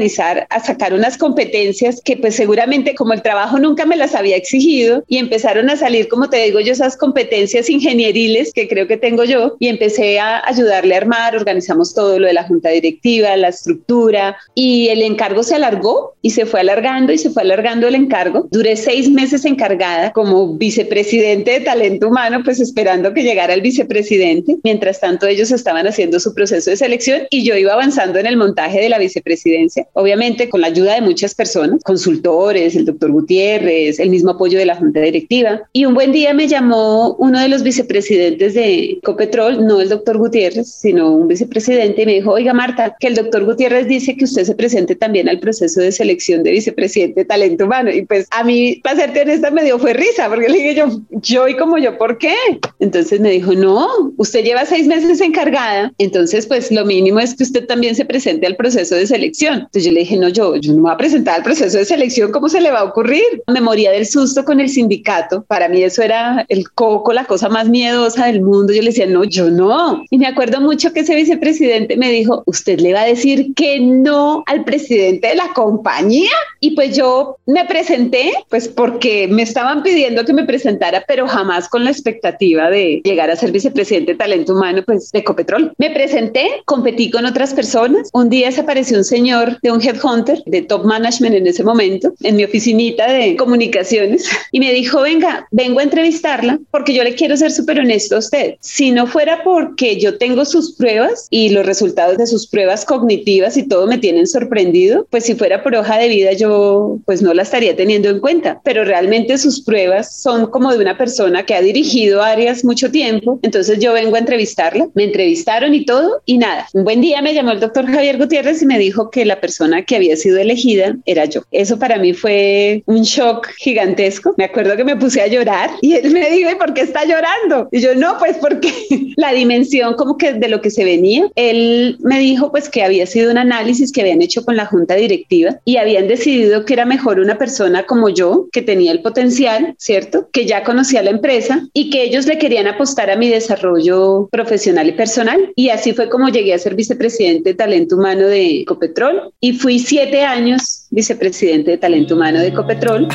a 0.49 0.61
sacar 0.61 0.95
unas 0.95 1.19
competencias 1.19 2.01
que 2.05 2.17
pues 2.17 2.35
seguramente 2.35 2.95
como 2.95 3.13
el 3.13 3.23
trabajo 3.23 3.59
nunca 3.59 3.85
me 3.85 3.97
las 3.97 4.15
había 4.15 4.37
exigido 4.37 5.05
y 5.09 5.19
empezaron 5.19 5.69
a 5.71 5.77
salir, 5.77 6.09
como 6.09 6.31
te 6.31 6.39
digo 6.39 6.61
yo, 6.61 6.73
esas 6.73 6.97
competencias 6.97 7.69
ingenieriles 7.69 8.53
que 8.53 8.69
creo 8.69 8.87
que 8.87 8.97
tengo 8.97 9.25
yo 9.25 9.57
y 9.59 9.69
empecé 9.69 10.19
a 10.19 10.47
ayudarle 10.47 10.95
a 10.95 10.99
armar, 10.99 11.37
organizamos 11.37 11.95
todo 11.95 12.19
lo 12.19 12.27
de 12.27 12.33
la 12.33 12.45
junta 12.45 12.71
directiva, 12.71 13.37
la 13.37 13.49
estructura 13.49 14.37
y 14.55 14.89
el 14.89 15.03
encargo 15.03 15.43
se 15.43 15.57
alargó 15.57 16.15
y 16.23 16.31
se 16.31 16.47
fue 16.47 16.61
alargando 16.61 17.13
y 17.13 17.19
se 17.19 17.31
fue 17.31 17.43
alargando 17.43 17.89
el 17.89 17.95
encargo. 17.95 18.49
Duré 18.51 18.77
seis 18.77 19.11
meses 19.11 19.45
encargada 19.45 20.13
como 20.13 20.57
vicepresidente 20.57 21.53
de 21.53 21.61
talento 21.61 22.09
humano, 22.09 22.43
pues 22.45 22.61
esperando 22.61 23.13
que 23.13 23.23
llegara 23.23 23.55
el 23.55 23.61
vicepresidente. 23.61 24.57
Mientras 24.63 25.01
tanto, 25.01 25.27
ellos 25.27 25.51
estaban 25.51 25.87
haciendo 25.87 26.21
su 26.21 26.35
proceso 26.35 26.71
de 26.71 26.77
selección 26.77 27.23
y 27.31 27.45
yo 27.45 27.57
iba 27.57 27.73
avanzando 27.73 28.19
en 28.19 28.27
el 28.27 28.37
montaje 28.37 28.81
de 28.81 28.89
la 28.89 28.99
vicepresidencia, 28.99 29.82
obviamente 29.93 30.49
con 30.49 30.61
la 30.61 30.69
ayuda 30.69 30.95
de 30.95 31.01
muchas 31.01 31.35
personas, 31.35 31.83
consultores, 31.85 32.77
el 32.77 32.85
doctor 32.85 33.11
Gutiérrez, 33.11 33.99
el 33.99 34.11
mismo 34.11 34.33
apoyo 34.33 34.59
de 34.59 34.67
la 34.67 34.77
junta 34.77 35.01
directiva. 35.01 35.63
Y 35.73 35.85
un 35.85 35.95
buen 35.95 36.13
día 36.13 36.35
me 36.35 36.49
llamó 36.49 37.15
uno 37.19 37.41
de 37.41 37.49
los 37.49 37.63
vicepresidentes 37.63 38.55
de 38.55 38.99
Copetrol, 39.03 39.67
no 39.67 39.81
el 39.81 39.89
doctor 39.89 40.19
Gutiérrez, 40.19 40.69
sino 40.69 41.15
un 41.15 41.29
vicepresidente, 41.29 42.03
y 42.03 42.07
me 42.07 42.15
dijo, 42.15 42.33
oiga 42.33 42.53
Marta, 42.53 42.97
que 42.99 43.09
el 43.09 43.15
doctor 43.15 43.45
Gutiérrez 43.45 43.87
dice 43.87 44.17
que 44.17 44.25
usted 44.25 44.45
se 44.45 44.55
presente 44.55 44.95
también 44.95 45.29
al 45.29 45.41
proceso 45.41 45.81
de 45.81 45.93
selección 45.93 46.43
de 46.43 46.53
vicepresidente 46.53 47.21
de 47.21 47.25
talento 47.25 47.65
humano. 47.65 47.91
Y 47.91 48.03
pues 48.03 48.27
a 48.31 48.45
mí, 48.45 48.81
para 48.83 48.97
serte 48.97 49.23
honesta, 49.23 49.51
me 49.51 49.65
dio 49.65 49.79
fue 49.79 49.93
risa, 49.93 50.29
porque 50.29 50.49
le 50.49 50.59
dije 50.59 50.75
yo, 50.75 51.01
yo 51.11 51.49
y 51.49 51.57
como 51.57 51.79
yo, 51.79 51.99
¿por 51.99 52.19
qué? 52.19 52.35
Entonces 52.81 53.21
me 53.21 53.31
dijo, 53.31 53.53
no, 53.55 54.13
usted 54.17 54.45
lleva 54.45 54.65
seis 54.65 54.87
meses 54.87 55.21
encargada, 55.21 55.93
entonces 55.99 56.47
pues 56.47 56.71
lo 56.71 56.85
mínimo 56.85 57.21
es 57.21 57.35
que 57.35 57.45
usted 57.45 57.67
también 57.67 57.95
se 57.95 58.05
presente 58.05 58.47
al 58.47 58.57
proceso 58.57 58.95
de 58.95 59.07
selección. 59.07 59.69
Entonces 59.73 59.87
yo 59.87 59.95
le 59.95 60.01
dije, 60.01 60.19
no, 60.19 60.29
yo, 60.29 60.55
yo 60.57 60.73
no 60.73 60.77
me 60.77 60.83
voy 60.83 60.93
a 60.93 60.97
presentar 60.99 61.37
al 61.37 61.43
proceso 61.43 61.79
de 61.79 61.87
selección, 61.87 62.31
¿cómo 62.31 62.51
se 62.51 62.61
le 62.61 62.71
va 62.71 62.81
a 62.81 62.85
ocurrir? 62.85 63.23
Me 63.47 63.63
moría 63.63 63.91
del 63.91 64.07
susto 64.07 64.45
con 64.45 64.61
el 64.61 64.69
sindicato. 64.69 65.47
Para 65.49 65.67
mí 65.71 65.83
eso 65.83 66.03
era 66.03 66.45
el 66.51 66.71
coco, 66.73 67.15
la 67.15 67.25
cosa 67.25 67.49
más 67.49 67.71
miedosa 67.71 68.27
del 68.27 68.43
mundo. 68.43 68.75
Yo 68.75 68.83
le 68.83 68.89
decía, 68.89 69.07
no, 69.07 69.25
yo 69.25 69.51
no. 69.51 70.05
Y 70.11 70.19
me 70.19 70.27
acuerdo 70.27 70.61
mucho 70.61 70.93
que 70.93 71.01
ese 71.01 71.15
vicepresidente 71.15 71.97
me 71.97 72.11
dijo, 72.11 72.43
usted 72.45 72.81
le 72.81 72.93
va 72.93 73.01
a 73.01 73.07
decir 73.07 73.55
que 73.55 73.81
no 73.81 74.45
al 74.47 74.63
presidente 74.63 75.29
de 75.29 75.37
la 75.37 75.55
compañía. 75.55 76.33
Y 76.61 76.73
pues 76.73 76.95
yo 76.95 77.39
me 77.47 77.65
presenté, 77.65 78.31
pues 78.51 78.69
porque 78.69 79.27
me 79.27 79.41
estaban 79.41 79.83
pidiendo 79.83 80.27
que 80.27 80.35
me 80.35 80.45
presentara, 80.45 81.03
pero 81.09 81.27
jamás 81.27 81.67
con 81.71 81.85
la 81.85 81.93
expectativa 81.93 82.69
de 82.69 83.01
llegar 83.05 83.31
a 83.31 83.37
ser 83.37 83.53
vicepresidente 83.53 84.13
de 84.13 84.19
talento 84.19 84.53
humano, 84.53 84.83
pues 84.85 85.11
de 85.13 85.21
Ecopetrol. 85.21 85.73
Me 85.79 85.89
presenté, 85.89 86.63
competí 86.67 87.11
con 87.11 87.25
otras 87.25 87.55
personas. 87.55 88.11
Un 88.13 88.29
día 88.29 88.53
se 88.53 88.61
apareció 88.61 88.99
un 88.99 89.05
señor 89.05 89.59
de 89.63 89.71
un 89.71 89.81
headhunter 89.81 90.43
de 90.47 90.63
top 90.63 90.85
management 90.85 91.37
en 91.37 91.47
ese 91.47 91.63
momento, 91.63 92.13
en 92.23 92.37
mi 92.37 92.45
oficinita 92.45 93.11
de 93.11 93.37
comunicaciones, 93.37 94.29
y 94.51 94.61
me 94.61 94.73
dijo, 94.73 95.01
venga, 95.01 95.47
vengo 95.53 95.79
a 95.79 95.85
entrevistarla 95.85 96.59
porque 96.71 96.93
yo 96.93 97.05
le 97.05 97.15
quiero 97.15 97.37
ser 97.37 97.53
súper 97.53 97.79
honesto 97.79 98.17
a 98.17 98.19
usted. 98.19 98.57
Si 98.61 98.91
no 98.91 99.07
fuera 99.07 99.45
porque 99.45 99.99
yo 99.99 100.19
tengo 100.19 100.45
sus 100.45 100.73
pruebas 100.73 101.29
y 101.31 101.51
los 101.51 101.65
resultados 101.65 102.19
de 102.19 102.27
sus 102.27 102.47
pruebas 102.47 102.85
cognitivas 102.85 103.57
y 103.57 103.63
todo 103.69 103.87
me 103.87 103.99
tienen 103.99 104.27
sorprendido, 104.27 105.07
pues 105.11 105.25
si 105.25 105.35
fuera 105.35 105.63
por 105.63 105.77
hoja 105.77 105.99
de 105.99 106.09
vida 106.09 106.33
yo 106.33 106.99
pues 107.07 107.23
no 107.23 107.33
la 107.33 107.43
estaría 107.43 107.77
teniendo 107.77 108.09
en 108.09 108.19
cuenta, 108.19 108.61
pero 108.65 108.85
realmente 108.85 109.39
sus 109.39 109.61
pruebas 109.61 110.21
son 110.21 110.47
como 110.47 110.73
de 110.73 110.79
una 110.79 110.99
persona 110.99 111.47
que 111.47 111.55
ha 111.55 111.63
dirigido 111.63 112.23
áreas 112.23 112.65
mucho 112.65 112.91
tiempo, 112.91 113.39
entonces 113.43 113.79
yo 113.79 113.93
vengo 113.93 114.17
a 114.17 114.21
entrevistarla, 114.21 114.89
me 114.95 115.05
entrevistaron 115.05 115.75
y 115.75 115.85
todo 115.85 116.21
y 116.27 116.39
nada. 116.39 116.67
Un 116.73 116.85
buen 116.85 117.01
día 117.01 117.23
me 117.23 117.33
llamó 117.33 117.53
el 117.53 117.61
doctor 117.61 117.87
Javier 117.87 118.19
Gutiérrez 118.19 118.61
y 118.63 118.67
me 118.67 118.79
dijo 118.79 119.11
que 119.11 119.25
la 119.25 119.41
persona 119.41 119.52
que 119.87 119.97
había 119.97 120.17
sido 120.17 120.39
elegida 120.39 120.97
era 121.07 121.25
yo. 121.25 121.43
Eso 121.51 121.79
para 121.79 121.99
mí 121.99 122.13
fue 122.13 122.83
un 122.87 123.03
shock 123.03 123.49
gigantesco. 123.59 124.35
Me 124.37 124.45
acuerdo 124.45 124.77
que 124.77 124.85
me 124.85 124.97
puse 124.97 125.21
a 125.21 125.27
llorar 125.27 125.71
y 125.81 125.95
él 125.95 126.11
me 126.11 126.31
dijo, 126.31 126.51
¿y 126.51 126.55
por 126.55 126.75
qué 126.75 126.83
está 126.83 127.05
llorando? 127.05 127.69
Y 127.71 127.81
yo, 127.81 127.95
no, 127.95 128.19
pues 128.19 128.37
porque 128.39 128.73
la 129.17 129.33
dimensión 129.33 129.95
como 129.95 130.17
que 130.17 130.33
de 130.33 130.49
lo 130.49 130.61
que 130.61 130.71
se 130.71 130.85
venía, 130.85 131.31
él 131.37 131.97
me 132.01 132.19
dijo 132.19 132.51
pues 132.51 132.69
que 132.69 132.83
había 132.83 133.07
sido 133.07 133.31
un 133.31 133.39
análisis 133.39 133.93
que 133.93 134.01
habían 134.01 134.23
hecho 134.23 134.45
con 134.45 134.57
la 134.57 134.67
junta 134.67 134.95
directiva 134.95 135.59
y 135.65 135.77
habían 135.77 136.09
decidido 136.09 136.65
que 136.65 136.75
era 136.75 136.85
mejor 136.85 137.21
una 137.21 137.39
persona 137.39 137.85
como 137.85 138.09
yo, 138.09 138.49
que 138.53 138.63
tenía 138.63 138.93
el 138.93 139.03
potencial, 139.03 139.75
¿cierto? 139.79 140.29
Que 140.33 140.47
ya 140.47 140.63
conocía 140.63 141.03
la 141.03 141.11
empresa 141.11 141.69
y 141.73 141.91
que 141.91 142.03
ellos 142.03 142.27
le 142.27 142.39
querían 142.39 142.67
apostar 142.67 143.11
a 143.11 143.17
mi 143.17 143.29
desarrollo 143.29 144.29
profesional 144.31 144.89
y 144.89 144.93
personal. 144.93 145.53
Y 145.57 145.69
así 145.69 145.93
fue 145.93 146.09
como 146.09 146.29
llegué 146.29 146.55
a 146.55 146.59
ser 146.59 146.75
vicepresidente 146.75 147.51
de 147.51 147.55
talento 147.55 147.97
humano 147.97 148.27
de 148.27 148.61
Ecopetrol 148.61 149.33
y 149.45 149.55
fui 149.55 149.81
siete 149.81 150.25
años 150.25 150.87
vicepresidente 150.91 151.73
de 151.73 151.79
talento 151.79 152.15
humano 152.15 152.39
de 152.39 152.47
Ecopetrol. 152.47 153.09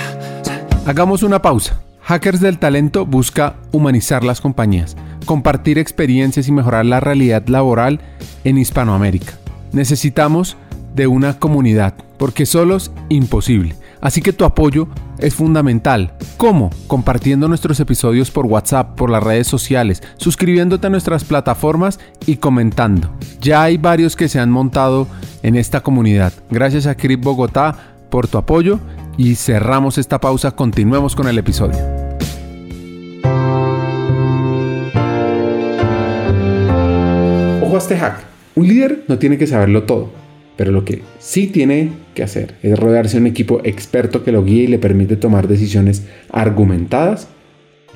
Hagamos 0.86 1.24
una 1.24 1.42
pausa. 1.42 1.82
Hackers 2.02 2.42
del 2.42 2.60
Talento 2.60 3.06
busca 3.06 3.56
humanizar 3.72 4.26
las 4.26 4.42
compañías, 4.42 4.98
compartir 5.26 5.78
experiencias 5.78 6.50
y 6.50 6.52
mejorar 6.52 6.86
la 6.86 7.00
realidad 7.00 7.48
laboral 7.48 8.02
en 8.44 8.58
Hispanoamérica. 8.58 9.38
Necesitamos 9.72 10.58
de 10.96 11.08
una 11.08 11.40
comunidad, 11.40 11.94
porque 12.18 12.46
solo 12.46 12.76
es 12.76 12.92
imposible. 13.08 13.76
Así 14.02 14.22
que 14.22 14.34
tu 14.34 14.44
apoyo 14.44 14.90
es 15.20 15.36
fundamental. 15.36 16.14
¿Cómo? 16.38 16.70
Compartiendo 16.88 17.48
nuestros 17.48 17.80
episodios 17.80 18.32
por 18.32 18.46
WhatsApp, 18.46 18.96
por 18.96 19.10
las 19.10 19.24
redes 19.24 19.48
sociales, 19.48 20.04
suscribiéndote 20.18 20.88
a 20.88 20.90
nuestras 20.90 21.24
plataformas 21.24 22.00
y 22.26 22.38
comentando. 22.38 23.12
Ya 23.42 23.64
hay 23.64 23.78
varios 23.78 24.16
que 24.16 24.30
se 24.30 24.40
han 24.40 24.52
montado 24.52 25.08
en 25.44 25.56
esta 25.56 25.82
comunidad. 25.82 26.34
Gracias 26.50 26.88
a 26.88 26.96
Crip 26.96 27.24
Bogotá 27.24 27.76
por 28.10 28.28
tu 28.28 28.38
apoyo 28.38 28.80
y 29.18 29.36
cerramos 29.36 29.98
esta 29.98 30.20
pausa. 30.20 30.52
Continuemos 30.52 31.16
con 31.16 31.28
el 31.28 31.38
episodio. 31.38 31.78
Ojo 37.62 37.76
a 37.76 37.80
este 37.80 37.98
hack. 37.98 38.26
Un 38.56 38.68
líder 38.68 39.06
no 39.08 39.18
tiene 39.18 39.38
que 39.38 39.46
saberlo 39.46 39.84
todo 39.84 40.17
pero 40.58 40.72
lo 40.72 40.84
que 40.84 41.02
sí 41.20 41.48
tiene 41.48 41.92
que 42.14 42.24
hacer 42.24 42.56
es 42.64 42.78
rodearse 42.78 43.18
de 43.18 43.22
un 43.22 43.28
equipo 43.28 43.62
experto 43.64 44.24
que 44.24 44.34
lo 44.34 44.44
guíe 44.44 44.64
y 44.64 44.68
le 44.68 44.80
permite 44.80 45.16
tomar 45.16 45.48
decisiones 45.48 46.04
argumentadas 46.30 47.30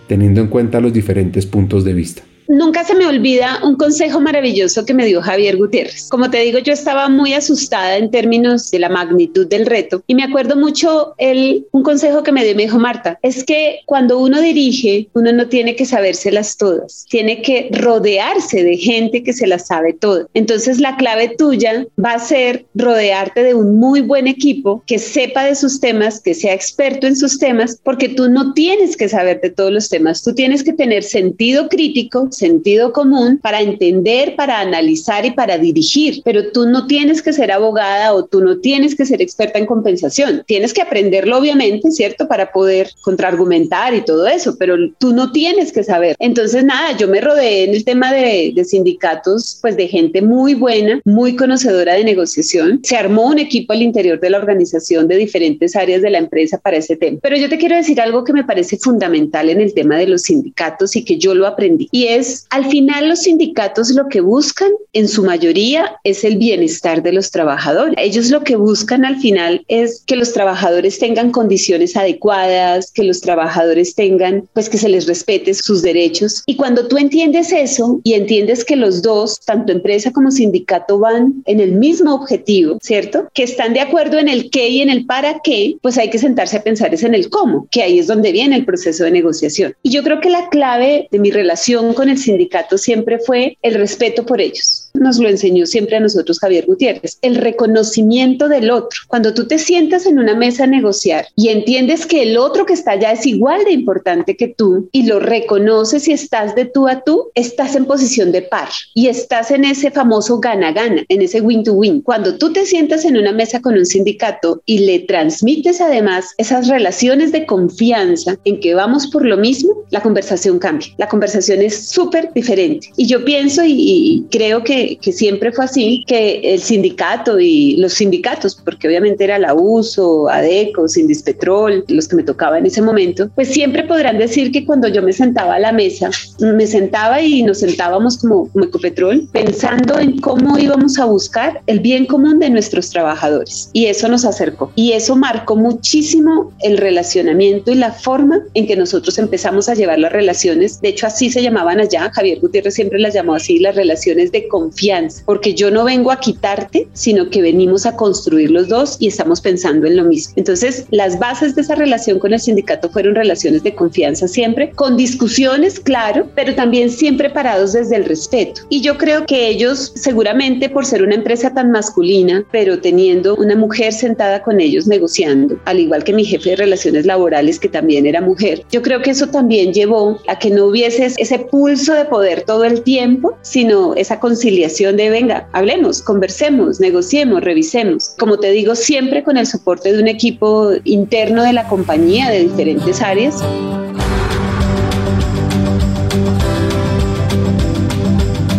teniendo 0.08 0.40
en 0.40 0.48
cuenta 0.48 0.80
los 0.80 0.94
diferentes 0.94 1.46
puntos 1.46 1.84
de 1.84 1.94
vista 1.94 2.24
nunca 2.52 2.84
se 2.84 2.96
me 2.96 3.08
olvida 3.08 3.60
un 3.64 3.78
consejo 3.78 4.20
maravilloso 4.20 4.86
que 4.86 4.94
me 4.94 5.06
dio 5.06 5.22
Javier 5.22 5.56
Gutiérrez. 5.56 6.10
Como 6.10 6.30
te 6.30 6.40
digo, 6.40 6.60
yo 6.60 6.74
estaba 6.74 7.08
muy 7.08 7.34
asustada 7.34 7.96
en 7.96 8.12
términos 8.12 8.70
de 8.72 8.80
la 8.80 8.90
magnitud 8.90 9.48
del 9.48 9.66
reto 9.66 10.04
y 10.06 10.16
me 10.16 10.24
acuerdo 10.24 10.58
mucho 10.58 11.16
él, 11.18 11.66
un 11.72 11.84
consejo 11.84 12.24
que 12.24 12.34
me 12.34 12.44
dio, 12.44 12.54
me 12.56 12.64
dijo 12.64 12.78
Marta, 12.78 13.18
es 13.22 13.46
que 13.46 13.80
cuando 13.86 14.20
uno 14.20 14.42
dirige, 14.42 15.08
uno 15.14 15.32
no 15.32 15.48
tiene 15.48 15.78
que 15.78 15.86
sabérselas 15.86 16.58
todas, 16.58 17.06
tiene 17.10 17.42
que 17.42 17.70
rodearse 17.72 18.64
de 18.64 18.76
gente 18.76 19.24
que 19.24 19.32
se 19.32 19.48
las 19.48 19.68
sabe 19.68 19.94
todas. 19.94 20.28
Entonces 20.34 20.80
la 20.82 20.98
clave 20.98 21.34
tuya 21.38 21.88
va 22.04 22.14
a 22.14 22.20
ser 22.20 22.66
rodearte 22.76 23.44
de 23.44 23.56
un 23.56 23.80
muy 23.80 24.02
buen 24.02 24.28
equipo 24.28 24.84
que 24.86 25.00
sepa 25.00 25.46
de 25.46 25.56
sus 25.56 25.80
temas, 25.80 26.20
que 26.20 26.34
sea 26.34 26.54
experto 26.54 27.08
en 27.08 27.16
sus 27.16 27.40
temas, 27.40 27.80
porque 27.82 28.10
tú 28.10 28.30
no 28.30 28.54
tienes 28.54 28.98
que 28.98 29.08
saber 29.08 29.40
de 29.40 29.52
todos 29.52 29.72
los 29.72 29.88
temas, 29.88 30.22
tú 30.22 30.34
tienes 30.36 30.64
que 30.64 30.74
tener 30.74 31.04
sentido 31.04 31.70
crítico, 31.70 32.28
sentido 32.42 32.92
común 32.92 33.40
para 33.42 33.62
entender, 33.62 34.36
para 34.36 34.60
analizar 34.60 35.26
y 35.26 35.32
para 35.32 35.58
dirigir, 35.58 36.22
pero 36.26 36.52
tú 36.52 36.68
no 36.68 36.88
tienes 36.88 37.22
que 37.22 37.32
ser 37.32 37.52
abogada 37.52 38.14
o 38.14 38.26
tú 38.26 38.42
no 38.42 38.60
tienes 38.60 38.96
que 38.96 39.06
ser 39.06 39.22
experta 39.22 39.60
en 39.60 39.66
compensación. 39.66 40.44
Tienes 40.46 40.74
que 40.74 40.82
aprenderlo, 40.82 41.38
obviamente, 41.38 41.92
¿cierto? 41.92 42.28
Para 42.28 42.52
poder 42.52 42.90
contraargumentar 43.02 43.94
y 43.94 44.04
todo 44.04 44.28
eso, 44.28 44.56
pero 44.58 44.76
tú 45.00 45.14
no 45.14 45.32
tienes 45.32 45.72
que 45.72 45.84
saber. 45.84 46.16
Entonces, 46.20 46.64
nada, 46.66 46.98
yo 46.98 47.08
me 47.08 47.22
rodeé 47.22 47.66
en 47.66 47.76
el 47.76 47.86
tema 47.86 48.12
de, 48.12 48.52
de 48.56 48.66
sindicatos, 48.66 49.60
pues 49.62 49.78
de 49.78 49.88
gente 49.88 50.22
muy 50.22 50.54
buena, 50.54 51.00
muy 51.06 51.36
conocedora 51.36 51.94
de 51.94 52.04
negociación. 52.04 52.82
Se 52.84 52.98
armó 52.98 53.28
un 53.28 53.40
equipo 53.40 53.74
al 53.74 53.82
interior 53.82 54.20
de 54.20 54.30
la 54.32 54.40
organización 54.40 55.08
de 55.08 55.18
diferentes 55.18 55.76
áreas 55.76 56.02
de 56.02 56.10
la 56.10 56.18
empresa 56.18 56.58
para 56.58 56.78
ese 56.78 56.96
tema. 56.96 57.20
Pero 57.22 57.38
yo 57.38 57.48
te 57.50 57.58
quiero 57.58 57.76
decir 57.76 58.02
algo 58.02 58.24
que 58.24 58.34
me 58.34 58.44
parece 58.44 58.78
fundamental 58.78 59.50
en 59.50 59.62
el 59.62 59.74
tema 59.74 59.98
de 59.98 60.08
los 60.08 60.24
sindicatos 60.24 60.96
y 60.96 61.06
que 61.06 61.18
yo 61.18 61.36
lo 61.36 61.48
aprendí. 61.48 61.88
Y 61.92 62.06
es, 62.06 62.21
al 62.50 62.66
final 62.66 63.10
los 63.10 63.22
sindicatos 63.22 63.92
lo 63.92 64.08
que 64.10 64.22
buscan 64.22 64.70
en 64.94 65.08
su 65.08 65.24
mayoría 65.24 65.98
es 66.04 66.24
el 66.24 66.38
bienestar 66.38 67.02
de 67.04 67.14
los 67.14 67.32
trabajadores. 67.32 67.96
Ellos 67.98 68.30
lo 68.30 68.44
que 68.44 68.56
buscan 68.56 69.06
al 69.06 69.20
final 69.20 69.64
es 69.68 70.04
que 70.06 70.16
los 70.16 70.34
trabajadores 70.34 71.00
tengan 71.00 71.32
condiciones 71.32 71.96
adecuadas, 71.96 72.92
que 72.92 73.04
los 73.04 73.22
trabajadores 73.22 73.96
tengan, 73.96 74.48
pues 74.54 74.70
que 74.70 74.78
se 74.78 74.90
les 74.90 75.08
respete 75.08 75.54
sus 75.54 75.82
derechos. 75.82 76.44
Y 76.46 76.56
cuando 76.56 76.88
tú 76.88 76.98
entiendes 76.98 77.52
eso 77.52 78.00
y 78.04 78.14
entiendes 78.14 78.66
que 78.66 78.76
los 78.76 79.02
dos, 79.02 79.40
tanto 79.46 79.72
empresa 79.72 80.12
como 80.12 80.32
sindicato, 80.32 81.00
van 81.00 81.42
en 81.46 81.60
el 81.60 81.74
mismo 81.74 82.14
objetivo, 82.14 82.78
¿cierto? 82.82 83.28
Que 83.34 83.44
están 83.44 83.74
de 83.74 83.82
acuerdo 83.82 84.20
en 84.20 84.28
el 84.28 84.50
qué 84.50 84.70
y 84.70 84.82
en 84.82 84.90
el 84.90 85.06
para 85.06 85.40
qué, 85.44 85.78
pues 85.82 85.98
hay 85.98 86.10
que 86.10 86.18
sentarse 86.18 86.58
a 86.58 86.64
pensar 86.64 86.94
es 86.94 87.04
en 87.04 87.16
el 87.16 87.30
cómo, 87.30 87.68
que 87.72 87.84
ahí 87.84 88.00
es 88.00 88.08
donde 88.08 88.32
viene 88.32 88.56
el 88.56 88.66
proceso 88.66 89.04
de 89.04 89.12
negociación. 89.12 89.76
Y 89.84 89.92
yo 89.92 90.04
creo 90.04 90.20
que 90.20 90.30
la 90.30 90.50
clave 90.50 91.08
de 91.12 91.20
mi 91.20 91.32
relación 91.32 91.94
con 91.94 92.10
el 92.12 92.18
sindicato 92.18 92.78
siempre 92.78 93.20
fue 93.20 93.58
el 93.62 93.76
respeto 93.76 94.26
por 94.26 94.42
ellos 94.42 94.81
nos 94.94 95.20
lo 95.20 95.30
enseñó 95.30 95.66
siempre 95.66 95.98
a 95.98 96.00
nosotros 96.00 96.40
Javier 96.40 96.66
Gutiérrez, 96.66 97.18
el 97.22 97.36
reconocimiento 97.36 98.48
del 98.48 98.72
otro. 98.72 99.00
Cuando 99.08 99.34
tú 99.34 99.48
te 99.48 99.58
sientas 99.58 100.06
en 100.06 100.20
una 100.20 100.36
mesa 100.36 100.64
a 100.64 100.68
negociar 100.68 101.28
y 101.36 101.50
entiendes 101.50 102.06
que 102.06 102.24
el 102.24 102.38
otro 102.38 102.66
que 102.66 102.74
está 102.74 102.92
allá 102.92 103.12
es 103.12 103.26
igual 103.26 103.64
de 103.64 103.72
importante 103.72 104.36
que 104.36 104.48
tú 104.48 104.90
y 104.92 105.04
lo 105.04 105.20
reconoces 105.20 106.08
y 106.08 106.14
estás 106.14 106.56
de 106.56 106.66
tú 106.66 106.88
a 106.88 107.02
tú, 107.04 107.30
estás 107.36 107.76
en 107.76 107.86
posición 107.86 108.32
de 108.32 108.42
par 108.42 108.70
y 108.94 109.08
estás 109.08 109.52
en 109.52 109.66
ese 109.66 109.92
famoso 109.92 110.40
gana-gana, 110.40 111.04
en 111.08 111.22
ese 111.22 111.42
win-to-win. 111.42 112.02
Cuando 112.02 112.38
tú 112.38 112.54
te 112.54 112.66
sientas 112.66 113.06
en 113.06 113.18
una 113.18 113.32
mesa 113.32 113.62
con 113.62 113.76
un 113.76 113.86
sindicato 113.86 114.62
y 114.66 114.80
le 114.80 115.00
transmites 115.00 115.82
además 115.82 116.34
esas 116.38 116.68
relaciones 116.68 117.32
de 117.32 117.46
confianza 117.46 118.38
en 118.46 118.60
que 118.60 118.74
vamos 118.74 119.08
por 119.08 119.26
lo 119.26 119.38
mismo, 119.38 119.74
la 119.90 120.02
conversación 120.02 120.60
cambia. 120.60 120.88
La 120.98 121.08
conversación 121.08 121.62
es 121.62 121.90
súper 121.90 122.32
diferente. 122.34 122.90
Y 122.98 123.08
yo 123.08 123.24
pienso 123.24 123.64
y, 123.64 123.74
y 123.78 124.26
creo 124.30 124.64
que 124.64 124.81
que, 125.02 125.12
siempre 125.12 125.52
fue 125.52 125.66
así, 125.66 126.04
que 126.08 126.54
el 126.54 126.62
sindicato 126.62 127.40
y 127.40 127.76
los 127.78 127.94
sindicatos, 127.94 128.56
porque 128.56 128.88
obviamente 128.88 129.24
era 129.24 129.40
la 129.40 129.54
USO, 129.54 130.30
ADECO, 130.30 130.88
Sindispetrol, 130.88 131.86
los 131.88 132.08
que 132.08 132.16
me 132.16 132.24
tocaba 132.24 132.58
en 132.58 132.66
ese 132.66 132.82
momento, 132.82 133.30
pues 133.36 133.50
siempre 133.50 133.84
podrán 133.84 134.18
decir 134.18 134.52
que 134.52 134.66
cuando 134.66 134.88
yo 134.88 135.02
me 135.02 135.14
sentaba 135.14 135.56
a 135.56 135.60
la 135.60 135.72
mesa, 135.72 136.10
me 136.40 136.68
sentaba 136.68 137.22
y 137.22 137.44
nos 137.44 137.60
sentábamos 137.60 138.18
como, 138.18 138.50
como 138.50 138.66
Ecopetrol 138.66 139.28
pensando 139.32 140.00
en 140.00 140.20
cómo 140.20 140.58
íbamos 140.58 140.98
a 141.00 141.06
buscar 141.06 141.62
el 141.68 141.80
bien 141.80 142.06
común 142.06 142.40
de 142.40 142.50
nuestros 142.50 142.90
trabajadores. 142.90 143.70
Y 143.74 143.86
eso 143.86 144.08
nos 144.08 144.26
acercó. 144.26 144.72
Y 144.76 144.94
eso 144.94 145.16
marcó 145.16 145.56
muchísimo 145.56 146.52
el 146.62 146.78
relacionamiento 146.78 147.72
y 147.72 147.76
la 147.76 147.92
forma 147.92 148.42
en 148.54 148.68
que 148.68 148.76
nosotros 148.76 149.18
empezamos 149.18 149.70
a 149.70 149.76
llevar 149.76 150.00
las 150.00 150.12
relaciones. 150.12 150.82
De 150.82 150.90
hecho, 150.90 151.08
así 151.08 151.30
se 151.30 151.42
llamaban 151.42 151.80
allá. 151.80 152.10
Javier 152.14 152.40
Gutiérrez 152.40 152.74
siempre 152.74 153.00
las 153.00 153.14
llamó 153.14 153.36
así, 153.36 153.60
las 153.60 153.76
relaciones 153.76 154.32
de 154.32 154.48
confianza 154.48 154.71
confianza, 154.72 155.22
porque 155.26 155.54
yo 155.54 155.70
no 155.70 155.84
vengo 155.84 156.12
a 156.12 156.20
quitarte, 156.20 156.88
sino 156.94 157.30
que 157.30 157.42
venimos 157.42 157.86
a 157.86 157.96
construir 157.96 158.52
los 158.52 158.70
dos 158.70 158.96
y 159.00 159.08
estamos 159.08 159.42
pensando 159.42 159.86
en 159.86 159.98
lo 159.98 160.06
mismo. 160.06 160.34
Entonces, 160.38 160.86
las 160.92 161.20
bases 161.20 161.56
de 161.56 161.62
esa 161.62 161.76
relación 161.76 162.20
con 162.20 162.34
el 162.34 162.40
sindicato 162.40 162.90
fueron 162.90 163.16
relaciones 163.16 163.64
de 163.64 163.76
confianza 163.76 164.30
siempre, 164.30 164.72
con 164.72 164.96
discusiones, 164.96 165.80
claro, 165.80 166.30
pero 166.36 166.56
también 166.56 166.90
siempre 166.90 167.30
parados 167.30 167.74
desde 167.74 167.98
el 167.98 168.06
respeto. 168.06 168.62
Y 168.70 168.82
yo 168.82 168.98
creo 168.98 169.26
que 169.26 169.50
ellos, 169.50 169.92
seguramente 169.96 170.70
por 170.70 170.86
ser 170.86 171.04
una 171.04 171.16
empresa 171.16 171.54
tan 171.54 171.72
masculina, 171.72 172.46
pero 172.52 172.80
teniendo 172.80 173.36
una 173.36 173.56
mujer 173.56 173.92
sentada 173.92 174.42
con 174.42 174.62
ellos 174.62 174.88
negociando, 174.88 175.60
al 175.66 175.80
igual 175.80 176.06
que 176.06 176.14
mi 176.14 176.24
jefe 176.24 176.52
de 176.52 176.56
relaciones 176.56 177.06
laborales, 177.06 177.60
que 177.60 177.68
también 177.68 178.06
era 178.06 178.22
mujer, 178.22 178.64
yo 178.72 178.82
creo 178.82 179.02
que 179.02 179.12
eso 179.12 179.28
también 179.28 179.74
llevó 179.74 180.20
a 180.28 180.40
que 180.40 180.50
no 180.50 180.66
hubiese 180.66 181.12
ese 181.18 181.40
pulso 181.40 181.94
de 181.94 182.06
poder 182.06 182.44
todo 182.44 182.64
el 182.64 182.84
tiempo, 182.84 183.38
sino 183.42 183.96
esa 183.96 184.20
conciliación 184.20 184.61
de 184.62 185.10
venga, 185.10 185.48
hablemos, 185.54 186.04
conversemos, 186.04 186.80
negociemos, 186.80 187.42
revisemos. 187.42 188.14
Como 188.20 188.38
te 188.38 188.52
digo, 188.52 188.76
siempre 188.76 189.24
con 189.24 189.38
el 189.38 189.48
soporte 189.48 189.92
de 189.92 190.00
un 190.00 190.08
equipo 190.08 190.72
interno 190.84 191.42
de 191.44 191.52
la 191.52 191.68
compañía 191.68 192.30
de 192.30 192.44
diferentes 192.44 193.02
áreas. 193.02 193.44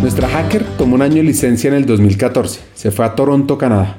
Nuestra 0.01 0.27
hacker 0.27 0.65
tomó 0.77 0.95
un 0.95 1.01
año 1.03 1.15
de 1.15 1.23
licencia 1.23 1.69
en 1.69 1.75
el 1.75 1.85
2014. 1.85 2.59
Se 2.73 2.91
fue 2.91 3.05
a 3.05 3.15
Toronto, 3.15 3.57
Canadá. 3.57 3.95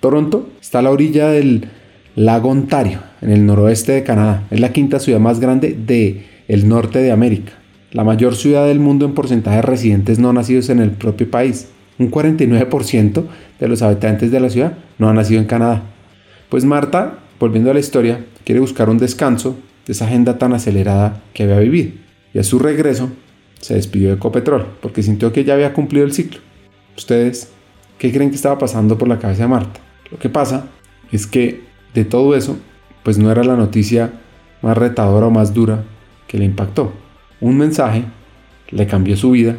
Toronto 0.00 0.48
está 0.60 0.80
a 0.80 0.82
la 0.82 0.90
orilla 0.90 1.28
del 1.28 1.68
lago 2.16 2.50
Ontario, 2.50 3.00
en 3.22 3.30
el 3.30 3.46
noroeste 3.46 3.92
de 3.92 4.02
Canadá. 4.02 4.48
Es 4.50 4.58
la 4.58 4.72
quinta 4.72 4.98
ciudad 4.98 5.20
más 5.20 5.38
grande 5.38 5.76
del 5.78 6.26
el 6.48 6.68
norte 6.68 6.98
de 6.98 7.12
América 7.12 7.59
la 7.92 8.04
mayor 8.04 8.36
ciudad 8.36 8.66
del 8.66 8.78
mundo 8.78 9.04
en 9.04 9.14
porcentaje 9.14 9.56
de 9.56 9.62
residentes 9.62 10.18
no 10.18 10.32
nacidos 10.32 10.68
en 10.68 10.78
el 10.78 10.92
propio 10.92 11.30
país. 11.30 11.68
Un 11.98 12.10
49% 12.10 13.24
de 13.58 13.68
los 13.68 13.82
habitantes 13.82 14.30
de 14.30 14.40
la 14.40 14.48
ciudad 14.48 14.78
no 14.98 15.08
han 15.08 15.16
nacido 15.16 15.40
en 15.40 15.46
Canadá. 15.46 15.82
Pues 16.48 16.64
Marta, 16.64 17.18
volviendo 17.38 17.70
a 17.70 17.74
la 17.74 17.80
historia, 17.80 18.24
quiere 18.44 18.60
buscar 18.60 18.88
un 18.88 18.98
descanso 18.98 19.56
de 19.86 19.92
esa 19.92 20.06
agenda 20.06 20.38
tan 20.38 20.52
acelerada 20.52 21.22
que 21.34 21.42
había 21.42 21.58
vivido. 21.58 21.92
Y 22.32 22.38
a 22.38 22.44
su 22.44 22.58
regreso 22.58 23.10
se 23.60 23.74
despidió 23.74 24.08
de 24.08 24.14
Ecopetrol 24.14 24.66
porque 24.80 25.02
sintió 25.02 25.32
que 25.32 25.44
ya 25.44 25.54
había 25.54 25.72
cumplido 25.72 26.06
el 26.06 26.12
ciclo. 26.12 26.40
¿Ustedes 26.96 27.50
qué 27.98 28.12
creen 28.12 28.30
que 28.30 28.36
estaba 28.36 28.58
pasando 28.58 28.96
por 28.96 29.08
la 29.08 29.18
cabeza 29.18 29.42
de 29.42 29.48
Marta? 29.48 29.80
Lo 30.10 30.18
que 30.18 30.28
pasa 30.28 30.68
es 31.12 31.26
que 31.26 31.62
de 31.92 32.04
todo 32.04 32.36
eso, 32.36 32.56
pues 33.02 33.18
no 33.18 33.30
era 33.32 33.42
la 33.42 33.56
noticia 33.56 34.12
más 34.62 34.78
retadora 34.78 35.26
o 35.26 35.30
más 35.30 35.52
dura 35.52 35.84
que 36.28 36.38
le 36.38 36.44
impactó 36.44 36.92
un 37.40 37.56
mensaje 37.56 38.04
le 38.70 38.86
cambió 38.86 39.16
su 39.16 39.30
vida 39.32 39.56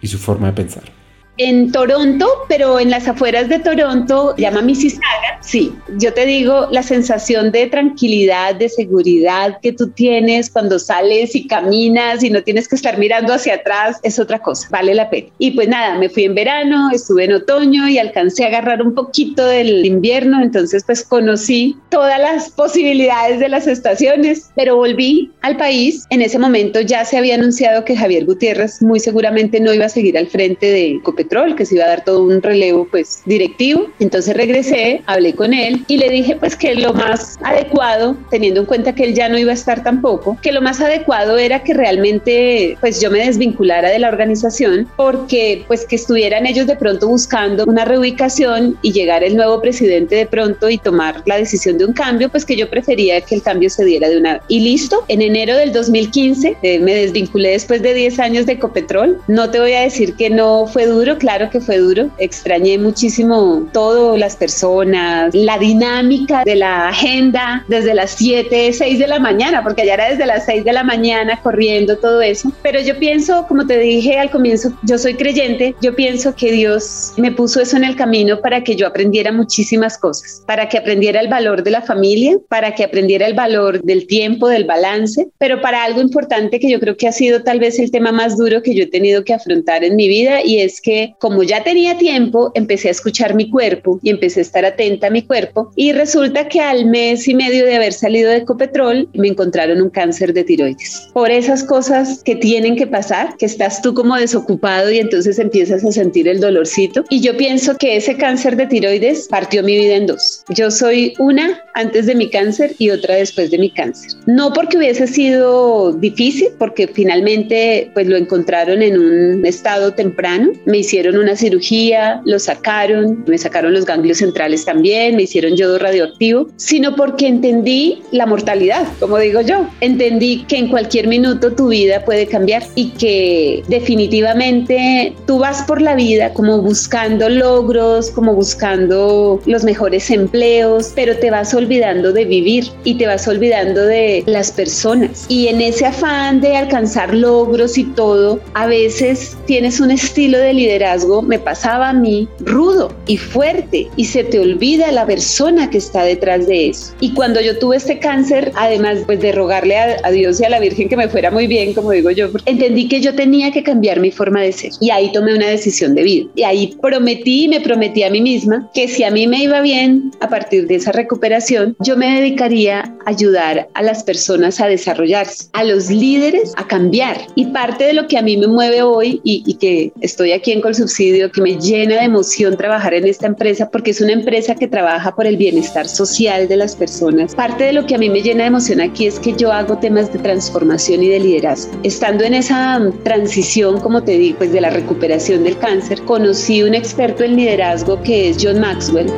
y 0.00 0.06
su 0.08 0.18
forma 0.18 0.48
de 0.48 0.52
pensar 0.52 0.97
en 1.38 1.72
Toronto, 1.72 2.28
pero 2.48 2.80
en 2.80 2.90
las 2.90 3.08
afueras 3.08 3.48
de 3.48 3.60
Toronto, 3.60 4.34
llama 4.36 4.60
Mississauga. 4.60 5.38
Sí, 5.40 5.72
yo 5.96 6.12
te 6.12 6.26
digo, 6.26 6.68
la 6.70 6.82
sensación 6.82 7.52
de 7.52 7.68
tranquilidad, 7.68 8.56
de 8.56 8.68
seguridad 8.68 9.58
que 9.62 9.72
tú 9.72 9.88
tienes 9.90 10.50
cuando 10.50 10.78
sales 10.78 11.34
y 11.34 11.46
caminas 11.46 12.22
y 12.22 12.30
no 12.30 12.42
tienes 12.42 12.68
que 12.68 12.76
estar 12.76 12.98
mirando 12.98 13.32
hacia 13.32 13.54
atrás 13.54 13.98
es 14.02 14.18
otra 14.18 14.40
cosa, 14.40 14.68
vale 14.70 14.94
la 14.94 15.08
pena. 15.08 15.28
Y 15.38 15.52
pues 15.52 15.68
nada, 15.68 15.96
me 15.96 16.08
fui 16.08 16.24
en 16.24 16.34
verano, 16.34 16.90
estuve 16.92 17.24
en 17.24 17.32
otoño 17.32 17.88
y 17.88 17.98
alcancé 17.98 18.44
a 18.44 18.48
agarrar 18.48 18.82
un 18.82 18.94
poquito 18.94 19.46
del 19.46 19.86
invierno, 19.86 20.42
entonces 20.42 20.82
pues 20.84 21.04
conocí 21.04 21.76
todas 21.88 22.18
las 22.18 22.50
posibilidades 22.50 23.38
de 23.38 23.48
las 23.48 23.66
estaciones, 23.66 24.50
pero 24.56 24.76
volví 24.76 25.30
al 25.42 25.56
país. 25.56 26.04
En 26.10 26.20
ese 26.20 26.38
momento 26.38 26.80
ya 26.80 27.04
se 27.04 27.16
había 27.16 27.36
anunciado 27.36 27.84
que 27.84 27.96
Javier 27.96 28.24
Gutiérrez 28.24 28.82
muy 28.82 29.00
seguramente 29.00 29.60
no 29.60 29.72
iba 29.72 29.86
a 29.86 29.88
seguir 29.88 30.18
al 30.18 30.26
frente 30.26 30.66
de 30.66 31.00
Que 31.28 31.66
se 31.66 31.74
iba 31.74 31.84
a 31.84 31.88
dar 31.88 32.04
todo 32.04 32.24
un 32.24 32.42
relevo 32.42 32.86
pues 32.90 33.22
directivo. 33.24 33.88
Entonces 34.00 34.36
regresé, 34.36 35.02
hablé 35.06 35.34
con 35.34 35.52
él 35.52 35.84
y 35.86 35.98
le 35.98 36.08
dije 36.08 36.36
pues 36.36 36.56
que 36.56 36.74
lo 36.74 36.92
más 36.92 37.36
adecuado, 37.42 38.16
teniendo 38.30 38.60
en 38.60 38.66
cuenta 38.66 38.94
que 38.94 39.04
él 39.04 39.14
ya 39.14 39.28
no 39.28 39.38
iba 39.38 39.50
a 39.50 39.54
estar 39.54 39.82
tampoco, 39.82 40.38
que 40.42 40.52
lo 40.52 40.62
más 40.62 40.80
adecuado 40.80 41.38
era 41.38 41.62
que 41.62 41.74
realmente 41.74 42.76
pues 42.80 43.00
yo 43.00 43.10
me 43.10 43.24
desvinculara 43.24 43.90
de 43.90 43.98
la 43.98 44.08
organización 44.08 44.88
porque 44.96 45.64
pues 45.68 45.86
que 45.86 45.96
estuvieran 45.96 46.46
ellos 46.46 46.66
de 46.66 46.76
pronto 46.76 47.08
buscando 47.08 47.64
una 47.66 47.84
reubicación 47.84 48.78
y 48.82 48.92
llegar 48.92 49.22
el 49.22 49.36
nuevo 49.36 49.60
presidente 49.60 50.16
de 50.16 50.26
pronto 50.26 50.70
y 50.70 50.78
tomar 50.78 51.22
la 51.26 51.36
decisión 51.36 51.78
de 51.78 51.84
un 51.84 51.92
cambio, 51.92 52.28
pues 52.30 52.44
que 52.44 52.56
yo 52.56 52.70
prefería 52.70 53.20
que 53.20 53.34
el 53.34 53.42
cambio 53.42 53.70
se 53.70 53.84
diera 53.84 54.08
de 54.08 54.18
una 54.18 54.40
y 54.48 54.60
listo. 54.60 55.04
En 55.08 55.22
enero 55.22 55.56
del 55.56 55.72
2015 55.72 56.56
eh, 56.62 56.78
me 56.78 56.94
desvinculé 56.94 57.50
después 57.50 57.82
de 57.82 57.94
10 57.94 58.18
años 58.18 58.46
de 58.46 58.58
Copetrol. 58.58 59.20
No 59.28 59.50
te 59.50 59.60
voy 59.60 59.72
a 59.72 59.80
decir 59.80 60.14
que 60.14 60.30
no 60.30 60.66
fue 60.66 60.86
duro, 60.86 61.17
claro 61.18 61.50
que 61.50 61.60
fue 61.60 61.78
duro. 61.78 62.10
Extrañé 62.18 62.78
muchísimo 62.78 63.68
todo, 63.72 64.16
las 64.16 64.36
personas, 64.36 65.34
la 65.34 65.58
dinámica 65.58 66.44
de 66.44 66.56
la 66.56 66.88
agenda 66.88 67.64
desde 67.68 67.94
las 67.94 68.12
7, 68.12 68.72
6 68.72 68.98
de 68.98 69.06
la 69.06 69.18
mañana, 69.18 69.62
porque 69.62 69.82
allá 69.82 69.94
era 69.94 70.10
desde 70.10 70.26
las 70.26 70.44
6 70.46 70.64
de 70.64 70.72
la 70.72 70.84
mañana 70.84 71.40
corriendo 71.42 71.98
todo 71.98 72.22
eso. 72.22 72.52
Pero 72.62 72.80
yo 72.80 72.98
pienso, 72.98 73.46
como 73.48 73.66
te 73.66 73.78
dije 73.78 74.18
al 74.18 74.30
comienzo, 74.30 74.72
yo 74.82 74.98
soy 74.98 75.14
creyente, 75.14 75.74
yo 75.80 75.94
pienso 75.94 76.34
que 76.34 76.52
Dios 76.52 77.12
me 77.16 77.32
puso 77.32 77.60
eso 77.60 77.76
en 77.76 77.84
el 77.84 77.96
camino 77.96 78.40
para 78.40 78.62
que 78.64 78.76
yo 78.76 78.86
aprendiera 78.86 79.32
muchísimas 79.32 79.98
cosas, 79.98 80.42
para 80.46 80.68
que 80.68 80.78
aprendiera 80.78 81.20
el 81.20 81.28
valor 81.28 81.62
de 81.62 81.70
la 81.70 81.82
familia, 81.82 82.38
para 82.48 82.74
que 82.74 82.84
aprendiera 82.84 83.26
el 83.26 83.34
valor 83.34 83.82
del 83.82 84.06
tiempo, 84.06 84.48
del 84.48 84.64
balance, 84.64 85.28
pero 85.38 85.60
para 85.60 85.84
algo 85.84 86.00
importante 86.00 86.60
que 86.60 86.70
yo 86.70 86.80
creo 86.80 86.96
que 86.96 87.08
ha 87.08 87.12
sido 87.12 87.42
tal 87.42 87.58
vez 87.58 87.78
el 87.78 87.90
tema 87.90 88.12
más 88.12 88.36
duro 88.36 88.62
que 88.62 88.74
yo 88.74 88.84
he 88.84 88.86
tenido 88.86 89.24
que 89.24 89.34
afrontar 89.34 89.84
en 89.84 89.96
mi 89.96 90.08
vida 90.08 90.40
y 90.44 90.60
es 90.60 90.80
que 90.80 91.07
como 91.18 91.42
ya 91.42 91.64
tenía 91.64 91.96
tiempo, 91.98 92.50
empecé 92.54 92.88
a 92.88 92.92
escuchar 92.92 93.34
mi 93.34 93.50
cuerpo 93.50 93.98
y 94.02 94.10
empecé 94.10 94.40
a 94.40 94.42
estar 94.42 94.64
atenta 94.64 95.08
a 95.08 95.10
mi 95.10 95.22
cuerpo 95.22 95.70
y 95.76 95.92
resulta 95.92 96.48
que 96.48 96.60
al 96.60 96.86
mes 96.86 97.28
y 97.28 97.34
medio 97.34 97.64
de 97.64 97.76
haber 97.76 97.92
salido 97.92 98.30
de 98.30 98.38
Ecopetrol 98.38 99.08
me 99.14 99.28
encontraron 99.28 99.80
un 99.80 99.90
cáncer 99.90 100.32
de 100.32 100.44
tiroides. 100.44 101.08
Por 101.12 101.30
esas 101.30 101.64
cosas 101.64 102.22
que 102.24 102.36
tienen 102.36 102.76
que 102.76 102.86
pasar, 102.86 103.36
que 103.36 103.46
estás 103.46 103.82
tú 103.82 103.94
como 103.94 104.16
desocupado 104.16 104.90
y 104.90 104.98
entonces 104.98 105.38
empiezas 105.38 105.84
a 105.84 105.92
sentir 105.92 106.28
el 106.28 106.40
dolorcito 106.40 107.04
y 107.10 107.20
yo 107.20 107.36
pienso 107.36 107.76
que 107.76 107.96
ese 107.96 108.16
cáncer 108.16 108.56
de 108.56 108.66
tiroides 108.66 109.28
partió 109.28 109.62
mi 109.62 109.76
vida 109.76 109.94
en 109.94 110.06
dos. 110.06 110.44
Yo 110.48 110.70
soy 110.70 111.14
una 111.18 111.62
antes 111.74 112.06
de 112.06 112.14
mi 112.14 112.28
cáncer 112.28 112.74
y 112.78 112.90
otra 112.90 113.14
después 113.14 113.50
de 113.50 113.58
mi 113.58 113.70
cáncer. 113.70 114.12
No 114.26 114.52
porque 114.52 114.78
hubiese 114.78 115.06
sido 115.06 115.92
difícil, 115.92 116.48
porque 116.58 116.88
finalmente 116.88 117.90
pues 117.94 118.06
lo 118.06 118.16
encontraron 118.16 118.82
en 118.82 118.98
un 118.98 119.46
estado 119.46 119.94
temprano, 119.94 120.52
me 120.64 120.78
hicieron 120.78 120.97
una 121.06 121.36
cirugía, 121.36 122.20
lo 122.24 122.38
sacaron, 122.38 123.24
me 123.26 123.38
sacaron 123.38 123.72
los 123.72 123.84
ganglios 123.84 124.18
centrales 124.18 124.64
también, 124.64 125.16
me 125.16 125.22
hicieron 125.22 125.56
yodo 125.56 125.78
radioactivo, 125.78 126.48
sino 126.56 126.96
porque 126.96 127.26
entendí 127.26 128.02
la 128.10 128.26
mortalidad, 128.26 128.86
como 128.98 129.18
digo 129.18 129.40
yo, 129.40 129.68
entendí 129.80 130.44
que 130.48 130.56
en 130.56 130.68
cualquier 130.68 131.06
minuto 131.06 131.52
tu 131.52 131.68
vida 131.68 132.04
puede 132.04 132.26
cambiar 132.26 132.64
y 132.74 132.90
que 132.90 133.62
definitivamente 133.68 135.14
tú 135.26 135.38
vas 135.38 135.62
por 135.62 135.80
la 135.80 135.94
vida 135.94 136.32
como 136.32 136.60
buscando 136.60 137.28
logros, 137.28 138.10
como 138.10 138.34
buscando 138.34 139.40
los 139.46 139.64
mejores 139.64 140.10
empleos, 140.10 140.92
pero 140.94 141.16
te 141.16 141.30
vas 141.30 141.54
olvidando 141.54 142.12
de 142.12 142.24
vivir 142.24 142.66
y 142.84 142.94
te 142.94 143.06
vas 143.06 143.28
olvidando 143.28 143.82
de 143.82 144.24
las 144.26 144.50
personas. 144.50 145.26
Y 145.28 145.48
en 145.48 145.60
ese 145.60 145.86
afán 145.86 146.40
de 146.40 146.56
alcanzar 146.56 147.14
logros 147.14 147.78
y 147.78 147.84
todo, 147.84 148.40
a 148.54 148.66
veces 148.66 149.36
tienes 149.46 149.80
un 149.80 149.90
estilo 149.90 150.38
de 150.38 150.54
liderazgo, 150.54 150.77
me 151.22 151.38
pasaba 151.38 151.90
a 151.90 151.92
mí, 151.92 152.28
rudo 152.40 152.94
y 153.06 153.16
fuerte, 153.16 153.88
y 153.96 154.04
se 154.04 154.24
te 154.24 154.38
olvida 154.38 154.92
la 154.92 155.06
persona 155.06 155.70
que 155.70 155.78
está 155.78 156.04
detrás 156.04 156.46
de 156.46 156.68
eso. 156.68 156.92
Y 157.00 157.12
cuando 157.14 157.40
yo 157.40 157.58
tuve 157.58 157.76
este 157.76 157.98
cáncer, 157.98 158.52
además 158.54 158.98
pues 159.06 159.20
de 159.20 159.32
rogarle 159.32 159.76
a, 159.78 160.10
Dios 160.10 160.40
y 160.40 160.44
a 160.44 160.50
la 160.50 160.60
Virgen 160.60 160.88
que 160.88 160.96
me 160.96 161.08
fuera 161.08 161.30
muy 161.30 161.46
bien, 161.46 161.74
como 161.74 161.90
digo 161.90 162.10
yo, 162.10 162.28
entendí 162.46 162.88
que 162.88 163.00
yo 163.00 163.14
tenía 163.14 163.52
que 163.52 163.62
cambiar 163.62 164.00
mi 164.00 164.10
forma 164.10 164.42
de 164.42 164.52
ser. 164.52 164.72
Y 164.80 164.90
ahí 164.90 165.12
tomé 165.12 165.34
una 165.34 165.48
decisión 165.48 165.94
de 165.94 166.02
vida. 166.02 166.30
Y 166.34 166.42
ahí 166.42 166.76
prometí, 166.80 167.48
me 167.48 167.60
prometí 167.60 168.02
a 168.02 168.10
mí 168.10 168.20
misma 168.20 168.70
que 168.74 168.88
si 168.88 169.04
a 169.04 169.10
mí 169.10 169.26
me 169.26 169.42
iba 169.42 169.60
bien 169.60 170.10
a 170.20 170.28
partir 170.28 170.66
de 170.66 170.76
esa 170.76 170.92
recuperación, 170.92 171.76
yo 171.80 171.96
me 171.96 172.20
dedicaría 172.20 172.80
a 172.80 173.10
ayudar 173.10 173.68
a 173.74 173.82
las 173.82 174.02
personas 174.02 174.60
a 174.60 174.66
desarrollarse, 174.66 175.48
a 175.52 175.64
los 175.64 175.90
líderes 175.90 176.52
a 176.56 176.66
cambiar. 176.66 177.18
Y 177.34 177.46
parte 177.46 177.84
de 177.84 177.92
lo 177.92 178.06
que 178.06 178.18
a 178.18 178.22
mí 178.22 178.36
me 178.36 178.46
mueve 178.46 178.82
hoy 178.82 179.20
y, 179.24 179.42
y 179.46 179.54
que 179.54 179.92
estoy 180.00 180.32
aquí 180.32 180.52
en 180.52 180.60
Colsubsidio, 180.68 181.32
que 181.32 181.40
me 181.40 181.56
llena 181.56 181.94
de 181.94 182.02
emoción 182.02 182.54
trabajar 182.54 182.92
en 182.92 183.06
esta 183.06 183.26
empresa, 183.26 183.70
porque 183.70 183.92
es 183.92 184.02
una 184.02 184.12
empresa 184.12 184.54
que 184.54 184.68
trabaja 184.68 185.14
por 185.14 185.26
el 185.26 185.38
bienestar 185.38 185.88
social 185.88 186.46
de 186.46 186.58
las 186.58 186.76
personas. 186.76 187.34
Parte 187.34 187.64
de 187.64 187.72
lo 187.72 187.86
que 187.86 187.94
a 187.94 187.98
mí 187.98 188.10
me 188.10 188.20
llena 188.20 188.42
de 188.42 188.48
emoción 188.48 188.82
aquí 188.82 189.06
es 189.06 189.18
que 189.18 189.32
yo 189.32 189.50
hago 189.50 189.78
temas 189.78 190.12
de 190.12 190.18
transformación 190.18 191.02
y 191.02 191.08
de 191.08 191.20
liderazgo. 191.20 191.72
Estando 191.84 192.22
en 192.24 192.34
esa 192.34 192.82
transición, 193.02 193.80
como 193.80 194.02
te 194.02 194.18
digo, 194.18 194.36
pues 194.36 194.52
de 194.52 194.60
la 194.60 194.68
recuperación 194.68 195.42
del 195.42 195.56
cáncer, 195.56 196.02
conocí 196.02 196.62
un 196.62 196.74
experto 196.74 197.24
en 197.24 197.36
liderazgo 197.36 198.02
que 198.02 198.28
es 198.28 198.36
John 198.38 198.60
Maxwell. 198.60 199.10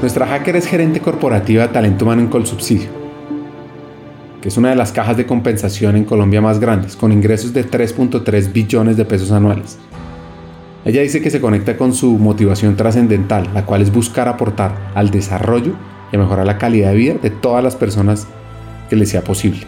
Nuestra 0.00 0.26
hacker 0.26 0.56
es 0.56 0.66
gerente 0.66 0.98
corporativa 0.98 1.70
talento 1.70 2.04
humano 2.04 2.22
en 2.22 2.28
Colsubsidio, 2.28 2.88
que 4.44 4.50
es 4.50 4.58
una 4.58 4.68
de 4.68 4.76
las 4.76 4.92
cajas 4.92 5.16
de 5.16 5.24
compensación 5.24 5.96
en 5.96 6.04
Colombia 6.04 6.42
más 6.42 6.60
grandes, 6.60 6.96
con 6.96 7.12
ingresos 7.12 7.54
de 7.54 7.66
3.3 7.66 8.52
billones 8.52 8.98
de 8.98 9.06
pesos 9.06 9.32
anuales. 9.32 9.78
Ella 10.84 11.00
dice 11.00 11.22
que 11.22 11.30
se 11.30 11.40
conecta 11.40 11.78
con 11.78 11.94
su 11.94 12.18
motivación 12.18 12.76
trascendental, 12.76 13.48
la 13.54 13.64
cual 13.64 13.80
es 13.80 13.90
buscar 13.90 14.28
aportar 14.28 14.90
al 14.94 15.08
desarrollo 15.08 15.72
y 16.12 16.18
mejorar 16.18 16.44
la 16.44 16.58
calidad 16.58 16.90
de 16.90 16.96
vida 16.96 17.14
de 17.14 17.30
todas 17.30 17.64
las 17.64 17.74
personas 17.74 18.26
que 18.90 18.96
les 18.96 19.08
sea 19.08 19.24
posible. 19.24 19.62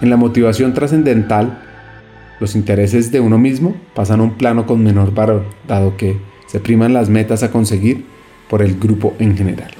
En 0.00 0.10
la 0.10 0.16
motivación 0.16 0.74
trascendental, 0.74 1.60
los 2.40 2.56
intereses 2.56 3.12
de 3.12 3.20
uno 3.20 3.38
mismo 3.38 3.76
pasan 3.94 4.18
a 4.18 4.24
un 4.24 4.34
plano 4.34 4.66
con 4.66 4.82
menor 4.82 5.14
valor, 5.14 5.44
dado 5.68 5.96
que 5.96 6.20
se 6.48 6.58
priman 6.58 6.92
las 6.92 7.08
metas 7.08 7.44
a 7.44 7.52
conseguir 7.52 8.04
por 8.50 8.62
el 8.62 8.80
grupo 8.80 9.14
en 9.20 9.36
general. 9.36 9.77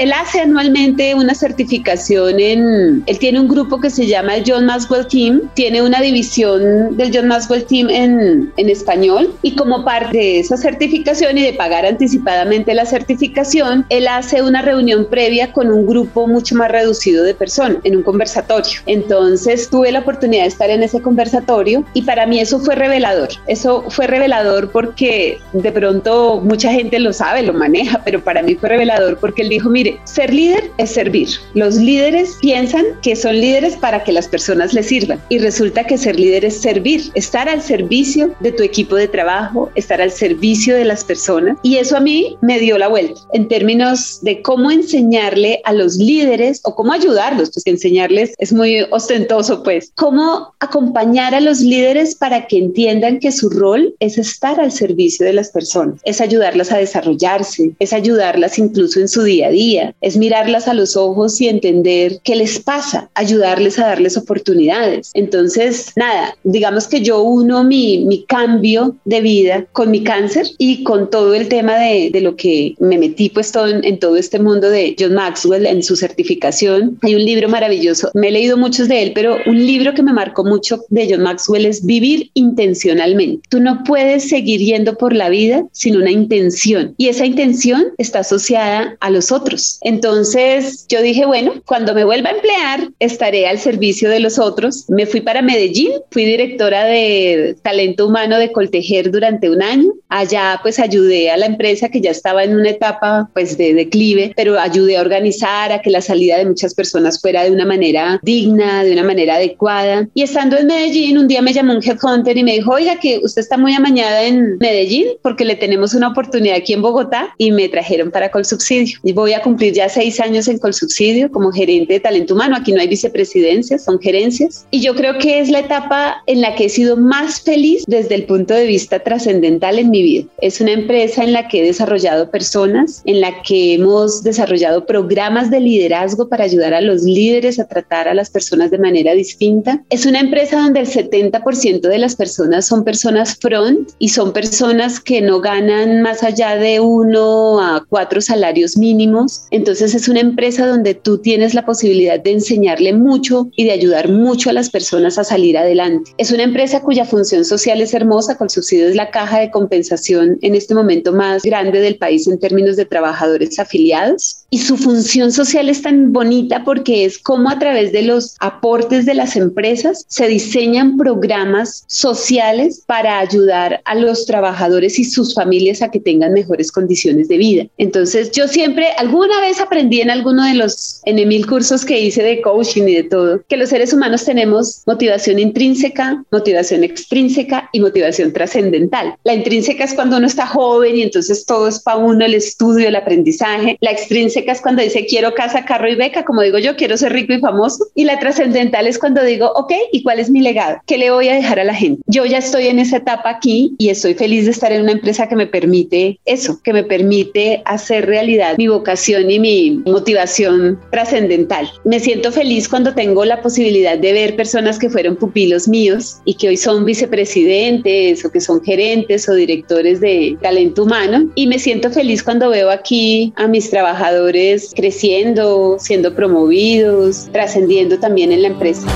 Él 0.00 0.14
hace 0.14 0.40
anualmente 0.40 1.14
una 1.14 1.34
certificación 1.34 2.40
en, 2.40 3.02
él 3.04 3.18
tiene 3.18 3.38
un 3.38 3.48
grupo 3.48 3.78
que 3.82 3.90
se 3.90 4.06
llama 4.06 4.36
el 4.36 4.44
John 4.46 4.64
Maxwell 4.64 5.06
Team, 5.06 5.42
tiene 5.52 5.82
una 5.82 6.00
división 6.00 6.96
del 6.96 7.14
John 7.14 7.28
Maxwell 7.28 7.66
Team 7.66 7.90
en, 7.90 8.50
en 8.56 8.70
español 8.70 9.34
y 9.42 9.54
como 9.54 9.84
parte 9.84 10.16
de 10.16 10.40
esa 10.40 10.56
certificación 10.56 11.36
y 11.36 11.42
de 11.42 11.52
pagar 11.52 11.84
anticipadamente 11.84 12.72
la 12.72 12.86
certificación, 12.86 13.84
él 13.90 14.08
hace 14.08 14.40
una 14.40 14.62
reunión 14.62 15.06
previa 15.10 15.52
con 15.52 15.70
un 15.70 15.86
grupo 15.86 16.26
mucho 16.26 16.54
más 16.54 16.70
reducido 16.70 17.22
de 17.22 17.34
personas 17.34 17.76
en 17.84 17.96
un 17.96 18.02
conversatorio. 18.02 18.80
Entonces 18.86 19.68
tuve 19.68 19.92
la 19.92 19.98
oportunidad 19.98 20.44
de 20.44 20.48
estar 20.48 20.70
en 20.70 20.82
ese 20.82 21.02
conversatorio 21.02 21.84
y 21.92 22.00
para 22.00 22.24
mí 22.24 22.40
eso 22.40 22.58
fue 22.58 22.74
revelador. 22.74 23.28
Eso 23.48 23.84
fue 23.90 24.06
revelador 24.06 24.70
porque 24.70 25.38
de 25.52 25.72
pronto 25.72 26.40
mucha 26.42 26.72
gente 26.72 26.98
lo 26.98 27.12
sabe, 27.12 27.42
lo 27.42 27.52
maneja, 27.52 28.00
pero 28.02 28.24
para 28.24 28.42
mí 28.42 28.54
fue 28.54 28.70
revelador 28.70 29.18
porque 29.18 29.42
él 29.42 29.50
dijo, 29.50 29.68
mire, 29.68 29.89
ser 30.04 30.32
líder 30.32 30.70
es 30.78 30.90
servir. 30.90 31.28
Los 31.54 31.76
líderes 31.76 32.36
piensan 32.40 32.84
que 33.02 33.16
son 33.16 33.40
líderes 33.40 33.76
para 33.76 34.04
que 34.04 34.12
las 34.12 34.28
personas 34.28 34.72
les 34.74 34.86
sirvan 34.86 35.20
y 35.28 35.38
resulta 35.38 35.84
que 35.84 35.98
ser 35.98 36.18
líder 36.18 36.44
es 36.44 36.60
servir, 36.60 37.10
estar 37.14 37.48
al 37.48 37.62
servicio 37.62 38.34
de 38.40 38.52
tu 38.52 38.62
equipo 38.62 38.96
de 38.96 39.08
trabajo, 39.08 39.70
estar 39.74 40.00
al 40.00 40.10
servicio 40.10 40.76
de 40.76 40.84
las 40.84 41.04
personas 41.04 41.58
y 41.62 41.76
eso 41.76 41.96
a 41.96 42.00
mí 42.00 42.36
me 42.40 42.58
dio 42.58 42.78
la 42.78 42.88
vuelta 42.88 43.20
en 43.32 43.48
términos 43.48 44.20
de 44.22 44.42
cómo 44.42 44.70
enseñarle 44.70 45.60
a 45.64 45.72
los 45.72 45.96
líderes 45.96 46.60
o 46.64 46.74
cómo 46.74 46.92
ayudarlos, 46.92 47.50
pues 47.52 47.66
enseñarles 47.66 48.34
es 48.38 48.52
muy 48.52 48.82
ostentoso, 48.90 49.62
pues, 49.62 49.92
cómo 49.94 50.54
acompañar 50.60 51.34
a 51.34 51.40
los 51.40 51.60
líderes 51.60 52.14
para 52.14 52.46
que 52.46 52.58
entiendan 52.58 53.18
que 53.18 53.32
su 53.32 53.48
rol 53.50 53.94
es 54.00 54.18
estar 54.18 54.60
al 54.60 54.72
servicio 54.72 55.26
de 55.26 55.32
las 55.32 55.50
personas, 55.50 56.00
es 56.04 56.20
ayudarlas 56.20 56.72
a 56.72 56.78
desarrollarse, 56.78 57.72
es 57.78 57.92
ayudarlas 57.92 58.58
incluso 58.58 59.00
en 59.00 59.08
su 59.08 59.22
día 59.22 59.48
a 59.48 59.50
día, 59.50 59.69
es 60.00 60.16
mirarlas 60.16 60.68
a 60.68 60.74
los 60.74 60.96
ojos 60.96 61.40
y 61.40 61.48
entender 61.48 62.20
qué 62.24 62.36
les 62.36 62.58
pasa, 62.58 63.10
ayudarles 63.14 63.78
a 63.78 63.86
darles 63.86 64.16
oportunidades. 64.16 65.10
Entonces, 65.14 65.92
nada, 65.96 66.36
digamos 66.44 66.88
que 66.88 67.00
yo 67.00 67.22
uno 67.22 67.64
mi, 67.64 68.04
mi 68.04 68.24
cambio 68.24 68.96
de 69.04 69.20
vida 69.20 69.66
con 69.72 69.90
mi 69.90 70.02
cáncer 70.02 70.46
y 70.58 70.82
con 70.84 71.10
todo 71.10 71.34
el 71.34 71.48
tema 71.48 71.76
de, 71.76 72.10
de 72.12 72.20
lo 72.20 72.36
que 72.36 72.74
me 72.78 72.98
metí 72.98 73.28
pues 73.28 73.52
todo 73.52 73.68
en, 73.68 73.84
en, 73.84 73.98
todo 73.98 74.16
este 74.16 74.38
mundo 74.38 74.70
de 74.70 74.96
John 74.98 75.14
Maxwell 75.14 75.66
en 75.66 75.82
su 75.82 75.96
certificación. 75.96 76.98
Hay 77.02 77.14
un 77.14 77.24
libro 77.24 77.48
maravilloso, 77.48 78.10
me 78.14 78.28
he 78.28 78.32
leído 78.32 78.56
muchos 78.56 78.88
de 78.88 79.02
él, 79.02 79.12
pero 79.14 79.36
un 79.46 79.58
libro 79.66 79.94
que 79.94 80.02
me 80.02 80.12
marcó 80.12 80.44
mucho 80.44 80.80
de 80.88 81.08
John 81.10 81.22
Maxwell 81.22 81.66
es 81.66 81.84
Vivir 81.84 82.30
intencionalmente. 82.34 83.48
Tú 83.48 83.60
no 83.60 83.82
puedes 83.84 84.28
seguir 84.28 84.60
yendo 84.60 84.96
por 84.96 85.14
la 85.14 85.28
vida 85.28 85.64
sin 85.72 85.96
una 85.96 86.10
intención 86.10 86.94
y 86.96 87.08
esa 87.08 87.26
intención 87.26 87.86
está 87.98 88.20
asociada 88.20 88.96
a 89.00 89.10
los 89.10 89.32
otros 89.32 89.59
entonces 89.82 90.86
yo 90.88 91.02
dije, 91.02 91.26
bueno, 91.26 91.54
cuando 91.66 91.94
me 91.94 92.04
vuelva 92.04 92.30
a 92.30 92.34
emplear, 92.34 92.90
estaré 92.98 93.46
al 93.46 93.58
servicio 93.58 94.10
de 94.10 94.20
los 94.20 94.38
otros. 94.38 94.84
Me 94.88 95.06
fui 95.06 95.20
para 95.20 95.42
Medellín, 95.42 95.92
fui 96.10 96.24
directora 96.24 96.84
de 96.84 97.56
talento 97.62 98.06
humano 98.06 98.38
de 98.38 98.52
Coltejer 98.52 99.10
durante 99.10 99.50
un 99.50 99.62
año. 99.62 99.92
Allá 100.08 100.58
pues 100.62 100.78
ayudé 100.78 101.30
a 101.30 101.36
la 101.36 101.46
empresa 101.46 101.88
que 101.88 102.00
ya 102.00 102.10
estaba 102.10 102.44
en 102.44 102.54
una 102.56 102.70
etapa 102.70 103.30
pues 103.34 103.56
de 103.56 103.74
declive, 103.74 104.32
pero 104.36 104.58
ayudé 104.58 104.96
a 104.96 105.00
organizar 105.00 105.72
a 105.72 105.80
que 105.80 105.90
la 105.90 106.00
salida 106.00 106.38
de 106.38 106.46
muchas 106.46 106.74
personas 106.74 107.20
fuera 107.20 107.44
de 107.44 107.50
una 107.50 107.64
manera 107.64 108.20
digna, 108.22 108.84
de 108.84 108.92
una 108.92 109.04
manera 109.04 109.36
adecuada. 109.36 110.08
Y 110.14 110.22
estando 110.22 110.56
en 110.56 110.66
Medellín, 110.66 111.18
un 111.18 111.28
día 111.28 111.42
me 111.42 111.52
llamó 111.52 111.74
un 111.74 111.82
headhunter 111.82 112.36
y 112.36 112.44
me 112.44 112.54
dijo, 112.54 112.72
oiga, 112.72 112.98
que 112.98 113.20
usted 113.22 113.42
está 113.42 113.56
muy 113.56 113.74
amañada 113.74 114.24
en 114.24 114.58
Medellín 114.58 115.06
porque 115.22 115.44
le 115.44 115.56
tenemos 115.56 115.94
una 115.94 116.08
oportunidad 116.08 116.56
aquí 116.56 116.72
en 116.72 116.82
Bogotá 116.82 117.34
y 117.38 117.52
me 117.52 117.68
trajeron 117.68 118.10
para 118.10 118.30
Colsubsidio. 118.30 118.98
Y 119.02 119.12
voy 119.12 119.32
a 119.32 119.42
cumplir 119.50 119.72
ya 119.72 119.88
seis 119.88 120.20
años 120.20 120.46
en 120.46 120.58
Colsubsidio 120.58 121.28
como 121.32 121.50
gerente 121.50 121.94
de 121.94 122.00
talento 122.00 122.34
humano. 122.34 122.54
Aquí 122.56 122.70
no 122.70 122.80
hay 122.80 122.86
vicepresidencias, 122.86 123.84
son 123.84 123.98
gerencias. 123.98 124.64
Y 124.70 124.80
yo 124.80 124.94
creo 124.94 125.18
que 125.18 125.40
es 125.40 125.50
la 125.50 125.58
etapa 125.58 126.22
en 126.28 126.40
la 126.40 126.54
que 126.54 126.66
he 126.66 126.68
sido 126.68 126.96
más 126.96 127.40
feliz 127.40 127.82
desde 127.88 128.14
el 128.14 128.26
punto 128.26 128.54
de 128.54 128.66
vista 128.66 129.00
trascendental 129.00 129.80
en 129.80 129.90
mi 129.90 130.02
vida. 130.02 130.28
Es 130.40 130.60
una 130.60 130.70
empresa 130.70 131.24
en 131.24 131.32
la 131.32 131.48
que 131.48 131.58
he 131.60 131.64
desarrollado 131.64 132.30
personas, 132.30 133.02
en 133.06 133.20
la 133.20 133.42
que 133.42 133.74
hemos 133.74 134.22
desarrollado 134.22 134.86
programas 134.86 135.50
de 135.50 135.58
liderazgo 135.58 136.28
para 136.28 136.44
ayudar 136.44 136.72
a 136.72 136.80
los 136.80 137.02
líderes 137.02 137.58
a 137.58 137.66
tratar 137.66 138.06
a 138.06 138.14
las 138.14 138.30
personas 138.30 138.70
de 138.70 138.78
manera 138.78 139.14
distinta. 139.14 139.82
Es 139.90 140.06
una 140.06 140.20
empresa 140.20 140.60
donde 140.60 140.78
el 140.78 140.86
70% 140.86 141.80
de 141.80 141.98
las 141.98 142.14
personas 142.14 142.68
son 142.68 142.84
personas 142.84 143.36
front 143.36 143.90
y 143.98 144.10
son 144.10 144.32
personas 144.32 145.00
que 145.00 145.20
no 145.20 145.40
ganan 145.40 146.02
más 146.02 146.22
allá 146.22 146.54
de 146.54 146.78
uno 146.78 147.60
a 147.60 147.84
cuatro 147.88 148.20
salarios 148.20 148.76
mínimos. 148.76 149.39
Entonces 149.50 149.94
es 149.94 150.08
una 150.08 150.20
empresa 150.20 150.66
donde 150.66 150.94
tú 150.94 151.18
tienes 151.18 151.54
la 151.54 151.66
posibilidad 151.66 152.20
de 152.20 152.32
enseñarle 152.32 152.92
mucho 152.92 153.48
y 153.56 153.64
de 153.64 153.72
ayudar 153.72 154.08
mucho 154.08 154.50
a 154.50 154.52
las 154.52 154.70
personas 154.70 155.18
a 155.18 155.24
salir 155.24 155.56
adelante. 155.58 156.12
Es 156.18 156.30
una 156.30 156.42
empresa 156.42 156.82
cuya 156.82 157.04
función 157.04 157.44
social 157.44 157.80
es 157.80 157.94
hermosa, 157.94 158.36
con 158.36 158.50
subsidio 158.50 158.88
es 158.88 158.96
la 158.96 159.10
caja 159.10 159.40
de 159.40 159.50
compensación 159.50 160.38
en 160.42 160.54
este 160.54 160.74
momento 160.74 161.12
más 161.12 161.42
grande 161.42 161.80
del 161.80 161.96
país 161.96 162.26
en 162.28 162.38
términos 162.38 162.76
de 162.76 162.84
trabajadores 162.84 163.58
afiliados. 163.58 164.44
Y 164.50 164.58
su 164.58 164.76
función 164.76 165.32
social 165.32 165.68
es 165.68 165.82
tan 165.82 166.12
bonita 166.12 166.64
porque 166.64 167.04
es 167.04 167.18
como 167.18 167.50
a 167.50 167.58
través 167.58 167.92
de 167.92 168.02
los 168.02 168.36
aportes 168.40 169.06
de 169.06 169.14
las 169.14 169.36
empresas 169.36 170.04
se 170.08 170.26
diseñan 170.28 170.96
programas 170.96 171.84
sociales 171.86 172.82
para 172.86 173.18
ayudar 173.18 173.80
a 173.84 173.94
los 173.94 174.26
trabajadores 174.26 174.98
y 174.98 175.04
sus 175.04 175.34
familias 175.34 175.82
a 175.82 175.90
que 175.90 176.00
tengan 176.00 176.32
mejores 176.32 176.72
condiciones 176.72 177.28
de 177.28 177.38
vida. 177.38 177.66
Entonces 177.78 178.30
yo 178.32 178.48
siempre, 178.48 178.88
alguna 179.30 179.46
vez 179.46 179.60
aprendí 179.60 180.00
en 180.00 180.10
alguno 180.10 180.44
de 180.44 180.54
los 180.54 181.02
en 181.04 181.28
mil 181.28 181.46
cursos 181.46 181.84
que 181.84 182.00
hice 182.00 182.22
de 182.22 182.40
coaching 182.40 182.82
y 182.88 182.94
de 182.94 183.02
todo, 183.04 183.42
que 183.48 183.56
los 183.56 183.68
seres 183.68 183.92
humanos 183.92 184.24
tenemos 184.24 184.82
motivación 184.86 185.38
intrínseca, 185.38 186.24
motivación 186.32 186.82
extrínseca 186.82 187.68
y 187.72 187.80
motivación 187.80 188.32
trascendental. 188.32 189.14
La 189.22 189.34
intrínseca 189.34 189.84
es 189.84 189.94
cuando 189.94 190.16
uno 190.16 190.26
está 190.26 190.46
joven 190.46 190.96
y 190.96 191.02
entonces 191.02 191.46
todo 191.46 191.68
es 191.68 191.78
para 191.78 191.98
uno 191.98 192.24
el 192.24 192.34
estudio, 192.34 192.88
el 192.88 192.96
aprendizaje. 192.96 193.78
La 193.80 193.92
extrínseca 193.92 194.50
es 194.50 194.60
cuando 194.60 194.82
dice 194.82 195.06
quiero 195.06 195.32
casa, 195.34 195.64
carro 195.64 195.88
y 195.88 195.94
beca, 195.94 196.24
como 196.24 196.42
digo 196.42 196.58
yo, 196.58 196.74
quiero 196.74 196.96
ser 196.96 197.12
rico 197.12 197.32
y 197.32 197.38
famoso. 197.38 197.86
Y 197.94 198.04
la 198.04 198.18
trascendental 198.18 198.88
es 198.88 198.98
cuando 198.98 199.22
digo, 199.22 199.52
ok, 199.54 199.72
¿y 199.92 200.02
cuál 200.02 200.18
es 200.18 200.28
mi 200.28 200.40
legado? 200.40 200.78
¿Qué 200.86 200.98
le 200.98 201.12
voy 201.12 201.28
a 201.28 201.34
dejar 201.34 201.60
a 201.60 201.64
la 201.64 201.74
gente? 201.74 202.02
Yo 202.06 202.24
ya 202.24 202.38
estoy 202.38 202.66
en 202.66 202.80
esa 202.80 202.96
etapa 202.96 203.30
aquí 203.30 203.76
y 203.78 203.90
estoy 203.90 204.14
feliz 204.14 204.46
de 204.46 204.50
estar 204.50 204.72
en 204.72 204.82
una 204.82 204.92
empresa 204.92 205.28
que 205.28 205.36
me 205.36 205.46
permite 205.46 206.18
eso, 206.24 206.60
que 206.64 206.72
me 206.72 206.82
permite 206.82 207.62
hacer 207.64 208.06
realidad 208.06 208.56
mi 208.58 208.66
vocación 208.66 209.19
y 209.28 209.40
mi 209.40 209.82
motivación 209.86 210.78
trascendental. 210.92 211.68
Me 211.84 211.98
siento 211.98 212.30
feliz 212.30 212.68
cuando 212.68 212.94
tengo 212.94 213.24
la 213.24 213.42
posibilidad 213.42 213.98
de 213.98 214.12
ver 214.12 214.36
personas 214.36 214.78
que 214.78 214.88
fueron 214.88 215.16
pupilos 215.16 215.66
míos 215.66 216.18
y 216.24 216.34
que 216.34 216.48
hoy 216.48 216.56
son 216.56 216.84
vicepresidentes 216.84 218.24
o 218.24 218.30
que 218.30 218.40
son 218.40 218.62
gerentes 218.62 219.28
o 219.28 219.34
directores 219.34 220.00
de 220.00 220.36
talento 220.40 220.84
humano. 220.84 221.28
Y 221.34 221.48
me 221.48 221.58
siento 221.58 221.90
feliz 221.90 222.22
cuando 222.22 222.50
veo 222.50 222.70
aquí 222.70 223.32
a 223.36 223.48
mis 223.48 223.68
trabajadores 223.70 224.72
creciendo, 224.76 225.76
siendo 225.80 226.14
promovidos, 226.14 227.28
trascendiendo 227.32 227.98
también 227.98 228.30
en 228.30 228.42
la 228.42 228.48
empresa. 228.48 228.86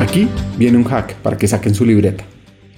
Aquí 0.00 0.26
viene 0.58 0.78
un 0.78 0.84
hack 0.84 1.14
para 1.16 1.36
que 1.36 1.46
saquen 1.46 1.74
su 1.74 1.84
libreta. 1.84 2.24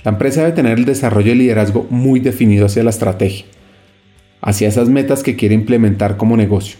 La 0.04 0.10
empresa 0.10 0.40
debe 0.40 0.52
tener 0.52 0.78
el 0.78 0.84
desarrollo 0.84 1.28
de 1.28 1.36
liderazgo 1.36 1.86
muy 1.88 2.18
definido 2.18 2.66
hacia 2.66 2.82
la 2.82 2.90
estrategia, 2.90 3.46
hacia 4.40 4.66
esas 4.66 4.88
metas 4.88 5.22
que 5.22 5.36
quiere 5.36 5.54
implementar 5.54 6.16
como 6.16 6.36
negocio. 6.36 6.76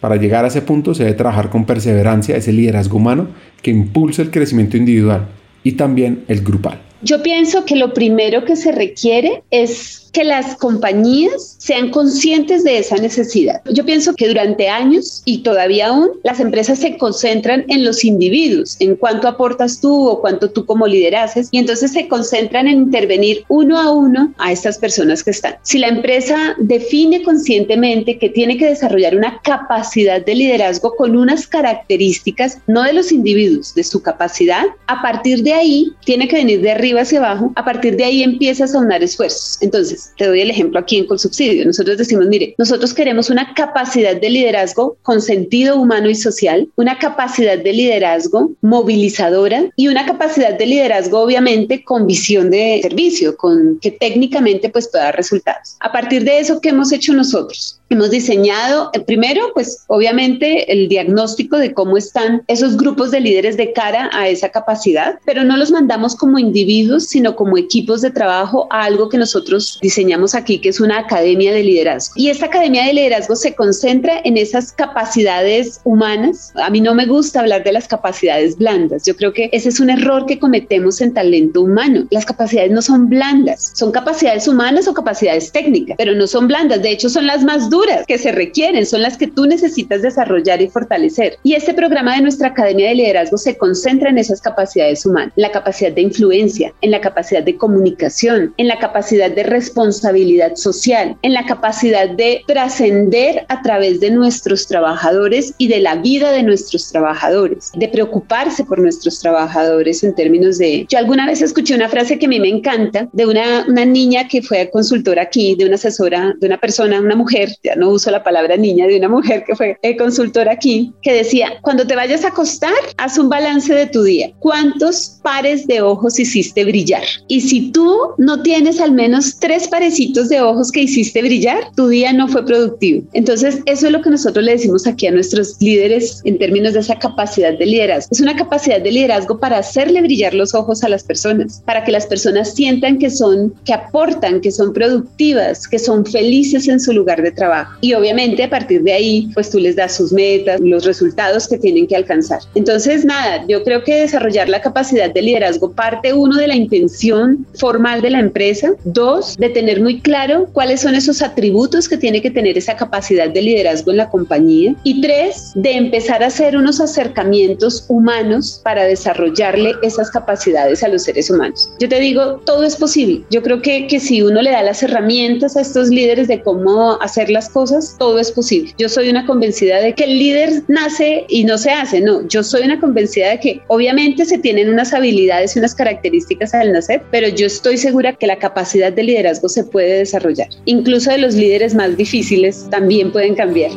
Para 0.00 0.16
llegar 0.16 0.44
a 0.44 0.48
ese 0.48 0.62
punto 0.62 0.94
se 0.94 1.04
debe 1.04 1.16
trabajar 1.16 1.50
con 1.50 1.66
perseverancia 1.66 2.36
ese 2.36 2.52
liderazgo 2.52 2.96
humano 2.96 3.28
que 3.60 3.70
impulsa 3.70 4.22
el 4.22 4.30
crecimiento 4.30 4.76
individual 4.78 5.28
y 5.64 5.72
también 5.72 6.24
el 6.28 6.42
grupal. 6.42 6.80
Yo 7.02 7.22
pienso 7.22 7.64
que 7.64 7.76
lo 7.76 7.92
primero 7.92 8.44
que 8.44 8.56
se 8.56 8.72
requiere 8.72 9.42
es 9.50 10.06
que 10.16 10.24
las 10.24 10.56
compañías 10.56 11.56
sean 11.58 11.90
conscientes 11.90 12.64
de 12.64 12.78
esa 12.78 12.96
necesidad. 12.96 13.60
Yo 13.70 13.84
pienso 13.84 14.14
que 14.14 14.28
durante 14.28 14.66
años 14.66 15.20
y 15.26 15.42
todavía 15.42 15.88
aún 15.88 16.08
las 16.24 16.40
empresas 16.40 16.78
se 16.78 16.96
concentran 16.96 17.66
en 17.68 17.84
los 17.84 18.02
individuos, 18.02 18.78
en 18.80 18.96
cuánto 18.96 19.28
aportas 19.28 19.78
tú 19.78 20.08
o 20.08 20.22
cuánto 20.22 20.50
tú 20.50 20.64
como 20.64 20.86
lideraces 20.86 21.48
y 21.50 21.58
entonces 21.58 21.92
se 21.92 22.08
concentran 22.08 22.66
en 22.66 22.78
intervenir 22.78 23.44
uno 23.48 23.78
a 23.78 23.92
uno 23.92 24.32
a 24.38 24.52
estas 24.52 24.78
personas 24.78 25.22
que 25.22 25.32
están. 25.32 25.56
Si 25.60 25.78
la 25.78 25.88
empresa 25.88 26.54
define 26.60 27.22
conscientemente 27.22 28.18
que 28.18 28.30
tiene 28.30 28.56
que 28.56 28.68
desarrollar 28.68 29.14
una 29.14 29.42
capacidad 29.42 30.24
de 30.24 30.34
liderazgo 30.34 30.96
con 30.96 31.14
unas 31.14 31.46
características, 31.46 32.58
no 32.66 32.84
de 32.84 32.94
los 32.94 33.12
individuos, 33.12 33.74
de 33.74 33.84
su 33.84 34.00
capacidad, 34.00 34.64
a 34.86 35.02
partir 35.02 35.42
de 35.42 35.52
ahí 35.52 35.92
tiene 36.06 36.26
que 36.26 36.36
venir 36.36 36.62
de 36.62 36.70
arriba 36.70 36.95
hacia 37.00 37.18
abajo, 37.18 37.52
a 37.56 37.64
partir 37.64 37.96
de 37.96 38.04
ahí 38.04 38.22
empiezas 38.22 38.74
a 38.74 38.78
unar 38.78 39.02
esfuerzos. 39.02 39.58
Entonces, 39.60 40.12
te 40.16 40.26
doy 40.26 40.40
el 40.40 40.50
ejemplo 40.50 40.78
aquí 40.78 40.98
en 40.98 41.06
Colsubsidio. 41.06 41.64
Nosotros 41.64 41.98
decimos, 41.98 42.26
mire, 42.26 42.54
nosotros 42.58 42.94
queremos 42.94 43.30
una 43.30 43.54
capacidad 43.54 44.20
de 44.20 44.30
liderazgo 44.30 44.96
con 45.02 45.20
sentido 45.20 45.80
humano 45.80 46.08
y 46.08 46.14
social, 46.14 46.68
una 46.76 46.98
capacidad 46.98 47.58
de 47.58 47.72
liderazgo 47.72 48.52
movilizadora 48.60 49.70
y 49.76 49.88
una 49.88 50.06
capacidad 50.06 50.56
de 50.56 50.66
liderazgo 50.66 51.20
obviamente 51.20 51.84
con 51.84 52.06
visión 52.06 52.50
de 52.50 52.80
servicio, 52.82 53.36
con 53.36 53.78
que 53.80 53.90
técnicamente 53.90 54.68
pues 54.68 54.88
pueda 54.88 55.04
dar 55.04 55.16
resultados. 55.16 55.76
A 55.80 55.92
partir 55.92 56.24
de 56.24 56.38
eso, 56.38 56.60
¿qué 56.60 56.70
hemos 56.70 56.92
hecho 56.92 57.12
nosotros? 57.12 57.80
Hemos 57.88 58.10
diseñado, 58.10 58.90
eh, 58.94 59.00
primero, 59.00 59.52
pues 59.54 59.84
obviamente 59.86 60.72
el 60.72 60.88
diagnóstico 60.88 61.56
de 61.56 61.72
cómo 61.72 61.96
están 61.96 62.42
esos 62.48 62.76
grupos 62.76 63.12
de 63.12 63.20
líderes 63.20 63.56
de 63.56 63.72
cara 63.72 64.10
a 64.12 64.28
esa 64.28 64.48
capacidad, 64.48 65.20
pero 65.24 65.44
no 65.44 65.56
los 65.56 65.70
mandamos 65.70 66.16
como 66.16 66.40
individuos, 66.40 67.04
sino 67.04 67.36
como 67.36 67.56
equipos 67.56 68.02
de 68.02 68.10
trabajo 68.10 68.66
a 68.70 68.82
algo 68.82 69.08
que 69.08 69.18
nosotros 69.18 69.78
diseñamos 69.80 70.34
aquí, 70.34 70.58
que 70.58 70.70
es 70.70 70.80
una 70.80 70.98
academia 70.98 71.52
de 71.52 71.62
liderazgo. 71.62 72.14
Y 72.16 72.28
esta 72.28 72.46
academia 72.46 72.84
de 72.86 72.94
liderazgo 72.94 73.36
se 73.36 73.54
concentra 73.54 74.20
en 74.24 74.36
esas 74.36 74.72
capacidades 74.72 75.80
humanas. 75.84 76.52
A 76.56 76.70
mí 76.70 76.80
no 76.80 76.92
me 76.92 77.06
gusta 77.06 77.38
hablar 77.38 77.62
de 77.62 77.72
las 77.72 77.86
capacidades 77.86 78.56
blandas. 78.56 79.04
Yo 79.06 79.14
creo 79.14 79.32
que 79.32 79.48
ese 79.52 79.68
es 79.68 79.78
un 79.78 79.90
error 79.90 80.26
que 80.26 80.40
cometemos 80.40 81.00
en 81.00 81.14
talento 81.14 81.62
humano. 81.62 82.06
Las 82.10 82.26
capacidades 82.26 82.72
no 82.72 82.82
son 82.82 83.08
blandas, 83.08 83.70
son 83.76 83.92
capacidades 83.92 84.48
humanas 84.48 84.88
o 84.88 84.94
capacidades 84.94 85.52
técnicas, 85.52 85.96
pero 85.96 86.16
no 86.16 86.26
son 86.26 86.48
blandas. 86.48 86.82
De 86.82 86.90
hecho, 86.90 87.08
son 87.08 87.28
las 87.28 87.44
más 87.44 87.70
que 88.06 88.18
se 88.18 88.32
requieren, 88.32 88.86
son 88.86 89.02
las 89.02 89.16
que 89.16 89.26
tú 89.26 89.46
necesitas 89.46 90.02
desarrollar 90.02 90.60
y 90.62 90.68
fortalecer. 90.68 91.38
Y 91.42 91.54
este 91.54 91.74
programa 91.74 92.16
de 92.16 92.22
nuestra 92.22 92.48
Academia 92.48 92.88
de 92.88 92.94
Liderazgo 92.94 93.36
se 93.36 93.56
concentra 93.56 94.10
en 94.10 94.18
esas 94.18 94.40
capacidades 94.40 95.04
humanas, 95.04 95.32
la 95.36 95.50
capacidad 95.50 95.92
de 95.92 96.02
influencia, 96.02 96.72
en 96.80 96.90
la 96.90 97.00
capacidad 97.00 97.42
de 97.42 97.56
comunicación, 97.56 98.54
en 98.56 98.68
la 98.68 98.78
capacidad 98.78 99.30
de 99.30 99.42
responsabilidad 99.42 100.56
social, 100.56 101.16
en 101.22 101.34
la 101.34 101.44
capacidad 101.44 102.08
de 102.08 102.42
trascender 102.46 103.44
a 103.48 103.62
través 103.62 104.00
de 104.00 104.10
nuestros 104.10 104.66
trabajadores 104.66 105.54
y 105.58 105.68
de 105.68 105.80
la 105.80 105.96
vida 105.96 106.32
de 106.32 106.42
nuestros 106.42 106.90
trabajadores, 106.90 107.72
de 107.74 107.88
preocuparse 107.88 108.64
por 108.64 108.78
nuestros 108.78 109.20
trabajadores 109.20 110.02
en 110.04 110.14
términos 110.14 110.58
de... 110.58 110.86
Yo 110.88 110.98
alguna 110.98 111.26
vez 111.26 111.42
escuché 111.42 111.74
una 111.74 111.88
frase 111.88 112.18
que 112.18 112.26
a 112.26 112.28
mí 112.28 112.40
me 112.40 112.48
encanta 112.48 113.08
de 113.12 113.26
una, 113.26 113.66
una 113.68 113.84
niña 113.84 114.28
que 114.28 114.42
fue 114.42 114.70
consultora 114.70 115.22
aquí, 115.22 115.54
de 115.56 115.66
una 115.66 115.74
asesora, 115.74 116.34
de 116.38 116.46
una 116.46 116.58
persona, 116.58 117.00
una 117.00 117.16
mujer 117.16 117.50
ya 117.66 117.74
no 117.74 117.90
uso 117.90 118.10
la 118.10 118.22
palabra 118.22 118.56
niña, 118.56 118.86
de 118.86 118.96
una 118.96 119.08
mujer 119.08 119.44
que 119.44 119.56
fue 119.56 119.76
consultora 119.98 120.52
aquí, 120.52 120.92
que 121.02 121.12
decía, 121.12 121.54
cuando 121.62 121.86
te 121.86 121.96
vayas 121.96 122.24
a 122.24 122.28
acostar, 122.28 122.72
haz 122.96 123.18
un 123.18 123.28
balance 123.28 123.74
de 123.74 123.86
tu 123.86 124.02
día. 124.04 124.30
¿Cuántos 124.38 125.18
pares 125.22 125.66
de 125.66 125.82
ojos 125.82 126.18
hiciste 126.18 126.64
brillar? 126.64 127.02
Y 127.28 127.40
si 127.40 127.72
tú 127.72 127.96
no 128.18 128.42
tienes 128.42 128.80
al 128.80 128.92
menos 128.92 129.38
tres 129.40 129.66
parecitos 129.68 130.28
de 130.28 130.40
ojos 130.40 130.70
que 130.70 130.82
hiciste 130.82 131.22
brillar, 131.22 131.70
tu 131.74 131.88
día 131.88 132.12
no 132.12 132.28
fue 132.28 132.44
productivo. 132.44 133.02
Entonces, 133.12 133.58
eso 133.66 133.86
es 133.86 133.92
lo 133.92 134.00
que 134.00 134.10
nosotros 134.10 134.44
le 134.44 134.52
decimos 134.52 134.86
aquí 134.86 135.08
a 135.08 135.12
nuestros 135.12 135.56
líderes 135.60 136.20
en 136.24 136.38
términos 136.38 136.74
de 136.74 136.80
esa 136.80 136.98
capacidad 136.98 137.58
de 137.58 137.66
liderazgo. 137.66 138.08
Es 138.12 138.20
una 138.20 138.36
capacidad 138.36 138.80
de 138.80 138.92
liderazgo 138.92 139.38
para 139.38 139.58
hacerle 139.58 140.02
brillar 140.02 140.34
los 140.34 140.54
ojos 140.54 140.84
a 140.84 140.88
las 140.88 141.02
personas, 141.02 141.62
para 141.66 141.82
que 141.82 141.92
las 141.92 142.06
personas 142.06 142.54
sientan 142.54 142.98
que 142.98 143.10
son, 143.10 143.54
que 143.64 143.72
aportan, 143.72 144.40
que 144.40 144.52
son 144.52 144.72
productivas, 144.72 145.66
que 145.66 145.78
son 145.78 146.06
felices 146.06 146.68
en 146.68 146.78
su 146.78 146.92
lugar 146.92 147.22
de 147.22 147.32
trabajo 147.32 147.55
trabajo. 147.56 147.78
Y 147.80 147.94
obviamente 147.94 148.44
a 148.44 148.50
partir 148.50 148.82
de 148.82 148.92
ahí, 148.92 149.30
pues 149.34 149.50
tú 149.50 149.58
les 149.58 149.76
das 149.76 149.96
sus 149.96 150.12
metas, 150.12 150.60
los 150.60 150.84
resultados 150.84 151.48
que 151.48 151.58
tienen 151.58 151.86
que 151.86 151.96
alcanzar. 151.96 152.40
Entonces, 152.54 153.04
nada, 153.04 153.44
yo 153.48 153.62
creo 153.64 153.82
que 153.84 154.00
desarrollar 154.00 154.48
la 154.48 154.60
capacidad 154.60 155.12
de 155.12 155.22
liderazgo 155.22 155.72
parte 155.72 156.12
uno 156.12 156.36
de 156.36 156.48
la 156.48 156.54
intención 156.54 157.46
formal 157.54 158.02
de 158.02 158.10
la 158.10 158.20
empresa, 158.20 158.72
dos, 158.84 159.36
de 159.36 159.48
tener 159.50 159.80
muy 159.80 160.00
claro 160.00 160.48
cuáles 160.52 160.80
son 160.80 160.94
esos 160.94 161.22
atributos 161.22 161.88
que 161.88 161.96
tiene 161.96 162.22
que 162.22 162.30
tener 162.30 162.56
esa 162.58 162.76
capacidad 162.76 163.28
de 163.28 163.42
liderazgo 163.42 163.90
en 163.90 163.98
la 163.98 164.08
compañía 164.08 164.74
y 164.84 165.00
tres, 165.00 165.52
de 165.54 165.72
empezar 165.72 166.22
a 166.22 166.26
hacer 166.26 166.56
unos 166.56 166.80
acercamientos 166.80 167.84
humanos 167.88 168.60
para 168.64 168.84
desarrollarle 168.84 169.74
esas 169.82 170.10
capacidades 170.10 170.82
a 170.82 170.88
los 170.88 171.04
seres 171.04 171.30
humanos. 171.30 171.70
Yo 171.78 171.88
te 171.88 172.00
digo, 172.00 172.40
todo 172.44 172.64
es 172.64 172.76
posible. 172.76 173.24
Yo 173.30 173.42
creo 173.42 173.62
que, 173.62 173.86
que 173.86 174.00
si 174.00 174.22
uno 174.22 174.42
le 174.42 174.50
da 174.50 174.62
las 174.62 174.82
herramientas 174.82 175.56
a 175.56 175.60
estos 175.60 175.88
líderes 175.88 176.28
de 176.28 176.42
cómo 176.42 177.00
hacer 177.00 177.30
las 177.30 177.45
cosas, 177.48 177.96
todo 177.98 178.18
es 178.18 178.30
posible. 178.30 178.72
Yo 178.78 178.88
soy 178.88 179.08
una 179.08 179.26
convencida 179.26 179.80
de 179.80 179.94
que 179.94 180.04
el 180.04 180.18
líder 180.18 180.62
nace 180.68 181.24
y 181.28 181.44
no 181.44 181.58
se 181.58 181.70
hace, 181.70 182.00
no, 182.00 182.26
yo 182.28 182.42
soy 182.42 182.62
una 182.62 182.80
convencida 182.80 183.30
de 183.30 183.40
que 183.40 183.60
obviamente 183.68 184.24
se 184.24 184.38
tienen 184.38 184.68
unas 184.68 184.92
habilidades 184.92 185.56
y 185.56 185.58
unas 185.58 185.74
características 185.74 186.54
al 186.54 186.72
nacer, 186.72 187.02
pero 187.10 187.28
yo 187.28 187.46
estoy 187.46 187.76
segura 187.76 188.12
que 188.14 188.26
la 188.26 188.38
capacidad 188.38 188.92
de 188.92 189.02
liderazgo 189.02 189.48
se 189.48 189.64
puede 189.64 189.98
desarrollar. 189.98 190.48
Incluso 190.64 191.10
de 191.10 191.18
los 191.18 191.34
líderes 191.34 191.74
más 191.74 191.96
difíciles 191.96 192.66
también 192.70 193.12
pueden 193.12 193.34
cambiar. 193.34 193.70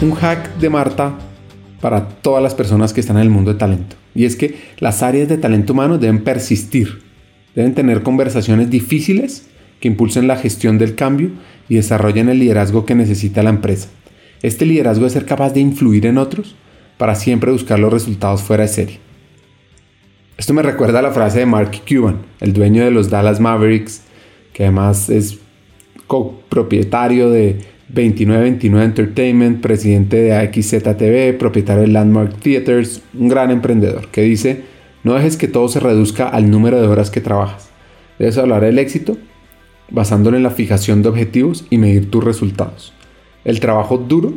Un 0.00 0.12
hack 0.12 0.56
de 0.58 0.68
Marta 0.68 1.18
para 1.80 2.08
todas 2.08 2.42
las 2.42 2.54
personas 2.54 2.92
que 2.92 3.00
están 3.00 3.16
en 3.16 3.22
el 3.22 3.30
mundo 3.30 3.52
de 3.52 3.58
talento. 3.58 3.96
Y 4.14 4.24
es 4.24 4.36
que 4.36 4.56
las 4.78 5.02
áreas 5.02 5.28
de 5.28 5.38
talento 5.38 5.72
humano 5.72 5.98
deben 5.98 6.24
persistir, 6.24 7.02
deben 7.56 7.74
tener 7.74 8.04
conversaciones 8.04 8.70
difíciles 8.70 9.48
que 9.80 9.88
impulsen 9.88 10.28
la 10.28 10.36
gestión 10.36 10.78
del 10.78 10.94
cambio 10.94 11.30
y 11.68 11.74
desarrollen 11.74 12.28
el 12.28 12.38
liderazgo 12.38 12.86
que 12.86 12.94
necesita 12.94 13.42
la 13.42 13.50
empresa. 13.50 13.88
Este 14.42 14.64
liderazgo 14.66 15.06
es 15.06 15.14
ser 15.14 15.24
capaz 15.24 15.52
de 15.52 15.60
influir 15.60 16.06
en 16.06 16.18
otros 16.18 16.54
para 16.98 17.14
siempre 17.14 17.50
buscar 17.50 17.78
los 17.78 17.92
resultados 17.92 18.42
fuera 18.42 18.62
de 18.62 18.68
serie. 18.68 19.00
Esto 20.36 20.52
me 20.52 20.62
recuerda 20.62 20.98
a 20.98 21.02
la 21.02 21.12
frase 21.12 21.40
de 21.40 21.46
Mark 21.46 21.72
Cuban, 21.88 22.18
el 22.40 22.52
dueño 22.52 22.84
de 22.84 22.90
los 22.90 23.08
Dallas 23.08 23.40
Mavericks, 23.40 24.02
que 24.52 24.64
además 24.64 25.08
es 25.08 25.38
copropietario 26.06 27.30
de 27.30 27.56
2929 27.88 28.84
Entertainment, 28.84 29.60
presidente 29.60 30.16
de 30.16 30.34
AXZTV, 30.34 31.38
propietario 31.38 31.82
de 31.82 31.88
Landmark 31.88 32.38
Theaters, 32.40 33.02
un 33.14 33.28
gran 33.28 33.50
emprendedor, 33.50 34.08
que 34.08 34.22
dice, 34.22 34.75
no 35.06 35.14
dejes 35.14 35.36
que 35.36 35.46
todo 35.46 35.68
se 35.68 35.78
reduzca 35.78 36.26
al 36.26 36.50
número 36.50 36.80
de 36.80 36.88
horas 36.88 37.12
que 37.12 37.20
trabajas. 37.20 37.68
Debes 38.18 38.38
hablar 38.38 38.62
del 38.62 38.80
éxito 38.80 39.16
basándolo 39.88 40.36
en 40.36 40.42
la 40.42 40.50
fijación 40.50 41.00
de 41.00 41.08
objetivos 41.08 41.64
y 41.70 41.78
medir 41.78 42.10
tus 42.10 42.24
resultados. 42.24 42.92
El 43.44 43.60
trabajo 43.60 43.98
duro 43.98 44.34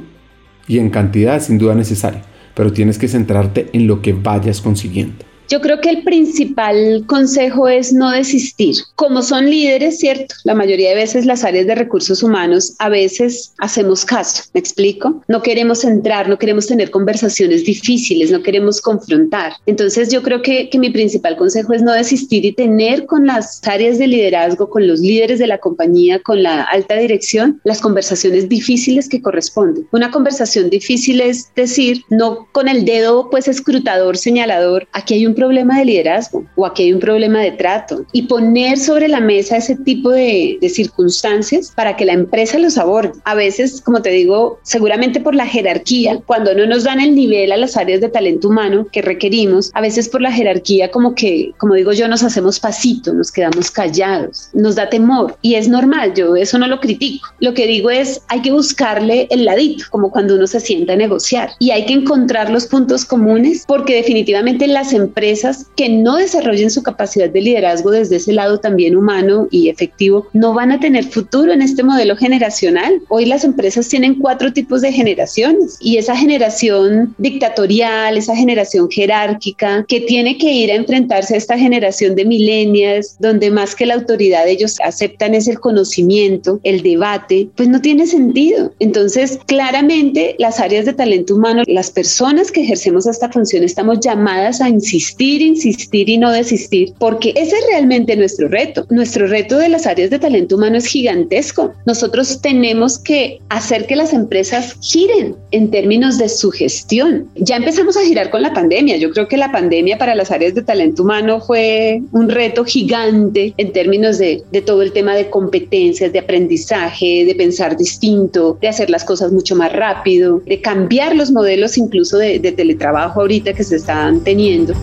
y 0.68 0.78
en 0.78 0.92
cantidad 0.92 1.38
es 1.38 1.46
sin 1.46 1.58
duda 1.58 1.74
necesario, 1.74 2.22
pero 2.54 2.72
tienes 2.72 3.00
que 3.00 3.08
centrarte 3.08 3.72
en 3.74 3.88
lo 3.88 4.04
que 4.04 4.14
vayas 4.14 4.62
consiguiendo. 4.62 5.26
Yo 5.50 5.62
creo 5.62 5.82
que 5.82 5.89
el 5.89 6.04
principal 6.04 7.04
consejo 7.08 7.68
es 7.68 7.91
no 7.91 8.12
desistir. 8.12 8.76
Como 8.95 9.24
son 9.24 9.50
líderes, 9.50 9.97
¿cierto? 9.97 10.36
La 10.43 10.54
mayoría 10.54 10.89
de 10.89 10.95
veces 10.95 11.26
las 11.26 11.43
áreas 11.43 11.66
de 11.66 11.74
recursos 11.74 12.22
humanos 12.22 12.76
a 12.78 12.88
veces 12.88 13.54
hacemos 13.58 14.06
caso, 14.06 14.43
¿me 14.54 14.60
explico? 14.60 15.24
No 15.28 15.41
queremos 15.41 15.84
entrar, 15.84 16.30
no 16.30 16.38
queremos 16.38 16.68
tener 16.68 16.91
conversaciones 16.91 17.66
difíciles, 17.66 18.30
no 18.30 18.43
queremos 18.43 18.80
confrontar. 18.80 19.54
Entonces 19.66 20.12
yo 20.12 20.22
creo 20.22 20.43
que, 20.43 20.70
que 20.70 20.78
mi 20.78 20.91
principal 20.91 21.36
consejo 21.36 21.74
es 21.74 21.82
no 21.82 21.93
desistir 21.93 22.45
y 22.45 22.52
tener 22.52 23.08
con 23.08 23.26
las 23.26 23.60
áreas 23.68 23.97
de 23.97 24.06
liderazgo, 24.06 24.70
con 24.70 24.88
los 24.88 25.00
líderes 25.00 25.39
de 25.39 25.47
la 25.47 25.58
compañía, 25.58 26.20
con 26.20 26.43
la 26.43 26.62
alta 26.62 26.95
dirección, 26.95 27.60
las 27.64 27.82
conversaciones 27.82 28.50
difíciles 28.50 29.10
que 29.10 29.22
corresponden. 29.22 29.88
Una 29.91 30.12
conversación 30.12 30.70
difícil 30.70 31.22
es 31.22 31.50
decir, 31.56 32.04
no 32.10 32.47
con 32.52 32.68
el 32.68 32.86
dedo 32.86 33.32
pues 33.32 33.47
escrutador, 33.47 34.16
señalador, 34.16 34.88
aquí 34.93 35.16
hay 35.16 35.26
un 35.26 35.39
problema 35.40 35.80
de 35.80 35.86
liderazgo 35.86 36.44
o 36.56 36.66
aquí 36.66 36.84
hay 36.84 36.94
un 36.94 37.00
problema 37.00 37.40
de 37.42 37.54
trato 37.54 38.06
y 38.12 38.24
poner 38.24 38.78
sobre 38.78 39.08
la 39.08 39.22
mesa 39.22 39.56
ese 39.56 39.76
tipo 39.78 40.10
de, 40.10 40.58
de 40.60 40.70
circunstancias 40.70 41.72
para 41.74 41.96
que 41.96 42.06
la 42.06 42.14
empresa 42.14 42.60
los 42.60 42.78
aborde. 42.78 43.14
A 43.24 43.36
veces, 43.36 43.82
como 43.82 44.02
te 44.02 44.10
digo, 44.10 44.60
seguramente 44.64 45.22
por 45.22 45.34
la 45.34 45.46
jerarquía, 45.46 46.20
cuando 46.26 46.54
no 46.54 46.66
nos 46.66 46.84
dan 46.84 47.00
el 47.00 47.16
nivel 47.16 47.54
a 47.54 47.58
las 47.58 47.78
áreas 47.78 48.02
de 48.02 48.10
talento 48.10 48.50
humano 48.50 48.86
que 48.92 49.02
requerimos, 49.02 49.72
a 49.74 49.82
veces 49.82 50.10
por 50.10 50.22
la 50.22 50.32
jerarquía 50.32 50.92
como 50.92 51.16
que, 51.16 51.54
como 51.58 51.76
digo 51.76 51.94
yo, 51.94 52.08
nos 52.10 52.24
hacemos 52.24 52.60
pasito, 52.60 53.14
nos 53.14 53.32
quedamos 53.32 53.72
callados, 53.72 54.50
nos 54.54 54.76
da 54.76 54.90
temor 54.90 55.38
y 55.42 55.56
es 55.56 55.70
normal, 55.70 56.14
yo 56.16 56.36
eso 56.36 56.58
no 56.58 56.68
lo 56.68 56.82
critico. 56.82 57.30
Lo 57.40 57.54
que 57.54 57.66
digo 57.66 57.90
es, 57.90 58.22
hay 58.28 58.42
que 58.42 58.52
buscarle 58.52 59.28
el 59.30 59.46
ladito, 59.46 59.86
como 59.90 60.12
cuando 60.12 60.36
uno 60.36 60.48
se 60.48 60.60
sienta 60.60 60.94
a 60.94 60.98
negociar 60.98 61.52
y 61.60 61.72
hay 61.72 61.86
que 61.86 61.94
encontrar 61.94 62.50
los 62.50 62.66
puntos 62.66 63.06
comunes 63.06 63.64
porque 63.68 63.96
definitivamente 63.96 64.68
las 64.68 64.92
empresas 64.92 65.29
que 65.76 65.90
no 65.90 66.18
desarrollen 66.18 66.70
su 66.72 66.84
capacidad 66.84 67.30
de 67.30 67.42
liderazgo 67.42 67.92
desde 67.92 68.18
ese 68.18 68.34
lado 68.34 68.60
también 68.60 68.96
humano 68.96 69.48
y 69.52 69.70
efectivo 69.70 70.28
no 70.34 70.54
van 70.54 70.72
a 70.72 70.80
tener 70.80 71.06
futuro 71.06 71.52
en 71.52 71.62
este 71.62 71.84
modelo 71.84 72.16
generacional. 72.16 73.02
Hoy 73.10 73.26
las 73.26 73.44
empresas 73.44 73.88
tienen 73.90 74.16
cuatro 74.16 74.52
tipos 74.54 74.82
de 74.82 74.92
generaciones 74.92 75.78
y 75.80 75.98
esa 75.98 76.16
generación 76.16 77.16
dictatorial, 77.18 78.18
esa 78.18 78.36
generación 78.36 78.90
jerárquica 78.90 79.86
que 79.88 80.02
tiene 80.02 80.38
que 80.38 80.52
ir 80.52 80.72
a 80.72 80.76
enfrentarse 80.76 81.36
a 81.36 81.38
esta 81.38 81.58
generación 81.58 82.16
de 82.16 82.26
milenias 82.26 83.18
donde 83.20 83.52
más 83.52 83.76
que 83.76 83.86
la 83.86 83.96
autoridad 83.96 84.48
ellos 84.48 84.78
aceptan 84.84 85.36
es 85.36 85.48
el 85.48 85.60
conocimiento, 85.60 86.60
el 86.64 86.82
debate, 86.82 87.50
pues 87.56 87.70
no 87.70 87.82
tiene 87.82 88.08
sentido. 88.08 88.74
Entonces, 88.80 89.40
claramente 89.46 90.36
las 90.40 90.60
áreas 90.60 90.86
de 90.86 90.94
talento 90.94 91.36
humano, 91.36 91.64
las 91.68 91.92
personas 91.92 92.52
que 92.52 92.62
ejercemos 92.62 93.06
esta 93.08 93.30
función 93.30 93.64
estamos 93.64 94.00
llamadas 94.00 94.62
a 94.62 94.70
insistir 94.70 95.19
insistir, 95.20 96.10
y 96.10 96.18
no 96.18 96.32
desistir, 96.32 96.94
porque 96.98 97.34
ese 97.36 97.56
es 97.56 97.66
realmente 97.70 98.16
nuestro 98.16 98.48
reto. 98.48 98.86
Nuestro 98.90 99.28
reto 99.28 99.58
de 99.58 99.70
las 99.70 99.86
áreas 99.86 100.10
de 100.10 100.20
talento 100.20 100.56
humano 100.56 100.78
es 100.78 100.86
gigantesco. 100.86 101.74
Nosotros 101.86 102.42
tenemos 102.42 102.98
que 103.00 103.40
hacer 103.50 103.86
que 103.86 103.96
las 103.96 104.14
empresas 104.14 104.76
giren 104.82 105.36
en 105.52 105.72
términos 105.72 106.18
de 106.18 106.30
su 106.30 106.52
gestión. 106.52 107.28
Ya 107.36 107.58
empezamos 107.58 107.98
a 107.98 108.04
girar 108.04 108.30
con 108.30 108.42
la 108.42 108.54
pandemia. 108.54 108.98
Yo 108.98 109.12
creo 109.12 109.28
que 109.28 109.38
la 109.38 109.52
pandemia 109.52 109.98
para 109.98 110.16
las 110.16 110.32
áreas 110.32 110.56
de 110.56 110.62
talento 110.62 111.04
humano 111.04 111.42
fue 111.42 112.02
un 112.12 112.30
reto 112.30 112.64
gigante 112.64 113.54
en 113.58 113.72
términos 113.72 114.18
de, 114.18 114.44
de 114.52 114.62
todo 114.62 114.82
el 114.82 114.92
tema 114.92 115.16
de 115.16 115.30
competencias, 115.30 116.14
de 116.14 116.20
aprendizaje, 116.20 117.26
de 117.26 117.36
pensar 117.36 117.78
distinto, 117.78 118.58
de 118.62 118.68
hacer 118.68 118.90
las 118.90 119.04
cosas 119.04 119.32
mucho 119.32 119.56
más 119.56 119.74
rápido, 119.74 120.42
de 120.46 120.62
cambiar 120.62 121.16
los 121.16 121.32
modelos 121.32 121.78
incluso 121.78 122.18
de, 122.18 122.40
de 122.40 122.52
teletrabajo 122.52 123.22
ahorita 123.22 123.54
que 123.54 123.64
se 123.64 123.78
están 123.78 124.24
teniendo. 124.24 124.74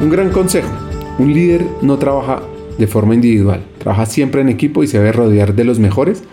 Un 0.00 0.08
gran 0.08 0.30
consejo. 0.30 0.70
Un 1.18 1.34
líder 1.34 1.66
no 1.82 1.98
trabaja 1.98 2.40
de 2.78 2.86
forma 2.86 3.14
individual, 3.14 3.62
trabaja 3.78 4.06
siempre 4.06 4.40
en 4.40 4.48
equipo 4.48 4.82
y 4.82 4.86
se 4.86 4.96
debe 4.96 5.12
rodear 5.12 5.54
de 5.54 5.64
los 5.64 5.78
mejores 5.78 6.24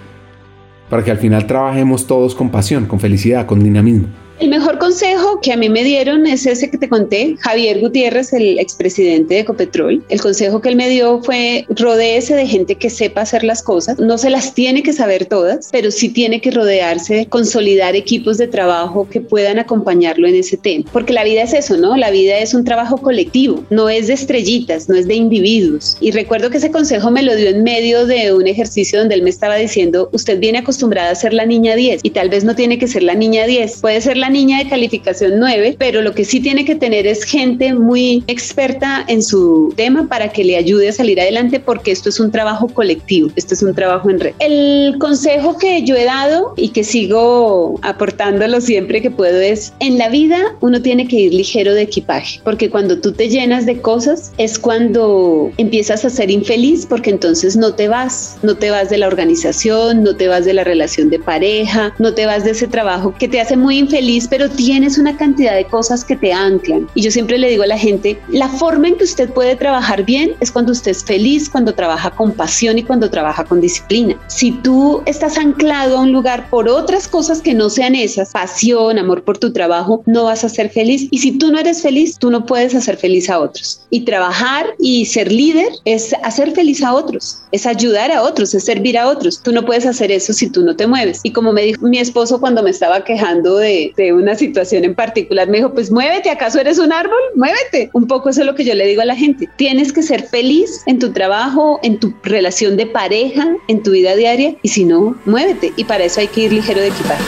para 0.89 1.03
que 1.03 1.11
al 1.11 1.17
final 1.17 1.47
trabajemos 1.47 2.07
todos 2.07 2.33
con 2.33 2.49
pasión, 2.49 2.85
con 2.85 3.01
felicidad, 3.01 3.45
con 3.45 3.61
dinamismo. 3.61 4.07
El 4.39 4.49
mejor 4.49 4.77
consejo 4.77 5.41
que 5.41 5.51
a 5.51 5.57
mí 5.57 5.67
me 5.67 5.83
dieron 5.83 6.27
es 6.27 6.45
ese 6.45 6.69
que 6.69 6.77
te 6.77 6.87
conté, 6.87 7.35
Javier 7.39 7.79
Gutiérrez, 7.79 8.33
el 8.33 8.59
expresidente 8.59 9.33
de 9.33 9.39
Ecopetrol. 9.39 10.03
El 10.09 10.21
consejo 10.21 10.61
que 10.61 10.69
él 10.69 10.75
me 10.75 10.89
dio 10.89 11.23
fue 11.23 11.65
rodéese 11.69 12.35
de 12.35 12.45
gente 12.45 12.75
que 12.75 12.91
sepa 12.91 13.21
hacer 13.21 13.43
las 13.43 13.63
cosas. 13.63 13.97
No 13.97 14.19
se 14.19 14.29
las 14.29 14.53
tiene 14.53 14.83
que 14.83 14.93
saber 14.93 15.25
todas, 15.25 15.69
pero 15.71 15.89
sí 15.89 16.09
tiene 16.09 16.39
que 16.39 16.51
rodearse, 16.51 17.25
consolidar 17.25 17.95
equipos 17.95 18.37
de 18.37 18.47
trabajo 18.47 19.09
que 19.09 19.21
puedan 19.21 19.57
acompañarlo 19.57 20.27
en 20.27 20.35
ese 20.35 20.55
tema. 20.55 20.85
Porque 20.93 21.13
la 21.13 21.23
vida 21.23 21.41
es 21.41 21.53
eso, 21.53 21.75
¿no? 21.75 21.97
La 21.97 22.11
vida 22.11 22.37
es 22.37 22.53
un 22.53 22.63
trabajo 22.63 22.97
colectivo, 22.97 23.63
no 23.71 23.89
es 23.89 24.05
de 24.05 24.13
estrellitas, 24.13 24.87
no 24.87 24.95
es 24.95 25.07
de 25.07 25.15
individuos. 25.15 25.97
Y 25.99 26.11
recuerdo 26.11 26.51
que 26.51 26.57
ese 26.57 26.69
consejo 26.69 27.09
me 27.09 27.23
lo 27.23 27.35
dio 27.35 27.49
en 27.49 27.63
medio 27.63 28.05
de 28.05 28.31
un 28.33 28.45
ejercicio 28.45 28.99
donde 28.99 29.15
él 29.15 29.23
me 29.23 29.31
estaba 29.31 29.55
diciendo, 29.55 30.09
usted 30.13 30.39
viene 30.39 30.59
acostumbrada 30.59 31.09
a 31.09 31.15
ser 31.15 31.33
la 31.33 31.47
niña 31.47 31.75
10 31.75 32.01
y 32.03 32.11
tal 32.11 32.29
vez 32.29 32.43
no 32.43 32.55
tiene 32.55 32.77
que 32.77 32.87
ser 32.87 33.01
la 33.01 33.15
niña 33.15 33.47
10, 33.47 33.77
puede 33.81 33.99
ser 33.99 34.15
la 34.15 34.26
niña 34.29 34.59
de 34.59 34.69
calificación 34.69 35.39
9, 35.39 35.75
pero 35.77 36.01
lo 36.01 36.13
que 36.13 36.25
sí 36.25 36.39
tiene 36.39 36.65
que 36.65 36.75
tener 36.75 37.07
es 37.07 37.23
gente 37.23 37.73
muy 37.73 38.23
experta 38.27 39.03
en 39.07 39.23
su 39.23 39.73
tema 39.75 40.07
para 40.07 40.29
que 40.29 40.43
le 40.43 40.57
ayude 40.57 40.89
a 40.89 40.93
salir 40.93 41.19
adelante 41.19 41.59
porque 41.59 41.91
esto 41.91 42.09
es 42.09 42.19
un 42.19 42.31
trabajo 42.31 42.67
colectivo, 42.67 43.29
esto 43.35 43.53
es 43.53 43.63
un 43.63 43.73
trabajo 43.73 44.09
en 44.09 44.19
red. 44.19 44.33
El 44.39 44.97
consejo 44.99 45.57
que 45.57 45.83
yo 45.83 45.95
he 45.95 46.05
dado 46.05 46.53
y 46.57 46.69
que 46.69 46.83
sigo 46.83 47.79
aportándolo 47.81 48.61
siempre 48.61 49.01
que 49.01 49.11
puedo 49.11 49.39
es, 49.39 49.73
en 49.79 49.97
la 49.97 50.09
vida 50.09 50.55
uno 50.61 50.81
tiene 50.81 51.07
que 51.07 51.17
ir 51.17 51.33
ligero 51.33 51.73
de 51.73 51.83
equipaje, 51.83 52.39
porque 52.43 52.69
cuando 52.69 52.99
tú 52.99 53.11
te 53.11 53.29
llenas 53.29 53.65
de 53.65 53.81
cosas 53.81 54.31
es 54.37 54.59
cuando 54.59 55.51
empiezas 55.57 56.05
a 56.05 56.09
ser 56.09 56.31
infeliz 56.31 56.85
porque 56.85 57.09
entonces 57.09 57.55
no 57.55 57.73
te 57.73 57.87
vas, 57.87 58.37
no 58.43 58.55
te 58.55 58.71
vas 58.71 58.89
de 58.89 58.97
la 58.97 59.07
organización, 59.07 60.03
no 60.03 60.15
te 60.15 60.27
vas 60.27 60.45
de 60.45 60.53
la 60.53 60.63
relación 60.63 61.09
de 61.09 61.19
pareja, 61.19 61.93
no 61.99 62.13
te 62.13 62.25
vas 62.25 62.43
de 62.43 62.51
ese 62.51 62.67
trabajo 62.67 63.13
que 63.17 63.27
te 63.27 63.39
hace 63.39 63.55
muy 63.55 63.77
infeliz 63.77 64.16
pero 64.25 64.49
tienes 64.49 64.97
una 64.97 65.17
cantidad 65.17 65.53
de 65.53 65.65
cosas 65.65 66.05
que 66.05 66.15
te 66.15 66.31
anclan. 66.31 66.87
Y 66.95 67.01
yo 67.01 67.11
siempre 67.11 67.37
le 67.37 67.49
digo 67.49 67.63
a 67.63 67.67
la 67.67 67.77
gente, 67.77 68.17
la 68.29 68.47
forma 68.47 68.87
en 68.87 68.95
que 68.95 69.03
usted 69.03 69.29
puede 69.29 69.57
trabajar 69.57 70.05
bien 70.05 70.33
es 70.39 70.49
cuando 70.49 70.71
usted 70.71 70.91
es 70.91 71.03
feliz, 71.03 71.49
cuando 71.49 71.73
trabaja 71.73 72.11
con 72.11 72.31
pasión 72.31 72.77
y 72.77 72.83
cuando 72.83 73.09
trabaja 73.09 73.43
con 73.43 73.59
disciplina. 73.59 74.17
Si 74.27 74.51
tú 74.51 75.03
estás 75.05 75.37
anclado 75.37 75.97
a 75.97 76.01
un 76.01 76.13
lugar 76.13 76.49
por 76.49 76.69
otras 76.69 77.09
cosas 77.09 77.41
que 77.41 77.53
no 77.53 77.69
sean 77.69 77.95
esas, 77.95 78.31
pasión, 78.31 78.97
amor 78.97 79.23
por 79.23 79.37
tu 79.37 79.51
trabajo, 79.51 80.03
no 80.05 80.25
vas 80.25 80.45
a 80.45 80.49
ser 80.49 80.69
feliz. 80.69 81.07
Y 81.11 81.17
si 81.17 81.33
tú 81.37 81.51
no 81.51 81.59
eres 81.59 81.81
feliz, 81.81 82.17
tú 82.17 82.29
no 82.29 82.45
puedes 82.45 82.75
hacer 82.75 82.95
feliz 82.95 83.29
a 83.29 83.39
otros. 83.39 83.81
Y 83.89 84.01
trabajar 84.01 84.67
y 84.79 85.05
ser 85.05 85.31
líder 85.31 85.67
es 85.85 86.13
hacer 86.23 86.51
feliz 86.51 86.81
a 86.83 86.93
otros, 86.93 87.39
es 87.51 87.65
ayudar 87.65 88.11
a 88.11 88.21
otros, 88.23 88.53
es 88.53 88.63
servir 88.63 88.97
a 88.97 89.07
otros. 89.07 89.41
Tú 89.41 89.51
no 89.51 89.65
puedes 89.65 89.85
hacer 89.85 90.11
eso 90.11 90.33
si 90.33 90.49
tú 90.49 90.63
no 90.63 90.75
te 90.75 90.87
mueves. 90.87 91.19
Y 91.23 91.31
como 91.31 91.51
me 91.51 91.63
dijo 91.63 91.87
mi 91.87 91.99
esposo 91.99 92.39
cuando 92.39 92.63
me 92.63 92.69
estaba 92.69 93.03
quejando 93.03 93.57
de 93.57 93.93
una 94.13 94.35
situación 94.35 94.83
en 94.85 94.95
particular, 94.95 95.47
me 95.47 95.57
dijo, 95.57 95.73
pues 95.73 95.91
muévete, 95.91 96.29
¿acaso 96.29 96.59
eres 96.59 96.79
un 96.79 96.91
árbol? 96.91 97.17
Muévete. 97.35 97.89
Un 97.93 98.07
poco 98.07 98.29
eso 98.29 98.41
es 98.41 98.47
lo 98.47 98.55
que 98.55 98.65
yo 98.65 98.73
le 98.73 98.85
digo 98.85 99.01
a 99.01 99.05
la 99.05 99.15
gente. 99.15 99.49
Tienes 99.55 99.93
que 99.93 100.03
ser 100.03 100.23
feliz 100.23 100.83
en 100.85 100.99
tu 100.99 101.11
trabajo, 101.11 101.79
en 101.83 101.99
tu 101.99 102.13
relación 102.23 102.77
de 102.77 102.85
pareja, 102.85 103.55
en 103.67 103.83
tu 103.83 103.91
vida 103.91 104.15
diaria 104.15 104.55
y 104.61 104.69
si 104.69 104.83
no, 104.83 105.15
muévete. 105.25 105.73
Y 105.75 105.83
para 105.83 106.03
eso 106.03 106.19
hay 106.19 106.27
que 106.27 106.41
ir 106.41 106.53
ligero 106.53 106.81
de 106.81 106.87
equipaje. 106.87 107.23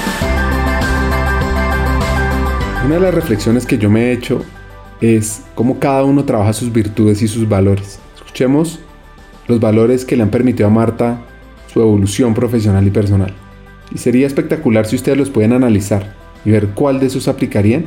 Una 2.86 2.96
de 2.96 3.02
las 3.02 3.14
reflexiones 3.14 3.66
que 3.66 3.78
yo 3.78 3.90
me 3.90 4.06
he 4.06 4.12
hecho 4.14 4.44
es 5.02 5.44
cómo 5.56 5.80
cada 5.80 6.04
uno 6.04 6.26
trabaja 6.26 6.54
sus 6.54 6.72
virtudes 6.72 7.22
y 7.22 7.28
sus 7.28 7.48
valores. 7.48 8.00
Escuchemos 8.16 8.80
los 9.48 9.60
valores 9.60 10.06
que 10.06 10.16
le 10.16 10.24
han 10.24 10.32
permitido 10.32 10.68
a 10.68 10.72
Marta 10.72 11.22
su 11.72 11.82
evolución 11.82 12.34
profesional 12.34 12.86
y 12.88 12.90
personal. 12.90 13.34
Y 13.94 13.98
sería 13.98 14.28
espectacular 14.28 14.86
si 14.86 14.96
ustedes 14.96 15.18
los 15.18 15.30
pueden 15.30 15.54
analizar 15.54 16.19
y 16.46 16.52
ver 16.52 16.70
cuál 16.70 17.00
de 17.00 17.08
esos 17.08 17.28
aplicarían 17.28 17.86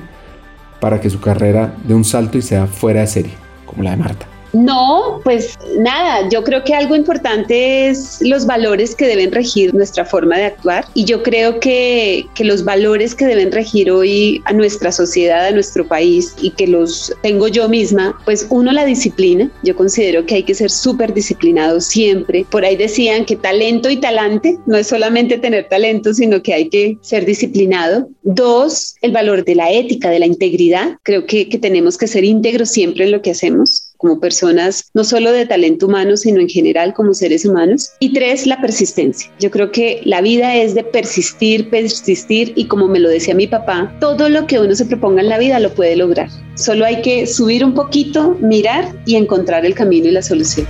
para 0.80 1.00
que 1.00 1.10
su 1.10 1.20
carrera 1.20 1.74
dé 1.86 1.94
un 1.94 2.04
salto 2.04 2.38
y 2.38 2.42
sea 2.42 2.66
fuera 2.66 3.00
de 3.00 3.06
serie, 3.06 3.34
como 3.66 3.82
la 3.82 3.92
de 3.92 3.96
Marta. 3.96 4.31
No, 4.52 5.20
pues 5.24 5.58
nada, 5.78 6.28
yo 6.28 6.44
creo 6.44 6.62
que 6.62 6.74
algo 6.74 6.94
importante 6.94 7.88
es 7.88 8.18
los 8.20 8.44
valores 8.44 8.94
que 8.94 9.06
deben 9.06 9.32
regir 9.32 9.74
nuestra 9.74 10.04
forma 10.04 10.36
de 10.36 10.44
actuar 10.44 10.84
y 10.94 11.04
yo 11.04 11.22
creo 11.22 11.58
que, 11.58 12.26
que, 12.34 12.44
los 12.44 12.64
valores 12.64 13.14
que 13.14 13.24
deben 13.24 13.50
regir 13.50 13.90
hoy 13.90 14.42
a 14.44 14.52
nuestra 14.52 14.92
sociedad, 14.92 15.46
a 15.46 15.52
nuestro 15.52 15.86
país 15.86 16.34
y 16.40 16.50
que 16.50 16.66
los 16.66 17.14
tengo 17.22 17.48
yo 17.48 17.68
misma, 17.68 18.18
pues 18.24 18.46
uno 18.50 18.72
la 18.72 18.84
disciplina, 18.84 19.50
yo 19.62 19.74
considero 19.74 20.26
que 20.26 20.36
hay 20.36 20.42
que 20.42 20.54
ser 20.54 20.70
súper 20.70 21.14
disciplinado 21.14 21.80
siempre, 21.80 22.44
por 22.50 22.64
ahí 22.64 22.76
decían 22.76 23.24
que 23.24 23.36
talento 23.36 23.88
y 23.88 23.96
talante 23.96 24.58
no 24.66 24.76
es 24.76 24.86
solamente 24.86 25.38
tener 25.38 25.68
talento, 25.68 26.12
sino 26.12 26.42
que 26.42 26.52
hay 26.52 26.68
que 26.68 26.98
ser 27.00 27.24
disciplinado. 27.24 28.08
Dos, 28.22 28.96
el 29.00 29.12
valor 29.12 29.44
de 29.44 29.54
la 29.54 29.70
ética, 29.70 30.10
de 30.10 30.18
la 30.18 30.26
integridad, 30.26 30.98
creo 31.02 31.26
que, 31.26 31.48
que 31.48 31.58
tenemos 31.58 31.96
que 31.96 32.06
ser 32.06 32.24
íntegros 32.24 32.70
siempre 32.70 33.04
en 33.04 33.12
lo 33.12 33.22
que 33.22 33.30
hacemos 33.30 33.91
como 34.02 34.18
personas, 34.18 34.90
no 34.94 35.04
solo 35.04 35.30
de 35.30 35.46
talento 35.46 35.86
humano, 35.86 36.16
sino 36.16 36.40
en 36.40 36.48
general 36.48 36.92
como 36.92 37.14
seres 37.14 37.46
humanos. 37.46 37.92
Y 38.00 38.12
tres, 38.12 38.46
la 38.48 38.60
persistencia. 38.60 39.30
Yo 39.38 39.50
creo 39.52 39.70
que 39.70 40.00
la 40.04 40.20
vida 40.20 40.56
es 40.56 40.74
de 40.74 40.82
persistir, 40.82 41.70
persistir 41.70 42.52
y 42.56 42.66
como 42.66 42.88
me 42.88 42.98
lo 42.98 43.08
decía 43.08 43.34
mi 43.34 43.46
papá, 43.46 43.96
todo 44.00 44.28
lo 44.28 44.48
que 44.48 44.58
uno 44.58 44.74
se 44.74 44.86
proponga 44.86 45.22
en 45.22 45.28
la 45.28 45.38
vida 45.38 45.60
lo 45.60 45.72
puede 45.72 45.94
lograr. 45.94 46.28
Solo 46.56 46.84
hay 46.84 47.00
que 47.00 47.28
subir 47.28 47.64
un 47.64 47.74
poquito, 47.74 48.36
mirar 48.40 48.92
y 49.06 49.14
encontrar 49.14 49.64
el 49.64 49.74
camino 49.74 50.08
y 50.08 50.10
la 50.10 50.22
solución. 50.22 50.66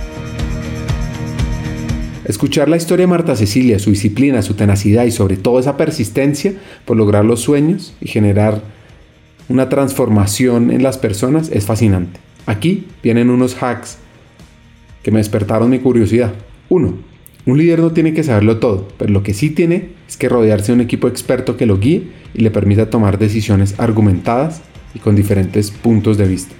Escuchar 2.25 2.69
la 2.69 2.77
historia 2.77 3.03
de 3.03 3.07
Marta 3.07 3.35
Cecilia, 3.35 3.79
su 3.79 3.89
disciplina, 3.89 4.43
su 4.43 4.53
tenacidad 4.53 5.05
y 5.05 5.11
sobre 5.11 5.37
todo 5.37 5.59
esa 5.59 5.75
persistencia 5.75 6.53
por 6.85 6.97
lograr 6.97 7.25
los 7.25 7.41
sueños 7.41 7.93
y 7.99 8.07
generar 8.07 8.61
una 9.49 9.69
transformación 9.69 10.71
en 10.71 10.83
las 10.83 10.99
personas 10.99 11.49
es 11.51 11.65
fascinante. 11.65 12.19
Aquí 12.45 12.87
vienen 13.01 13.29
unos 13.29 13.61
hacks 13.61 13.97
que 15.01 15.11
me 15.11 15.19
despertaron 15.19 15.69
mi 15.69 15.79
curiosidad. 15.79 16.33
Uno, 16.69 16.95
un 17.45 17.57
líder 17.57 17.79
no 17.79 17.91
tiene 17.91 18.13
que 18.13 18.23
saberlo 18.23 18.57
todo, 18.57 18.87
pero 18.97 19.11
lo 19.11 19.23
que 19.23 19.33
sí 19.33 19.49
tiene 19.49 19.89
es 20.07 20.17
que 20.17 20.29
rodearse 20.29 20.67
de 20.67 20.75
un 20.75 20.81
equipo 20.81 21.07
experto 21.07 21.57
que 21.57 21.65
lo 21.65 21.77
guíe 21.77 22.07
y 22.33 22.41
le 22.41 22.51
permita 22.51 22.89
tomar 22.89 23.17
decisiones 23.17 23.75
argumentadas 23.79 24.61
y 24.93 24.99
con 24.99 25.15
diferentes 25.15 25.71
puntos 25.71 26.17
de 26.17 26.27
vista. 26.27 26.53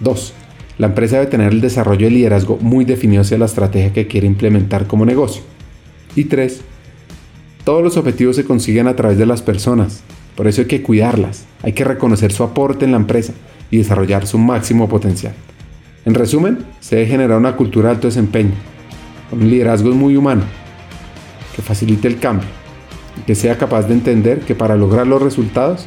2. 0.00 0.34
La 0.78 0.86
empresa 0.86 1.16
debe 1.16 1.30
tener 1.30 1.52
el 1.52 1.60
desarrollo 1.60 2.06
de 2.06 2.12
liderazgo 2.12 2.58
muy 2.60 2.84
definido 2.84 3.22
hacia 3.22 3.38
la 3.38 3.46
estrategia 3.46 3.92
que 3.92 4.06
quiere 4.06 4.26
implementar 4.26 4.86
como 4.86 5.04
negocio. 5.04 5.42
Y 6.14 6.24
3. 6.24 6.60
Todos 7.64 7.82
los 7.82 7.96
objetivos 7.96 8.36
se 8.36 8.44
consiguen 8.44 8.86
a 8.86 8.96
través 8.96 9.18
de 9.18 9.26
las 9.26 9.42
personas, 9.42 10.02
por 10.36 10.46
eso 10.46 10.62
hay 10.62 10.68
que 10.68 10.82
cuidarlas, 10.82 11.46
hay 11.62 11.72
que 11.72 11.84
reconocer 11.84 12.32
su 12.32 12.44
aporte 12.44 12.84
en 12.84 12.92
la 12.92 12.96
empresa 12.98 13.34
y 13.70 13.78
desarrollar 13.78 14.26
su 14.26 14.38
máximo 14.38 14.88
potencial. 14.88 15.34
En 16.04 16.14
resumen, 16.14 16.58
se 16.80 16.96
debe 16.96 17.08
generar 17.08 17.38
una 17.38 17.56
cultura 17.56 17.88
de 17.88 17.96
alto 17.96 18.08
desempeño, 18.08 18.52
con 19.30 19.42
un 19.42 19.50
liderazgo 19.50 19.90
muy 19.92 20.16
humano, 20.16 20.42
que 21.54 21.62
facilite 21.62 22.08
el 22.08 22.18
cambio 22.18 22.48
y 23.18 23.22
que 23.22 23.34
sea 23.34 23.58
capaz 23.58 23.82
de 23.82 23.94
entender 23.94 24.40
que 24.40 24.54
para 24.54 24.76
lograr 24.76 25.06
los 25.06 25.20
resultados, 25.20 25.86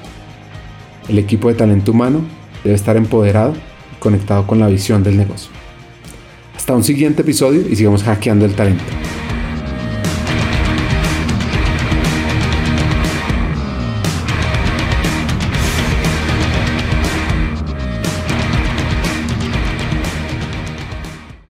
el 1.07 1.17
equipo 1.17 1.47
de 1.47 1.55
talento 1.55 1.91
humano 1.91 2.21
debe 2.63 2.75
estar 2.75 2.97
empoderado 2.97 3.53
y 3.53 3.99
conectado 3.99 4.45
con 4.45 4.59
la 4.59 4.67
visión 4.67 5.03
del 5.03 5.17
negocio. 5.17 5.49
Hasta 6.55 6.75
un 6.75 6.83
siguiente 6.83 7.23
episodio 7.23 7.63
y 7.67 7.75
sigamos 7.75 8.03
hackeando 8.03 8.45
el 8.45 8.53
talento. 8.53 8.83